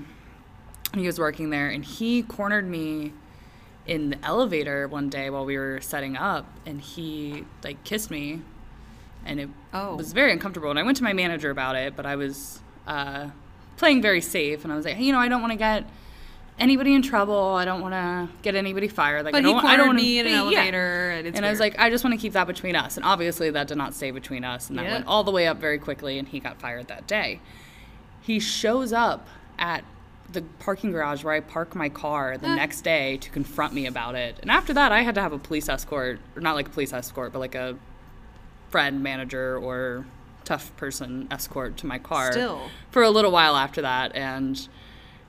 He 0.93 1.05
was 1.05 1.19
working 1.19 1.49
there, 1.49 1.69
and 1.69 1.83
he 1.83 2.23
cornered 2.23 2.67
me 2.67 3.13
in 3.85 4.09
the 4.09 4.17
elevator 4.25 4.87
one 4.87 5.09
day 5.09 5.29
while 5.29 5.45
we 5.45 5.57
were 5.57 5.79
setting 5.81 6.17
up, 6.17 6.45
and 6.65 6.81
he 6.81 7.45
like 7.63 7.83
kissed 7.83 8.11
me, 8.11 8.41
and 9.25 9.39
it 9.39 9.49
Oh. 9.73 9.95
was 9.95 10.13
very 10.13 10.31
uncomfortable. 10.31 10.69
And 10.69 10.79
I 10.79 10.83
went 10.83 10.97
to 10.97 11.03
my 11.03 11.13
manager 11.13 11.49
about 11.51 11.75
it, 11.75 11.95
but 11.95 12.05
I 12.05 12.15
was 12.15 12.59
uh, 12.85 13.29
playing 13.77 14.01
very 14.01 14.21
safe, 14.21 14.63
and 14.63 14.73
I 14.73 14.75
was 14.75 14.85
like, 14.85 14.95
hey, 14.95 15.03
you 15.03 15.11
know, 15.11 15.19
I 15.19 15.27
don't 15.27 15.41
want 15.41 15.51
to 15.51 15.57
get 15.57 15.85
anybody 16.59 16.93
in 16.93 17.01
trouble. 17.01 17.55
I 17.55 17.65
don't 17.65 17.81
want 17.81 17.93
to 17.93 18.29
get 18.41 18.55
anybody 18.55 18.87
fired. 18.87 19.25
Like, 19.25 19.33
But 19.33 19.39
I 19.39 19.41
don't, 19.41 19.61
cornered 19.61 19.73
I 19.73 19.77
don't 19.77 19.95
me 19.95 20.19
in 20.19 20.27
an 20.27 20.31
be- 20.31 20.53
yeah. 20.53 20.59
elevator, 20.59 21.09
and 21.11 21.27
it's 21.27 21.37
and 21.37 21.45
I 21.45 21.49
was 21.49 21.59
like, 21.59 21.77
I 21.79 21.89
just 21.89 22.03
want 22.03 22.13
to 22.13 22.21
keep 22.21 22.33
that 22.33 22.47
between 22.47 22.75
us. 22.75 22.97
And 22.97 23.05
obviously, 23.05 23.49
that 23.51 23.67
did 23.67 23.77
not 23.77 23.93
stay 23.93 24.11
between 24.11 24.43
us, 24.43 24.69
and 24.69 24.77
that 24.77 24.85
went 24.85 25.07
all 25.07 25.23
the 25.23 25.31
way 25.31 25.47
up 25.47 25.57
very 25.57 25.77
quickly, 25.77 26.17
and 26.19 26.27
he 26.27 26.39
got 26.39 26.59
fired 26.59 26.87
that 26.87 27.07
day. 27.07 27.39
He 28.21 28.39
shows 28.39 28.91
up 28.91 29.27
at 29.57 29.83
the 30.29 30.41
parking 30.59 30.91
garage 30.91 31.23
where 31.23 31.33
I 31.33 31.39
park 31.39 31.73
my 31.75 31.89
car 31.89 32.37
the 32.37 32.47
ah. 32.47 32.55
next 32.55 32.81
day 32.81 33.17
to 33.17 33.29
confront 33.29 33.73
me 33.73 33.85
about 33.85 34.15
it. 34.15 34.37
And 34.41 34.51
after 34.51 34.73
that, 34.73 34.91
I 34.91 35.01
had 35.01 35.15
to 35.15 35.21
have 35.21 35.31
a 35.33 35.39
police 35.39 35.69
escort, 35.69 36.19
or 36.35 36.41
not 36.41 36.55
like 36.55 36.67
a 36.67 36.71
police 36.71 36.91
escort, 36.91 37.31
but 37.31 37.39
like 37.39 37.55
a 37.55 37.77
friend, 38.69 39.01
manager, 39.01 39.57
or 39.57 40.05
tough 40.43 40.75
person 40.77 41.27
escort 41.29 41.77
to 41.77 41.85
my 41.85 41.99
car 41.99 42.31
Still. 42.31 42.69
for 42.89 43.03
a 43.03 43.09
little 43.09 43.31
while 43.31 43.55
after 43.55 43.81
that. 43.81 44.15
And 44.15 44.67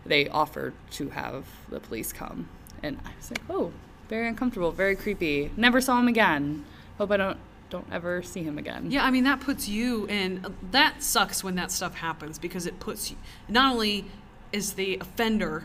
they 0.08 0.28
offered 0.28 0.74
to 0.92 1.10
have 1.10 1.44
the 1.68 1.80
police 1.80 2.12
come. 2.12 2.48
And 2.82 2.98
I 3.04 3.10
was 3.16 3.30
like, 3.30 3.42
oh, 3.50 3.72
very 4.08 4.28
uncomfortable, 4.28 4.72
very 4.72 4.96
creepy. 4.96 5.50
Never 5.56 5.80
saw 5.80 5.98
him 5.98 6.08
again. 6.08 6.64
Hope 6.96 7.10
I 7.10 7.16
don't 7.16 7.38
don't 7.70 7.86
ever 7.92 8.22
see 8.22 8.42
him 8.42 8.56
again. 8.56 8.90
Yeah, 8.90 9.04
I 9.04 9.10
mean 9.10 9.24
that 9.24 9.40
puts 9.40 9.68
you 9.68 10.06
in. 10.06 10.54
That 10.70 11.02
sucks 11.02 11.44
when 11.44 11.54
that 11.56 11.70
stuff 11.70 11.96
happens 11.96 12.38
because 12.38 12.66
it 12.66 12.80
puts 12.80 13.10
you. 13.10 13.18
Not 13.48 13.72
only 13.74 14.06
is 14.52 14.72
the 14.74 14.96
offender 15.00 15.64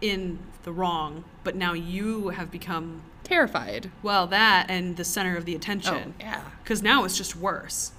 in 0.00 0.40
the 0.64 0.72
wrong, 0.72 1.24
but 1.44 1.54
now 1.54 1.72
you 1.72 2.30
have 2.30 2.50
become 2.50 3.02
Terrified. 3.22 3.90
well 4.02 4.26
that 4.26 4.66
and 4.68 4.96
the 4.96 5.04
center 5.04 5.36
of 5.36 5.44
the 5.44 5.54
attention. 5.54 6.14
Oh, 6.18 6.20
yeah. 6.20 6.42
Because 6.62 6.82
now 6.82 7.04
it's 7.04 7.16
just 7.16 7.36
worse. 7.36 7.92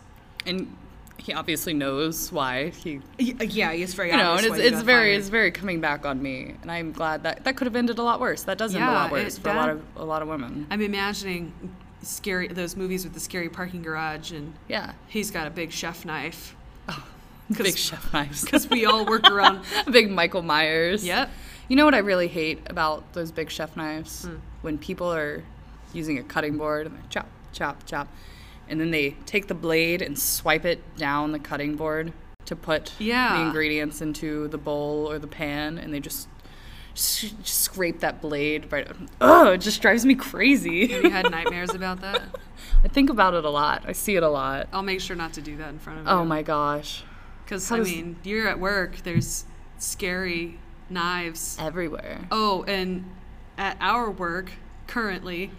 And 0.45 0.76
he 1.18 1.34
obviously 1.34 1.74
knows 1.74 2.32
why 2.32 2.70
he 2.70 3.01
Yeah, 3.18 3.72
he's 3.74 3.93
very 3.93 4.11
you 4.11 4.18
know, 4.18 4.36
and 4.36 4.45
it's, 4.45 4.57
it's 4.57 4.82
very 4.82 5.11
fired. 5.11 5.20
it's 5.20 5.30
very 5.30 5.51
coming 5.51 5.82
back 5.82 6.05
on 6.05 6.22
me, 6.22 6.55
and 6.61 6.72
I'm 6.72 6.91
glad 6.91 7.24
that 7.24 7.43
that 7.45 7.55
could 7.55 7.66
have 7.68 7.76
ended 7.76 7.97
a 7.97 8.03
lot 8.03 8.20
worse. 8.20 8.43
That 8.43 8.57
does 8.57 8.76
end 8.76 8.84
a 8.84 8.91
lot 8.91 9.11
worse 9.11 9.38
it- 9.38 9.41
for 9.41 9.49
a 9.49 9.53
lot 9.55 9.70
of 9.70 9.82
a 9.95 10.05
lot 10.05 10.22
of 10.22 10.28
women. 10.28 10.68
I'm 10.70 10.82
imagining 10.82 11.53
scary 12.01 12.47
those 12.47 12.76
movies 12.76 13.03
with 13.03 13.13
the 13.13 13.20
scary 13.20 13.49
parking 13.49 13.82
garage 13.82 14.32
and 14.32 14.53
Yeah, 14.68 14.93
he's 15.07 15.32
got 15.32 15.47
a 15.47 15.49
big 15.49 15.72
chef 15.72 16.05
knife 16.05 16.55
Oh, 16.88 17.03
big 17.57 17.76
chef 17.78 18.13
knives, 18.13 18.43
because 18.43 18.70
we 18.70 18.86
all 18.86 19.05
work 19.05 19.28
around. 19.30 19.61
A 19.88 19.91
big 19.91 20.11
Michael 20.11 20.43
Myers. 20.43 21.03
Yep. 21.03 21.32
You 21.68 21.76
know 21.76 21.86
what 21.86 21.95
I 21.95 21.99
really 21.99 22.28
hate 22.28 22.59
about 22.68 23.13
those 23.13 23.32
big 23.32 23.49
chef 23.49 23.76
knives? 23.76 24.26
Hmm. 24.26 24.36
When 24.61 24.78
people 24.78 25.11
are 25.11 25.43
using 25.93 26.20
a 26.20 26.24
cutting 26.24 26.57
board 26.59 26.86
and 26.86 26.95
they 26.95 27.01
chop, 27.09 27.28
chop, 27.53 27.84
chop, 27.88 28.07
and 28.70 28.80
then 28.80 28.91
they 28.91 29.11
take 29.26 29.47
the 29.47 29.53
blade 29.53 30.01
and 30.01 30.18
swipe 30.18 30.66
it 30.66 30.82
down 30.97 31.32
the 31.32 31.39
cutting 31.39 31.76
board 31.76 32.13
to 32.45 32.55
put 32.55 32.93
Yeah. 32.99 33.36
the 33.38 33.41
ingredients 33.47 34.01
into 34.01 34.47
the 34.47 34.57
bowl 34.57 35.09
or 35.09 35.18
the 35.20 35.28
pan, 35.28 35.78
and 35.78 35.93
they 35.93 35.99
just, 35.99 36.28
s- 36.93 37.34
just 37.41 37.63
scrape 37.63 37.99
that 38.01 38.22
blade 38.22 38.72
right. 38.72 38.88
Oh, 39.20 39.51
it 39.53 39.57
just 39.59 39.82
drives 39.82 40.05
me 40.05 40.13
crazy. 40.16 40.88
Have 40.88 41.03
you 41.03 41.09
had 41.09 41.30
nightmares 41.32 41.74
about 41.74 42.01
that? 42.01 42.22
I 42.84 42.88
think 42.88 43.09
about 43.09 43.34
it 43.34 43.45
a 43.45 43.49
lot. 43.49 43.84
I 43.88 43.93
see 43.93 44.16
it 44.16 44.22
a 44.24 44.30
lot. 44.30 44.68
I'll 44.72 44.84
make 44.84 45.01
sure 45.01 45.16
not 45.16 45.34
to 45.34 45.41
do 45.41 45.57
that 45.57 45.70
in 45.70 45.80
front 45.80 45.99
of 45.99 46.05
you. 46.05 46.11
Oh 46.11 46.24
my 46.24 46.41
gosh. 46.43 47.03
Because 47.43 47.72
I 47.72 47.80
mean, 47.80 48.18
you're 48.24 48.47
at 48.47 48.59
work. 48.59 48.97
There's 49.03 49.45
scary 49.80 50.59
knives. 50.89 51.57
Everywhere. 51.59 52.28
Oh, 52.32 52.63
and 52.68 53.05
at 53.57 53.78
our 53.80 54.09
work 54.11 54.51
currently, 54.88 55.51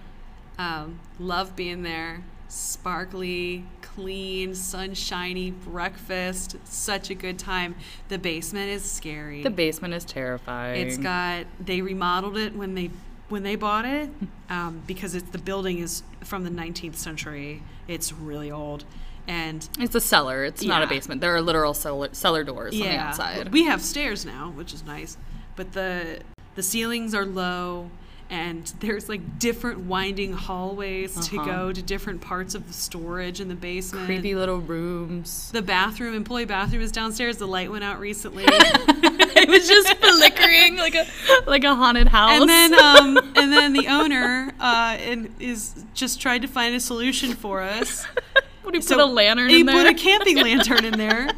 um, 0.58 1.00
love 1.18 1.54
being 1.56 1.82
there. 1.82 2.22
Sparkly, 2.48 3.64
clean, 3.82 4.54
sunshiny 4.54 5.50
breakfast. 5.50 6.56
Such 6.64 7.10
a 7.10 7.14
good 7.14 7.38
time. 7.38 7.74
The 8.08 8.18
basement 8.18 8.70
is 8.70 8.84
scary. 8.88 9.42
The 9.42 9.50
basement 9.50 9.94
is 9.94 10.04
terrifying. 10.04 10.86
It's 10.86 10.98
got. 10.98 11.46
They 11.58 11.80
remodeled 11.80 12.36
it 12.36 12.54
when 12.54 12.74
they 12.74 12.90
when 13.28 13.42
they 13.42 13.56
bought 13.56 13.84
it 13.84 14.08
um, 14.50 14.82
because 14.86 15.14
it's 15.14 15.30
the 15.30 15.38
building 15.38 15.78
is 15.78 16.02
from 16.22 16.44
the 16.44 16.50
19th 16.50 16.96
century. 16.96 17.62
It's 17.88 18.12
really 18.12 18.50
old, 18.50 18.84
and 19.26 19.68
It's 19.78 19.94
a 19.94 20.00
cellar. 20.00 20.44
It's 20.44 20.62
not 20.62 20.82
a 20.82 20.86
basement. 20.86 21.20
There 21.20 21.34
are 21.34 21.40
literal 21.42 21.74
cellar, 21.74 22.08
cellar 22.12 22.44
doors 22.44 22.74
on 22.74 22.80
the 22.80 22.96
outside. 22.96 23.52
We 23.52 23.64
have 23.64 23.82
stairs 23.82 24.24
now, 24.24 24.50
which 24.54 24.72
is 24.72 24.84
nice, 24.84 25.16
but 25.56 25.72
the 25.72 26.20
the 26.54 26.62
ceilings 26.62 27.14
are 27.14 27.26
low, 27.26 27.90
and 28.30 28.64
there's 28.80 29.08
like 29.08 29.38
different 29.38 29.80
winding 29.80 30.32
hallways 30.32 31.14
to 31.28 31.38
Uh-huh. 31.38 31.44
go 31.50 31.72
to 31.72 31.80
different 31.82 32.20
parts 32.20 32.54
of 32.54 32.66
the 32.66 32.72
storage 32.72 33.40
in 33.40 33.48
the 33.48 33.54
basement. 33.54 34.06
Creepy 34.06 34.34
little 34.34 34.58
rooms. 34.58 35.50
The 35.52 35.62
bathroom, 35.62 36.14
employee 36.14 36.44
bathroom, 36.44 36.82
is 36.82 36.90
downstairs. 36.92 37.36
The 37.36 37.46
light 37.46 37.70
went 37.70 37.84
out 37.84 38.00
recently, 38.00 38.44
it 38.48 39.48
was 39.48 39.68
just 39.68 39.94
flickering 39.98 40.76
like 40.76 40.94
a 40.94 41.06
like 41.46 41.64
a 41.64 41.74
haunted 41.74 42.08
house. 42.08 42.40
and 42.40 42.48
then 42.48 42.74
um, 42.74 43.16
and 43.36 43.52
then 43.52 43.72
the 43.72 43.86
owner 43.88 44.52
uh, 44.60 44.96
and 45.00 45.34
is 45.38 45.84
just 45.94 46.20
tried 46.20 46.42
to 46.42 46.48
find 46.48 46.74
a 46.74 46.80
solution 46.80 47.32
for 47.34 47.62
us. 47.62 48.06
Would 48.64 48.74
he 48.74 48.80
So 48.80 48.96
put 48.96 49.02
a 49.04 49.06
lantern 49.06 49.50
in 49.50 49.66
there? 49.66 49.76
He 49.76 49.82
put 49.84 49.90
a 49.90 49.94
camping 49.94 50.36
lantern 50.38 50.84
in 50.84 50.98
there, 50.98 51.28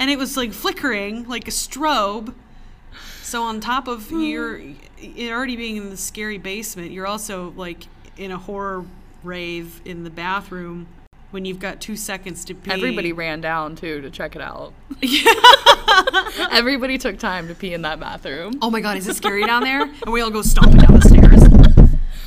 and 0.00 0.10
it 0.10 0.18
was 0.18 0.36
like 0.38 0.52
flickering 0.54 1.28
like 1.28 1.46
a 1.46 1.50
strobe. 1.50 2.32
So 3.28 3.42
on 3.42 3.60
top 3.60 3.88
of 3.88 4.08
Hmm. 4.08 4.20
your 4.22 4.56
it 4.96 5.30
already 5.30 5.54
being 5.54 5.76
in 5.76 5.90
the 5.90 5.98
scary 5.98 6.38
basement, 6.38 6.92
you're 6.92 7.06
also 7.06 7.52
like 7.56 7.84
in 8.16 8.30
a 8.30 8.38
horror 8.38 8.86
rave 9.22 9.82
in 9.84 10.02
the 10.04 10.08
bathroom 10.10 10.86
when 11.30 11.44
you've 11.44 11.58
got 11.58 11.78
two 11.78 11.94
seconds 11.94 12.42
to 12.46 12.54
pee. 12.54 12.70
Everybody 12.70 13.12
ran 13.12 13.42
down 13.42 13.76
too 13.76 14.00
to 14.00 14.08
check 14.10 14.34
it 14.34 14.40
out. 14.40 14.72
Everybody 16.50 16.96
took 16.96 17.18
time 17.18 17.48
to 17.48 17.54
pee 17.54 17.74
in 17.74 17.82
that 17.82 18.00
bathroom. 18.00 18.54
Oh 18.62 18.70
my 18.70 18.80
god, 18.80 18.96
is 18.96 19.06
it 19.06 19.16
scary 19.16 19.44
down 19.44 19.62
there? 19.62 19.82
And 20.04 20.12
we 20.12 20.22
all 20.22 20.30
go 20.30 20.40
stomping 20.40 20.78
down 20.78 20.98
the 20.98 21.02
stairs. 21.02 21.42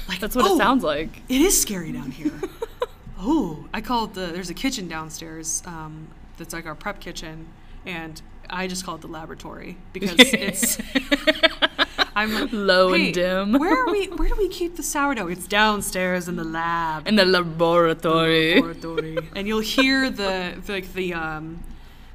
Like 0.08 0.20
That's 0.20 0.36
what 0.36 0.46
"Oh, 0.46 0.54
it 0.54 0.58
sounds 0.60 0.84
like. 0.84 1.24
It 1.30 1.42
is 1.42 1.60
scary 1.60 1.92
down 1.92 2.12
here. 2.12 2.32
oh, 3.20 3.66
I 3.74 3.82
call 3.82 4.06
it 4.06 4.14
the. 4.14 4.28
There's 4.28 4.52
a 4.52 4.54
kitchen 4.54 4.88
downstairs. 4.88 5.64
Um, 5.66 6.10
that's 6.38 6.54
like 6.54 6.68
our 6.68 6.76
prep 6.76 7.00
kitchen, 7.00 7.48
and 7.88 8.22
I 8.52 8.68
just 8.68 8.86
call 8.86 8.96
it 8.96 9.02
the 9.02 9.08
laboratory 9.08 9.78
because 9.94 10.16
it's. 10.20 10.78
I'm 12.16 12.34
like, 12.34 12.50
Low 12.52 12.94
and 12.94 13.14
dim." 13.14 13.54
Where 13.54 13.84
are 13.84 13.92
we? 13.92 14.08
Where 14.08 14.28
do 14.28 14.36
we 14.38 14.50
keep 14.50 14.76
the 14.76 14.84
sourdough? 14.84 15.28
It's 15.28 15.48
downstairs 15.48 16.28
in 16.28 16.36
the 16.36 16.44
lab. 16.44 17.08
In 17.08 17.16
the 17.16 17.26
laboratory. 17.26 18.56
laboratory. 18.56 19.18
and 19.36 19.48
you'll 19.48 19.62
hear 19.62 20.10
the 20.10 20.62
like 20.68 20.92
the 20.94 21.14
um, 21.14 21.64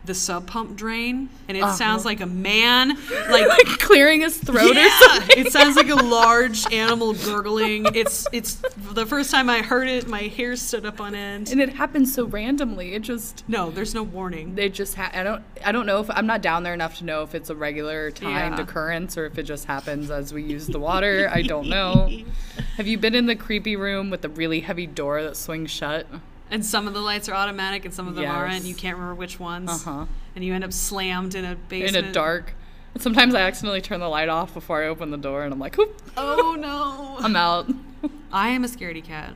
the 0.07 0.15
sump 0.15 0.47
pump 0.47 0.77
drain, 0.77 1.29
and 1.49 1.57
it 1.57 1.61
Uh-huh. 1.63 1.73
sounds 1.75 2.05
like 2.05 2.21
a 2.21 2.27
man, 2.27 2.97
like 3.31 3.49
like 3.49 3.67
clearing 3.81 4.21
his 4.23 4.37
throat 4.37 4.77
or 4.77 4.91
something. 4.91 5.39
it 5.47 5.53
sounds 5.53 5.77
like 5.77 5.89
a 5.89 5.95
large 5.97 6.73
animal 6.73 7.13
gurgling. 7.13 7.87
It's 7.95 8.27
it's 8.33 8.55
the 8.93 9.05
first 9.07 9.31
time 9.31 9.51
I 9.51 9.63
heard 9.63 9.89
it, 9.89 10.09
my 10.09 10.23
hair 10.23 10.57
stood 10.57 10.87
up 10.87 11.01
on 11.01 11.15
end. 11.15 11.51
and 11.51 11.61
it 11.61 11.71
happens 11.71 12.15
so 12.15 12.25
randomly. 12.25 12.95
It 12.95 13.03
just 13.03 13.45
No, 13.49 13.71
there's 13.71 13.95
no 13.95 14.03
warning. 14.03 14.55
they 14.55 14.69
just 14.69 14.95
ha- 14.95 15.11
I 15.13 15.23
don't 15.23 15.43
I 15.65 15.73
don't 15.73 15.87
know 15.87 16.01
if 16.01 16.09
I'm 16.11 16.27
not 16.27 16.41
down 16.43 16.63
there 16.63 16.75
enough 16.75 16.99
to 16.99 17.05
know 17.05 17.23
if 17.23 17.35
it's 17.35 17.51
a 17.51 17.55
regular 17.57 18.11
timed 18.11 18.59
Yeah. 18.59 18.63
occurrence 18.65 19.19
or 19.19 19.27
if 19.27 19.37
it 19.39 19.43
just 19.45 19.65
happens 19.67 20.11
as 20.11 20.33
we 20.33 20.43
use 20.43 20.67
the 20.67 20.79
water. 20.81 21.31
I 21.33 21.43
don't 21.43 21.69
know. 21.69 22.11
Have 22.77 22.87
you 22.87 22.99
been 22.99 23.15
in 23.15 23.27
the 23.27 23.37
creepy 23.37 23.75
room 23.77 24.11
with 24.11 24.21
the 24.23 24.29
really 24.29 24.61
heavy 24.61 24.87
door 24.87 25.23
that 25.23 25.37
swings 25.37 25.71
shut? 25.71 26.07
And 26.51 26.65
some 26.65 26.87
of 26.87 26.95
the 26.95 27.01
lights 27.01 27.29
are 27.29 27.35
automatic, 27.35 27.85
and 27.85 27.93
some 27.93 28.07
of 28.07 28.15
them 28.15 28.27
aren't. 28.27 28.55
Yes. 28.55 28.67
You 28.67 28.75
can't 28.75 28.97
remember 28.97 29.17
which 29.17 29.41
ones. 29.41 29.71
Uh-huh. 29.71 30.07
And 30.35 30.45
you 30.45 30.55
end 30.55 30.65
up 30.65 30.73
slammed 30.73 31.35
in 31.35 31.45
a 31.45 31.57
basement. 31.57 31.97
In 31.97 32.05
a 32.07 32.13
dark. 32.13 32.55
Sometimes 32.99 33.35
I 33.35 33.41
accidentally 33.41 33.81
turn 33.81 34.01
the 34.01 34.09
light 34.09 34.29
off 34.29 34.55
before 34.55 34.83
I 34.83 34.87
open 34.89 35.11
the 35.11 35.19
door 35.19 35.45
and 35.45 35.53
I'm 35.53 35.59
like, 35.59 35.79
Oop, 35.79 36.01
Oh 36.17 36.57
no! 36.59 37.17
I'm 37.25 37.37
out. 37.37 37.69
I 38.33 38.49
am 38.51 38.65
a 38.65 38.69
scaredy 38.69 39.05
cat. 39.05 39.35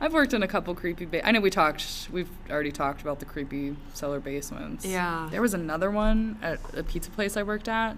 I've 0.00 0.12
worked 0.14 0.32
in 0.32 0.42
a 0.42 0.48
couple 0.48 0.74
creepy 0.74 1.04
ba- 1.04 1.26
I 1.26 1.30
know 1.32 1.40
we 1.40 1.50
talked 1.50 2.08
we've 2.10 2.30
already 2.50 2.72
talked 2.72 3.02
about 3.02 3.20
the 3.20 3.24
creepy 3.24 3.76
cellar 3.94 4.20
basements. 4.20 4.84
Yeah. 4.84 5.28
There 5.30 5.42
was 5.42 5.54
another 5.54 5.90
one 5.90 6.38
at 6.42 6.58
a 6.74 6.82
pizza 6.82 7.10
place 7.10 7.36
I 7.36 7.42
worked 7.42 7.68
at 7.68 7.96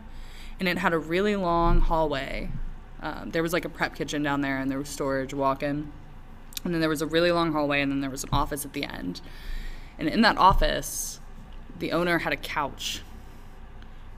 and 0.59 0.69
it 0.69 0.79
had 0.79 0.93
a 0.93 0.99
really 0.99 1.37
long 1.37 1.81
hallway. 1.81 2.51
Um, 3.01 3.31
there 3.31 3.43
was 3.43 3.53
like 3.53 3.65
a 3.65 3.69
prep 3.69 3.95
kitchen 3.95 4.23
down 4.23 4.41
there 4.41 4.59
and 4.59 4.71
there 4.71 4.79
was 4.79 4.89
storage 4.89 5.33
walk-in. 5.33 5.93
And 6.65 6.73
then 6.73 6.81
there 6.81 6.89
was 6.89 7.03
a 7.03 7.07
really 7.07 7.31
long 7.31 7.53
hallway 7.53 7.81
and 7.81 7.93
then 7.93 8.01
there 8.01 8.11
was 8.11 8.25
an 8.25 8.31
office 8.33 8.65
at 8.65 8.73
the 8.73 8.85
end. 8.85 9.21
And 9.99 10.09
in 10.09 10.23
that 10.23 10.39
office, 10.39 11.21
the 11.79 11.93
owner 11.93 12.19
had 12.21 12.33
a 12.33 12.37
couch 12.37 13.03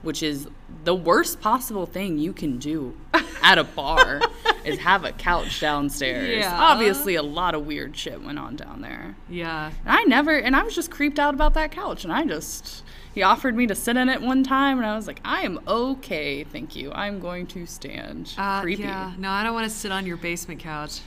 which 0.01 0.21
is 0.21 0.47
the 0.83 0.95
worst 0.95 1.41
possible 1.41 1.85
thing 1.85 2.17
you 2.17 2.31
can 2.31 2.57
do 2.57 2.95
at 3.43 3.57
a 3.57 3.63
bar 3.63 4.21
is 4.63 4.79
have 4.79 5.03
a 5.03 5.11
couch 5.11 5.59
downstairs. 5.59 6.37
Yeah. 6.37 6.57
Obviously 6.57 7.15
a 7.15 7.23
lot 7.23 7.55
of 7.55 7.65
weird 7.65 7.97
shit 7.97 8.21
went 8.21 8.37
on 8.37 8.55
down 8.55 8.81
there. 8.81 9.15
Yeah. 9.29 9.71
And 9.85 9.97
I 9.97 10.03
never 10.03 10.37
and 10.37 10.55
I 10.55 10.63
was 10.63 10.75
just 10.75 10.91
creeped 10.91 11.19
out 11.19 11.33
about 11.33 11.55
that 11.55 11.71
couch 11.71 12.03
and 12.03 12.13
I 12.13 12.25
just 12.25 12.83
he 13.13 13.23
offered 13.23 13.55
me 13.55 13.65
to 13.67 13.75
sit 13.75 13.97
in 13.97 14.09
it 14.09 14.21
one 14.21 14.43
time 14.43 14.77
and 14.77 14.85
I 14.85 14.95
was 14.95 15.07
like, 15.07 15.19
I 15.25 15.41
am 15.41 15.59
okay, 15.67 16.43
thank 16.43 16.75
you. 16.75 16.91
I'm 16.91 17.19
going 17.19 17.47
to 17.47 17.65
stand. 17.65 18.33
Uh, 18.37 18.61
Creepy. 18.61 18.83
Yeah. 18.83 19.13
No, 19.17 19.29
I 19.29 19.43
don't 19.43 19.53
want 19.53 19.69
to 19.69 19.75
sit 19.75 19.91
on 19.91 20.05
your 20.05 20.17
basement 20.17 20.61
couch. 20.61 20.99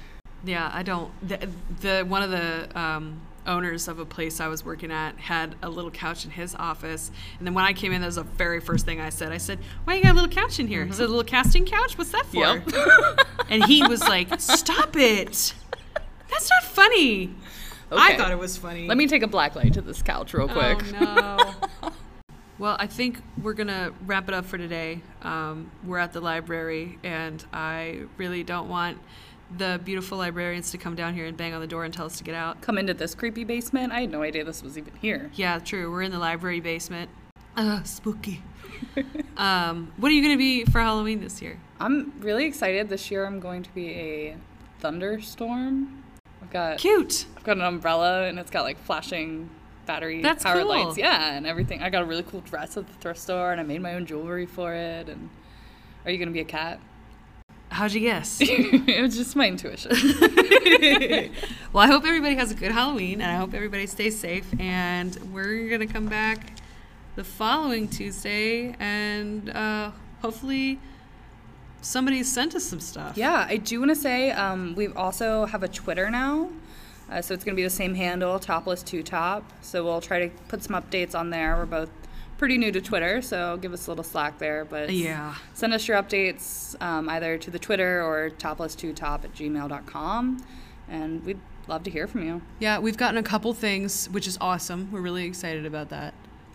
Yeah, 0.45 0.71
I 0.73 0.83
don't. 0.83 1.11
The, 1.27 1.49
the 1.81 2.05
one 2.07 2.23
of 2.23 2.31
the 2.31 2.79
um, 2.79 3.21
owners 3.47 3.89
of 3.89 3.99
a 3.99 4.05
place 4.05 4.41
I 4.41 4.49
was 4.49 4.65
working 4.65 4.91
at 4.91 5.17
had 5.19 5.55
a 5.63 5.69
little 5.69 5.91
couch 5.91 6.25
in 6.25 6.31
his 6.31 6.55
office, 6.55 7.11
and 7.39 7.47
then 7.47 7.55
when 7.55 7.65
I 7.65 7.73
came 7.73 7.93
in, 7.93 8.01
that 8.01 8.07
was 8.07 8.17
the 8.17 8.23
very 8.23 8.61
first 8.61 8.85
thing 8.87 9.01
I 9.01 9.11
said. 9.11 9.33
I 9.33 9.39
said, 9.39 9.59
"Why 9.85 9.95
you 9.95 10.03
got 10.03 10.13
a 10.13 10.15
little 10.15 10.31
couch 10.31 10.59
in 10.59 10.67
here? 10.67 10.85
Is 10.85 11.01
it 11.01 11.05
a 11.05 11.09
little 11.09 11.25
casting 11.25 11.67
couch? 11.67 11.99
What's 11.99 12.13
that 12.13 12.27
for?" 12.27 12.37
Yep. 12.37 13.21
and 13.51 13.65
he 13.65 13.87
was 13.87 14.01
like, 14.01 14.29
"Stop 14.41 14.97
it! 14.97 15.55
That's 16.31 16.51
not 16.51 16.65
funny." 16.65 17.35
I 17.93 18.17
thought 18.17 18.31
it 18.31 18.39
was 18.39 18.57
funny. 18.57 18.87
Let 18.87 18.97
me 18.97 19.07
take 19.07 19.23
a 19.23 19.27
black 19.27 19.57
light 19.57 19.75
to 19.75 19.81
this 19.81 20.03
couch 20.03 20.33
real 20.33 20.49
quick. 20.49 20.81
Oh, 21.01 21.55
no. 21.83 21.91
well, 22.59 22.77
I 22.79 22.87
think 22.87 23.21
we're 23.43 23.55
going 23.55 23.69
to 23.69 23.93
wrap 24.07 24.29
it 24.29 24.35
up 24.35 24.45
for 24.45 24.59
today. 24.59 25.03
Um, 25.23 25.71
we're 25.85 25.99
at 25.99 26.13
the 26.13 26.21
library, 26.21 26.99
and 27.03 27.45
I 27.53 28.03
really 28.17 28.45
don't 28.45 28.69
want 28.69 28.99
the 29.57 29.81
beautiful 29.85 30.19
librarians 30.19 30.71
to 30.71 30.79
come 30.79 30.95
down 30.95 31.15
here 31.15 31.27
and 31.27 31.37
bang 31.37 31.55
on 31.55 31.61
the 31.61 31.67
door 31.67 31.85
and 31.85 31.93
tell 31.93 32.07
us 32.07 32.19
to 32.19 32.25
get 32.25 32.35
out. 32.35 32.61
Come 32.61 32.79
into 32.79 32.95
this 32.95 33.15
creepy 33.15 33.45
basement. 33.45 33.93
I 33.93 34.03
had 34.03 34.11
no 34.11 34.23
idea 34.23 34.45
this 34.45 34.63
was 34.63 34.79
even 34.79 34.95
here. 35.01 35.31
Yeah, 35.35 35.59
true. 35.59 35.91
We're 35.91 36.03
in 36.03 36.13
the 36.13 36.19
library 36.19 36.61
basement. 36.61 37.11
Uh, 37.57 37.83
spooky. 37.83 38.43
um, 39.37 39.93
what 39.97 40.11
are 40.11 40.15
you 40.15 40.23
going 40.23 40.35
to 40.35 40.39
be 40.39 40.65
for 40.65 40.81
Halloween 40.81 41.21
this 41.21 41.43
year? 41.43 41.59
I'm 41.79 42.13
really 42.21 42.45
excited. 42.45 42.89
This 42.89 43.11
year 43.11 43.27
I'm 43.27 43.41
going 43.41 43.63
to 43.63 43.71
be 43.75 43.89
a 43.91 44.37
thunderstorm. 44.81 46.05
I've 46.43 46.51
got 46.51 46.79
Cute. 46.79 47.27
I've 47.37 47.45
got 47.45 47.57
an 47.57 47.63
umbrella 47.63 48.25
and 48.25 48.39
it's 48.39 48.51
got 48.51 48.63
like 48.63 48.79
flashing 48.79 49.51
battery 49.87 50.23
That's 50.23 50.45
powered 50.45 50.63
cool. 50.63 50.69
lights. 50.69 50.99
Yeah, 50.99 51.35
and 51.35 51.47
everything. 51.47 51.83
I 51.83 51.91
got 51.91 52.03
a 52.03 52.07
really 52.07 52.23
cool 52.23 52.41
dress 52.41 52.77
at 52.77 52.87
the 52.87 52.93
thrift 52.95 53.21
store 53.21 53.53
and 53.53 53.61
I 53.61 53.65
made 53.65 53.83
my 53.83 53.95
own 53.95 54.07
jewelry 54.07 54.47
for 54.47 54.73
it. 54.75 55.09
And 55.09 55.31
are 56.05 56.11
you 56.11 56.19
gonna 56.19 56.31
be 56.31 56.41
a 56.41 56.45
cat? 56.45 56.81
How'd 57.71 57.93
you 57.93 58.01
guess? 58.01 58.39
it 58.41 59.01
was 59.01 59.17
just 59.17 59.37
my 59.37 59.47
intuition. 59.47 59.91
well, 61.73 61.85
I 61.85 61.87
hope 61.87 62.05
everybody 62.05 62.35
has 62.35 62.51
a 62.51 62.55
good 62.55 62.73
Halloween, 62.73 63.21
and 63.21 63.31
I 63.31 63.37
hope 63.37 63.55
everybody 63.55 63.87
stays 63.87 64.19
safe. 64.19 64.47
And 64.59 65.15
we're 65.33 65.69
gonna 65.69 65.87
come 65.87 66.07
back 66.07 66.53
the 67.17 67.25
following 67.25 67.89
Tuesday, 67.89 68.75
and 68.81 69.51
uh, 69.51 69.93
hopefully 70.21 70.79
somebody 71.81 72.23
sent 72.23 72.55
us 72.55 72.65
some 72.65 72.81
stuff. 72.81 73.17
yeah, 73.17 73.47
I 73.49 73.57
do 73.57 73.79
want 73.81 73.91
to 73.91 73.97
say 73.97 74.31
um, 74.33 74.75
we 74.75 74.89
also 74.89 75.47
have 75.47 75.63
a 75.63 75.69
Twitter 75.69 76.11
now. 76.11 76.51
Uh, 77.11 77.21
so 77.21 77.35
it's 77.35 77.43
going 77.43 77.55
to 77.55 77.57
be 77.57 77.65
the 77.65 77.71
same 77.71 77.95
handle, 77.95 78.39
topless 78.39 78.83
two 78.83 79.03
top. 79.03 79.43
So 79.63 79.85
we'll 79.85 80.01
try 80.01 80.29
to 80.29 80.35
put 80.47 80.63
some 80.63 80.81
updates 80.81 81.15
on 81.19 81.31
there. 81.31 81.57
We're 81.57 81.67
both 81.67 81.91
pretty 82.41 82.57
new 82.57 82.73
to 82.73 82.81
Twitter, 82.81 83.21
so 83.21 83.59
give 83.59 83.75
us 83.75 83.87
a 83.87 83.91
little 83.91 84.03
slack 84.03 84.39
there. 84.39 84.65
But 84.65 84.89
Yeah. 84.89 85.35
send 85.53 85.75
us 85.75 85.87
your 85.87 86.03
updates 86.03 86.75
um, 86.83 87.07
either 87.11 87.37
to 87.37 87.51
the 87.51 87.59
Twitter 87.59 88.03
or 88.03 88.31
topless2top 88.31 89.25
at 89.25 89.35
gmail.com. 89.35 90.43
And 90.89 91.23
we'd 91.23 91.39
love 91.69 91.83
to 91.83 91.91
hear 91.91 92.07
from 92.07 92.23
you. 92.23 92.41
Yeah, 92.59 92.79
we've 92.79 92.97
gotten 92.97 93.19
a 93.19 93.23
couple 93.23 93.53
things, 93.53 94.09
which 94.09 94.27
is 94.27 94.39
awesome. 94.41 94.91
We're 94.91 95.03
really 95.03 95.27
excited 95.27 95.67
about 95.67 95.91
that. 95.91 96.15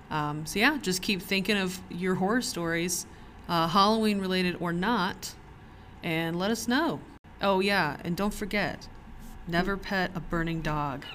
Um, 0.10 0.48
so 0.48 0.58
yeah, 0.58 0.80
just 0.82 1.04
keep 1.04 1.22
thinking 1.22 1.56
of 1.56 1.80
your 1.92 2.16
horror 2.16 2.42
stories, 2.42 3.06
uh, 3.48 3.68
Halloween 3.68 4.20
related 4.20 4.58
or 4.60 4.74
not, 4.74 5.36
and 6.02 6.40
let 6.40 6.50
us 6.50 6.68
know. 6.68 7.00
Oh 7.44 7.60
yeah, 7.60 7.98
and 8.04 8.18
don't 8.18 8.34
forget, 8.34 8.88
never 9.48 9.78
pet 9.78 10.10
a 10.16 10.20
burning 10.20 10.62
dog. 10.62 11.06